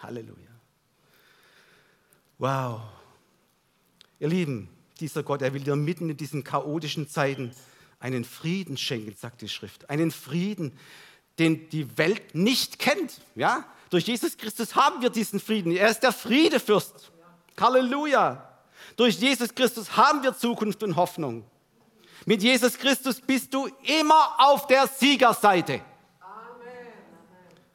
Halleluja. 0.00 0.50
Wow. 2.38 2.80
Ihr 4.18 4.28
Lieben, 4.28 4.75
dieser 5.00 5.22
Gott, 5.22 5.42
er 5.42 5.54
will 5.54 5.62
dir 5.62 5.76
mitten 5.76 6.10
in 6.10 6.16
diesen 6.16 6.44
chaotischen 6.44 7.08
Zeiten 7.08 7.52
einen 7.98 8.24
Frieden 8.24 8.76
schenken, 8.76 9.14
sagt 9.14 9.42
die 9.42 9.48
Schrift. 9.48 9.88
Einen 9.90 10.10
Frieden, 10.10 10.78
den 11.38 11.68
die 11.70 11.96
Welt 11.98 12.34
nicht 12.34 12.78
kennt. 12.78 13.20
Ja? 13.34 13.64
Durch 13.90 14.06
Jesus 14.06 14.36
Christus 14.36 14.74
haben 14.74 15.02
wir 15.02 15.10
diesen 15.10 15.40
Frieden. 15.40 15.72
Er 15.72 15.88
ist 15.88 16.00
der 16.00 16.12
Friedefürst. 16.12 17.12
Halleluja. 17.58 18.48
Durch 18.96 19.18
Jesus 19.18 19.54
Christus 19.54 19.96
haben 19.96 20.22
wir 20.22 20.36
Zukunft 20.36 20.82
und 20.82 20.96
Hoffnung. 20.96 21.44
Mit 22.24 22.42
Jesus 22.42 22.76
Christus 22.78 23.20
bist 23.20 23.52
du 23.54 23.68
immer 24.00 24.34
auf 24.38 24.66
der 24.66 24.86
Siegerseite. 24.86 25.80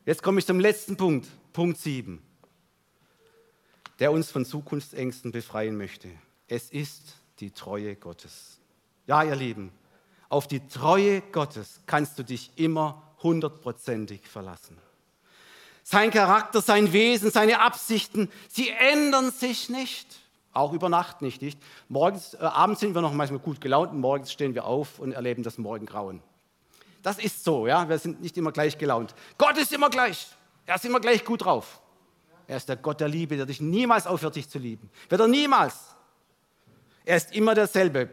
Jetzt 0.05 0.23
komme 0.23 0.39
ich 0.39 0.45
zum 0.45 0.59
letzten 0.59 0.97
Punkt, 0.97 1.27
Punkt 1.53 1.77
7, 1.77 2.21
der 3.99 4.11
uns 4.11 4.31
von 4.31 4.45
Zukunftsängsten 4.45 5.31
befreien 5.31 5.77
möchte. 5.77 6.09
Es 6.51 6.69
ist 6.69 7.15
die 7.39 7.51
Treue 7.51 7.95
Gottes. 7.95 8.59
Ja, 9.07 9.23
ihr 9.23 9.37
Lieben, 9.37 9.71
auf 10.27 10.49
die 10.49 10.67
Treue 10.67 11.21
Gottes 11.21 11.79
kannst 11.85 12.19
du 12.19 12.23
dich 12.23 12.51
immer 12.57 13.01
hundertprozentig 13.23 14.27
verlassen. 14.27 14.77
Sein 15.81 16.11
Charakter, 16.11 16.59
sein 16.59 16.91
Wesen, 16.91 17.31
seine 17.31 17.61
Absichten, 17.61 18.29
sie 18.49 18.69
ändern 18.69 19.31
sich 19.31 19.69
nicht. 19.69 20.07
Auch 20.51 20.73
über 20.73 20.89
Nacht 20.89 21.21
nicht. 21.21 21.41
nicht? 21.41 21.57
Morgens, 21.87 22.33
äh, 22.33 22.39
abends 22.39 22.81
sind 22.81 22.95
wir 22.95 23.01
noch 23.01 23.13
manchmal 23.13 23.39
gut 23.39 23.61
gelaunt 23.61 23.93
und 23.93 24.01
morgens 24.01 24.29
stehen 24.29 24.53
wir 24.53 24.65
auf 24.65 24.99
und 24.99 25.13
erleben 25.13 25.43
das 25.43 25.57
Morgengrauen. 25.57 26.21
Das 27.01 27.17
ist 27.17 27.45
so, 27.45 27.65
ja. 27.65 27.87
Wir 27.87 27.97
sind 27.97 28.19
nicht 28.21 28.35
immer 28.35 28.51
gleich 28.51 28.77
gelaunt. 28.77 29.15
Gott 29.37 29.57
ist 29.57 29.71
immer 29.71 29.89
gleich. 29.89 30.27
Er 30.65 30.75
ist 30.75 30.83
immer 30.83 30.99
gleich 30.99 31.23
gut 31.23 31.45
drauf. 31.45 31.79
Er 32.45 32.57
ist 32.57 32.67
der 32.67 32.75
Gott 32.75 32.99
der 32.99 33.07
Liebe, 33.07 33.37
der 33.37 33.45
dich 33.45 33.61
niemals 33.61 34.05
aufhört, 34.05 34.35
dich 34.35 34.49
zu 34.49 34.59
lieben. 34.59 34.91
Wird 35.07 35.21
er 35.21 35.29
niemals. 35.29 35.95
Er 37.05 37.17
ist 37.17 37.35
immer 37.35 37.55
derselbe. 37.55 38.09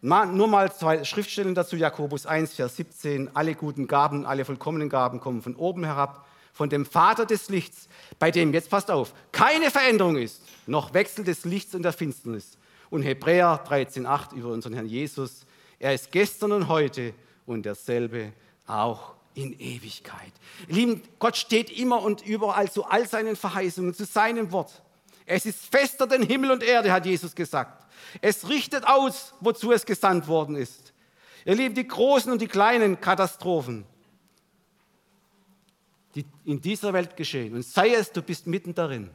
Nur 0.00 0.48
mal 0.48 0.72
zwei 0.72 1.04
Schriftstellen 1.04 1.54
dazu, 1.54 1.76
Jakobus 1.76 2.26
1, 2.26 2.54
Vers 2.54 2.76
17. 2.76 3.36
Alle 3.36 3.54
guten 3.54 3.86
Gaben, 3.86 4.26
alle 4.26 4.44
vollkommenen 4.44 4.88
Gaben 4.88 5.20
kommen 5.20 5.42
von 5.42 5.54
oben 5.54 5.84
herab, 5.84 6.26
von 6.52 6.68
dem 6.68 6.84
Vater 6.84 7.24
des 7.24 7.48
Lichts, 7.48 7.88
bei 8.18 8.30
dem, 8.30 8.52
jetzt 8.52 8.68
passt 8.68 8.90
auf, 8.90 9.14
keine 9.30 9.70
Veränderung 9.70 10.16
ist, 10.16 10.42
noch 10.66 10.92
Wechsel 10.92 11.24
des 11.24 11.44
Lichts 11.44 11.74
und 11.74 11.82
der 11.82 11.92
Finsternis. 11.92 12.58
Und 12.90 13.02
Hebräer 13.02 13.62
13, 13.66 14.04
8 14.04 14.32
über 14.32 14.50
unseren 14.50 14.74
Herrn 14.74 14.86
Jesus. 14.86 15.46
Er 15.78 15.94
ist 15.94 16.10
gestern 16.12 16.52
und 16.52 16.68
heute 16.68 17.14
und 17.46 17.64
derselbe 17.64 18.32
auch 18.66 19.14
in 19.34 19.58
Ewigkeit. 19.58 20.32
Lieben, 20.68 21.02
Gott 21.18 21.36
steht 21.36 21.70
immer 21.70 22.02
und 22.02 22.26
überall 22.26 22.70
zu 22.70 22.84
all 22.84 23.08
seinen 23.08 23.36
Verheißungen, 23.36 23.94
zu 23.94 24.04
seinem 24.04 24.52
Wort. 24.52 24.82
Es 25.24 25.46
ist 25.46 25.64
fester 25.70 26.06
denn 26.06 26.22
Himmel 26.22 26.50
und 26.50 26.62
Erde, 26.62 26.92
hat 26.92 27.06
Jesus 27.06 27.34
gesagt. 27.34 27.86
Es 28.20 28.48
richtet 28.48 28.86
aus, 28.86 29.34
wozu 29.40 29.72
es 29.72 29.86
gesandt 29.86 30.28
worden 30.28 30.56
ist. 30.56 30.92
Ihr 31.44 31.54
Lieben, 31.54 31.74
die 31.74 31.86
großen 31.86 32.30
und 32.30 32.40
die 32.40 32.48
kleinen 32.48 33.00
Katastrophen, 33.00 33.84
die 36.14 36.24
in 36.44 36.60
dieser 36.60 36.92
Welt 36.92 37.16
geschehen, 37.16 37.54
und 37.54 37.64
sei 37.64 37.94
es, 37.94 38.12
du 38.12 38.22
bist 38.22 38.46
mitten 38.46 38.74
darin, 38.74 39.10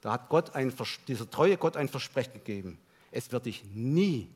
da 0.00 0.12
hat 0.12 0.28
Gott 0.28 0.54
ein, 0.54 0.72
dieser 1.06 1.28
treue 1.28 1.56
Gott 1.56 1.76
ein 1.76 1.88
Versprechen 1.88 2.34
gegeben. 2.34 2.78
Es 3.10 3.32
wird 3.32 3.46
dich 3.46 3.64
nie, 3.74 4.30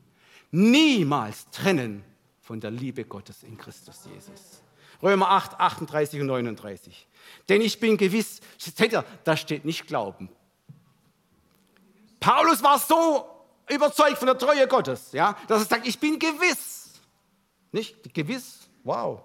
niemals 0.51 1.49
trennen 1.51 2.03
von 2.41 2.59
der 2.59 2.71
Liebe 2.71 3.05
Gottes 3.05 3.43
in 3.43 3.57
Christus 3.57 4.05
Jesus. 4.05 4.61
Römer 5.01 5.29
8, 5.31 5.59
38 5.59 6.21
und 6.21 6.27
39. 6.27 7.07
Denn 7.49 7.61
ich 7.61 7.79
bin 7.79 7.97
gewiss, 7.97 8.41
seht 8.57 8.93
ihr, 8.93 9.05
da 9.23 9.35
steht 9.35 9.65
nicht 9.65 9.87
Glauben. 9.87 10.29
Paulus 12.19 12.63
war 12.63 12.79
so 12.79 13.32
überzeugt 13.69 14.17
von 14.17 14.27
der 14.27 14.37
Treue 14.37 14.67
Gottes, 14.67 15.11
ja, 15.11 15.37
dass 15.47 15.63
er 15.63 15.67
sagt, 15.67 15.87
ich 15.87 15.99
bin 15.99 16.19
gewiss. 16.19 16.91
Nicht 17.71 18.13
gewiss, 18.13 18.69
wow. 18.83 19.21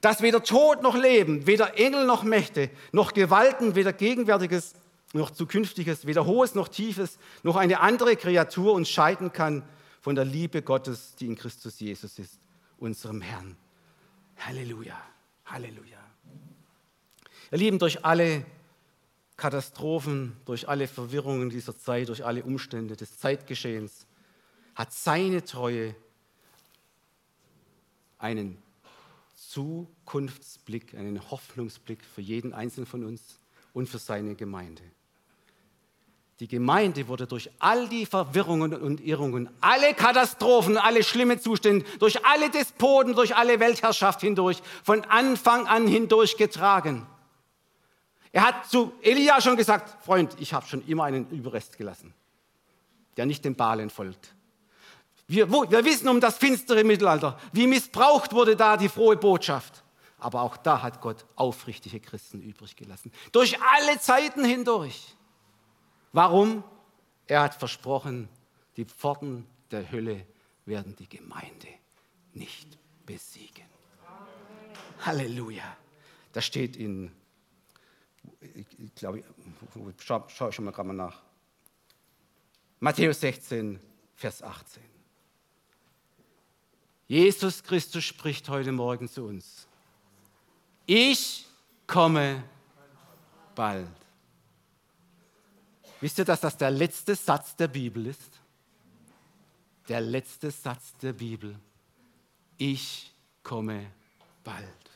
Dass 0.00 0.20
weder 0.20 0.42
Tod 0.42 0.82
noch 0.82 0.96
Leben, 0.96 1.46
weder 1.46 1.78
Engel 1.78 2.06
noch 2.06 2.22
Mächte, 2.22 2.70
noch 2.92 3.12
Gewalten, 3.12 3.74
weder 3.74 3.92
Gegenwärtiges 3.92 4.74
noch 5.14 5.30
Zukünftiges, 5.30 6.06
weder 6.06 6.26
Hohes 6.26 6.54
noch 6.54 6.68
Tiefes, 6.68 7.18
noch 7.42 7.56
eine 7.56 7.80
andere 7.80 8.16
Kreatur 8.16 8.72
uns 8.72 8.88
scheiden 8.88 9.32
kann 9.32 9.62
von 10.00 10.14
der 10.14 10.24
Liebe 10.24 10.62
Gottes, 10.62 11.14
die 11.16 11.26
in 11.26 11.36
Christus 11.36 11.80
Jesus 11.80 12.18
ist, 12.18 12.40
unserem 12.78 13.20
Herrn. 13.20 13.56
Halleluja, 14.38 15.00
Halleluja. 15.46 15.98
Ihr 17.52 17.58
Lieben, 17.58 17.78
durch 17.78 18.04
alle 18.04 18.44
Katastrophen, 19.42 20.36
durch 20.44 20.68
alle 20.68 20.86
Verwirrungen 20.86 21.50
dieser 21.50 21.76
Zeit, 21.76 22.10
durch 22.10 22.24
alle 22.24 22.44
Umstände 22.44 22.94
des 22.94 23.18
Zeitgeschehens, 23.18 24.06
hat 24.76 24.92
seine 24.92 25.44
Treue 25.44 25.96
einen 28.20 28.62
Zukunftsblick, 29.34 30.94
einen 30.94 31.28
Hoffnungsblick 31.28 32.04
für 32.04 32.20
jeden 32.20 32.52
Einzelnen 32.52 32.86
von 32.86 33.04
uns 33.04 33.40
und 33.72 33.88
für 33.88 33.98
seine 33.98 34.36
Gemeinde. 34.36 34.84
Die 36.38 36.46
Gemeinde 36.46 37.08
wurde 37.08 37.26
durch 37.26 37.50
all 37.58 37.88
die 37.88 38.06
Verwirrungen 38.06 38.72
und 38.72 39.00
Irrungen, 39.00 39.50
alle 39.60 39.92
Katastrophen, 39.94 40.76
alle 40.76 41.02
schlimmen 41.02 41.40
Zustände, 41.40 41.84
durch 41.98 42.24
alle 42.24 42.48
Despoten, 42.48 43.16
durch 43.16 43.34
alle 43.34 43.58
Weltherrschaft 43.58 44.20
hindurch, 44.20 44.62
von 44.84 45.02
Anfang 45.06 45.66
an 45.66 45.88
hindurch 45.88 46.36
getragen. 46.36 47.08
Er 48.32 48.46
hat 48.46 48.66
zu 48.66 48.92
Elia 49.02 49.40
schon 49.40 49.56
gesagt, 49.56 50.02
Freund, 50.04 50.34
ich 50.40 50.54
habe 50.54 50.66
schon 50.66 50.86
immer 50.86 51.04
einen 51.04 51.28
Überrest 51.30 51.76
gelassen, 51.76 52.14
der 53.16 53.26
nicht 53.26 53.44
den 53.44 53.54
Balen 53.54 53.90
folgt. 53.90 54.34
Wir, 55.28 55.50
wir 55.50 55.84
wissen 55.84 56.08
um 56.08 56.20
das 56.20 56.38
finstere 56.38 56.82
Mittelalter, 56.82 57.38
wie 57.52 57.66
missbraucht 57.66 58.32
wurde 58.32 58.56
da 58.56 58.76
die 58.76 58.88
frohe 58.88 59.16
Botschaft. 59.16 59.82
Aber 60.18 60.42
auch 60.42 60.56
da 60.56 60.82
hat 60.82 61.00
Gott 61.00 61.24
aufrichtige 61.34 62.00
Christen 62.00 62.40
übrig 62.40 62.76
gelassen. 62.76 63.12
Durch 63.32 63.60
alle 63.60 63.98
Zeiten 63.98 64.44
hindurch. 64.44 65.16
Warum? 66.12 66.62
Er 67.26 67.42
hat 67.42 67.54
versprochen, 67.54 68.28
die 68.76 68.84
Pforten 68.84 69.46
der 69.70 69.90
Hölle 69.90 70.26
werden 70.64 70.94
die 70.96 71.08
Gemeinde 71.08 71.68
nicht 72.34 72.78
besiegen. 73.04 73.64
Halleluja. 75.04 75.76
Das 76.32 76.44
steht 76.44 76.76
in, 76.76 77.10
ich 78.40 78.94
glaube, 78.94 79.22
schau, 79.98 80.24
schau 80.28 80.48
ich 80.48 80.54
schon 80.54 80.64
mal 80.64 80.70
gerade 80.70 80.88
mal 80.88 80.94
nach. 80.94 81.22
Matthäus 82.80 83.20
16, 83.20 83.78
Vers 84.16 84.42
18. 84.42 84.82
Jesus 87.06 87.62
Christus 87.62 88.04
spricht 88.04 88.48
heute 88.48 88.72
Morgen 88.72 89.08
zu 89.08 89.24
uns. 89.24 89.66
Ich 90.86 91.46
komme 91.86 92.42
bald. 93.54 93.88
Wisst 96.00 96.18
ihr, 96.18 96.24
dass 96.24 96.40
das 96.40 96.56
der 96.56 96.70
letzte 96.70 97.14
Satz 97.14 97.54
der 97.54 97.68
Bibel 97.68 98.06
ist? 98.06 98.40
Der 99.88 100.00
letzte 100.00 100.50
Satz 100.50 100.96
der 100.98 101.12
Bibel. 101.12 101.56
Ich 102.56 103.12
komme 103.42 103.92
bald. 104.42 104.90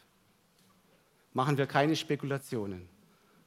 Machen 1.33 1.57
wir 1.57 1.66
keine 1.66 1.95
Spekulationen. 1.95 2.89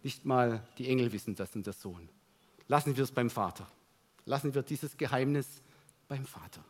Nicht 0.03 0.25
mal 0.25 0.63
die 0.77 0.87
Engel 0.87 1.11
wissen 1.11 1.35
das 1.35 1.55
und 1.55 1.65
der 1.65 1.73
Sohn. 1.73 2.09
Lassen 2.67 2.95
wir 2.95 3.03
es 3.03 3.11
beim 3.11 3.29
Vater. 3.29 3.67
Lassen 4.25 4.53
wir 4.53 4.61
dieses 4.61 4.95
Geheimnis 4.95 5.61
beim 6.07 6.25
Vater. 6.25 6.63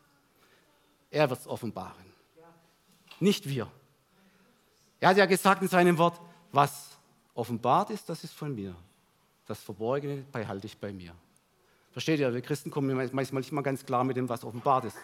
Er 1.10 1.28
wird 1.28 1.40
es 1.40 1.46
offenbaren. 1.46 2.10
Nicht 3.20 3.48
wir. 3.48 3.70
Er 4.98 5.10
hat 5.10 5.16
ja 5.16 5.26
gesagt 5.26 5.62
in 5.62 5.68
seinem 5.68 5.98
Wort, 5.98 6.20
was 6.52 6.98
offenbart 7.34 7.90
ist, 7.90 8.08
das 8.08 8.24
ist 8.24 8.34
von 8.34 8.54
mir. 8.54 8.74
Das 9.46 9.60
Verborgene 9.62 10.24
behalte 10.32 10.66
ich 10.66 10.78
bei 10.78 10.92
mir. 10.92 11.12
Versteht 11.92 12.20
ihr? 12.20 12.32
Wir 12.32 12.40
Christen 12.40 12.70
kommen 12.70 12.94
manchmal 13.12 13.40
nicht 13.40 13.52
mal 13.52 13.62
ganz 13.62 13.84
klar 13.84 14.04
mit 14.04 14.16
dem, 14.16 14.28
was 14.28 14.44
offenbart 14.44 14.84
ist. 14.84 14.96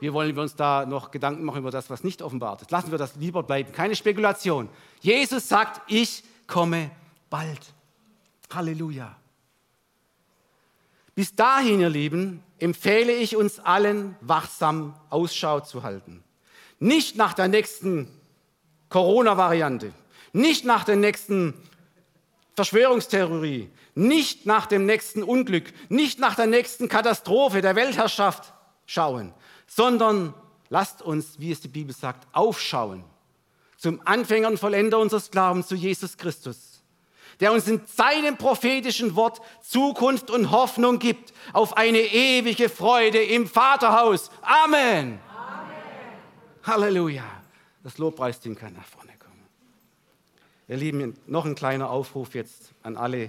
Wir 0.00 0.12
wollen 0.12 0.36
uns 0.36 0.56
da 0.56 0.84
noch 0.84 1.12
Gedanken 1.12 1.44
machen 1.44 1.58
über 1.58 1.70
das, 1.70 1.88
was 1.88 2.02
nicht 2.02 2.22
offenbart 2.22 2.62
ist. 2.62 2.70
Lassen 2.70 2.90
wir 2.90 2.98
das 2.98 3.14
lieber 3.16 3.42
bleiben. 3.44 3.70
Keine 3.72 3.94
Spekulation. 3.94 4.68
Jesus 5.00 5.48
sagt, 5.48 5.80
ich 5.86 6.24
komme 6.48 6.90
bald. 7.32 7.74
Halleluja. 8.52 9.16
Bis 11.14 11.34
dahin, 11.34 11.80
ihr 11.80 11.88
Lieben, 11.88 12.42
empfehle 12.58 13.12
ich 13.12 13.36
uns 13.36 13.58
allen, 13.58 14.16
wachsam 14.20 14.94
Ausschau 15.08 15.60
zu 15.60 15.82
halten. 15.82 16.22
Nicht 16.78 17.16
nach 17.16 17.32
der 17.32 17.48
nächsten 17.48 18.08
Corona-Variante, 18.90 19.92
nicht 20.34 20.66
nach 20.66 20.84
der 20.84 20.96
nächsten 20.96 21.54
Verschwörungstheorie, 22.54 23.70
nicht 23.94 24.44
nach 24.44 24.66
dem 24.66 24.84
nächsten 24.84 25.22
Unglück, 25.22 25.72
nicht 25.88 26.18
nach 26.18 26.34
der 26.34 26.46
nächsten 26.46 26.88
Katastrophe 26.90 27.62
der 27.62 27.76
Weltherrschaft 27.76 28.52
schauen, 28.84 29.32
sondern 29.66 30.34
lasst 30.68 31.00
uns, 31.00 31.40
wie 31.40 31.52
es 31.52 31.60
die 31.60 31.68
Bibel 31.68 31.94
sagt, 31.94 32.26
aufschauen 32.32 33.04
zum 33.82 34.00
Anfänger 34.04 34.46
und 34.46 34.60
Vollender 34.60 35.00
unseres 35.00 35.32
Glaubens, 35.32 35.66
zu 35.66 35.74
Jesus 35.74 36.16
Christus, 36.16 36.71
der 37.42 37.52
uns 37.52 37.66
in 37.66 37.80
seinem 37.86 38.36
prophetischen 38.36 39.16
Wort 39.16 39.40
Zukunft 39.62 40.30
und 40.30 40.52
Hoffnung 40.52 41.00
gibt 41.00 41.34
auf 41.52 41.76
eine 41.76 41.98
ewige 41.98 42.68
Freude 42.68 43.20
im 43.20 43.48
Vaterhaus. 43.48 44.30
Amen. 44.42 45.18
Amen. 45.18 45.18
Halleluja. 46.62 47.24
Das 47.82 47.98
Lobpreisteam 47.98 48.54
kann 48.54 48.74
nach 48.74 48.86
vorne 48.86 49.10
kommen. 49.18 49.42
Ihr 50.68 50.76
Lieben, 50.76 51.16
noch 51.26 51.44
ein 51.44 51.56
kleiner 51.56 51.90
Aufruf 51.90 52.36
jetzt 52.36 52.70
an 52.84 52.96
alle 52.96 53.28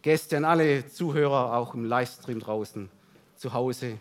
Gäste, 0.00 0.38
an 0.38 0.46
alle 0.46 0.88
Zuhörer, 0.88 1.54
auch 1.54 1.74
im 1.74 1.84
Livestream 1.84 2.40
draußen 2.40 2.88
zu 3.36 3.52
Hause. 3.52 3.98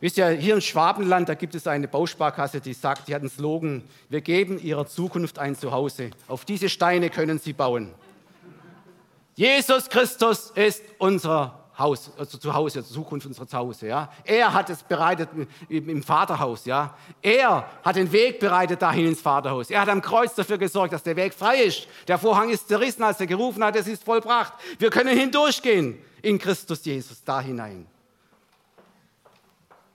Wisst 0.00 0.18
ihr, 0.18 0.30
hier 0.30 0.54
im 0.54 0.60
Schwabenland, 0.60 1.28
da 1.28 1.34
gibt 1.34 1.54
es 1.54 1.68
eine 1.68 1.86
Bausparkasse, 1.86 2.60
die 2.60 2.72
sagt, 2.72 3.06
die 3.06 3.14
hat 3.14 3.22
einen 3.22 3.30
Slogan, 3.30 3.84
wir 4.08 4.20
geben 4.20 4.58
ihrer 4.60 4.88
Zukunft 4.88 5.38
ein 5.38 5.54
Zuhause. 5.54 6.10
Auf 6.26 6.44
diese 6.44 6.68
Steine 6.68 7.08
können 7.08 7.38
sie 7.38 7.52
bauen. 7.52 7.94
Jesus 9.36 9.88
Christus 9.88 10.50
ist 10.54 10.82
unser 10.98 11.66
Haus, 11.78 12.10
also 12.16 12.38
Zuhause, 12.38 12.78
also 12.78 12.94
Zukunft 12.94 13.26
unseres 13.26 13.50
Zuhause. 13.50 13.88
Ja? 13.88 14.10
Er 14.24 14.50
hat 14.50 14.70
es 14.70 14.82
bereitet 14.82 15.28
im 15.68 16.02
Vaterhaus. 16.02 16.64
Ja? 16.64 16.96
Er 17.20 17.68
hat 17.84 17.96
den 17.96 18.10
Weg 18.12 18.40
bereitet 18.40 18.80
dahin 18.80 19.08
ins 19.08 19.20
Vaterhaus. 19.20 19.68
Er 19.68 19.82
hat 19.82 19.90
am 19.90 20.00
Kreuz 20.00 20.34
dafür 20.34 20.56
gesorgt, 20.56 20.94
dass 20.94 21.02
der 21.02 21.16
Weg 21.16 21.34
frei 21.34 21.64
ist. 21.64 21.86
Der 22.08 22.18
Vorhang 22.18 22.48
ist 22.48 22.66
zerrissen, 22.68 23.02
als 23.02 23.20
er 23.20 23.26
gerufen 23.26 23.62
hat, 23.62 23.76
es 23.76 23.86
ist 23.86 24.02
vollbracht. 24.02 24.54
Wir 24.78 24.88
können 24.88 25.16
hindurchgehen 25.16 25.98
in 26.22 26.38
Christus 26.38 26.82
Jesus 26.86 27.22
da 27.22 27.42
hinein. 27.42 27.86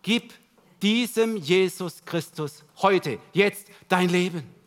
Gib 0.04 0.34
diesem 0.84 1.36
Jesus 1.38 2.06
Christus 2.06 2.64
heute, 2.82 3.18
jetzt 3.34 3.68
dein 3.88 4.10
Leben. 4.10 4.61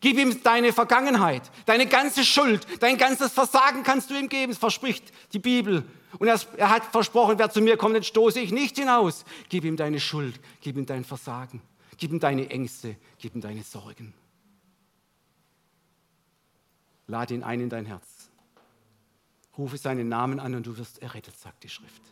Gib 0.00 0.18
ihm 0.18 0.42
deine 0.42 0.72
Vergangenheit, 0.72 1.50
deine 1.64 1.86
ganze 1.86 2.24
Schuld, 2.24 2.66
dein 2.80 2.98
ganzes 2.98 3.32
Versagen 3.32 3.82
kannst 3.82 4.10
du 4.10 4.14
ihm 4.14 4.28
geben, 4.28 4.54
verspricht 4.54 5.12
die 5.32 5.38
Bibel. 5.38 5.84
Und 6.18 6.28
er 6.28 6.70
hat 6.70 6.84
versprochen, 6.84 7.38
wer 7.38 7.50
zu 7.50 7.60
mir 7.60 7.76
kommt, 7.76 7.96
den 7.96 8.02
stoße 8.02 8.40
ich 8.40 8.52
nicht 8.52 8.76
hinaus. 8.76 9.24
Gib 9.48 9.64
ihm 9.64 9.76
deine 9.76 10.00
Schuld, 10.00 10.38
gib 10.60 10.76
ihm 10.76 10.86
dein 10.86 11.04
Versagen, 11.04 11.62
gib 11.96 12.12
ihm 12.12 12.20
deine 12.20 12.48
Ängste, 12.50 12.96
gib 13.18 13.34
ihm 13.34 13.40
deine 13.40 13.62
Sorgen. 13.62 14.14
Lade 17.06 17.34
ihn 17.34 17.42
ein 17.42 17.60
in 17.60 17.68
dein 17.68 17.86
Herz. 17.86 18.30
Rufe 19.56 19.78
seinen 19.78 20.08
Namen 20.08 20.40
an 20.40 20.54
und 20.54 20.66
du 20.66 20.76
wirst 20.76 21.00
errettet, 21.00 21.38
sagt 21.38 21.64
die 21.64 21.68
Schrift. 21.68 22.02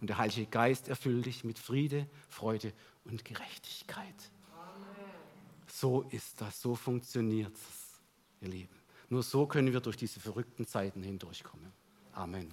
Und 0.00 0.08
der 0.08 0.18
Heilige 0.18 0.46
Geist 0.46 0.88
erfüllt 0.88 1.26
dich 1.26 1.44
mit 1.44 1.58
Friede, 1.58 2.08
Freude 2.28 2.72
und 3.04 3.24
Gerechtigkeit. 3.24 4.14
So 5.80 6.02
ist 6.10 6.40
das, 6.40 6.60
so 6.60 6.74
funktioniert 6.74 7.54
es, 7.54 8.00
ihr 8.40 8.48
Lieben. 8.48 8.74
Nur 9.10 9.22
so 9.22 9.46
können 9.46 9.72
wir 9.72 9.78
durch 9.78 9.96
diese 9.96 10.18
verrückten 10.18 10.66
Zeiten 10.66 11.04
hindurchkommen. 11.04 11.72
Amen. 12.14 12.50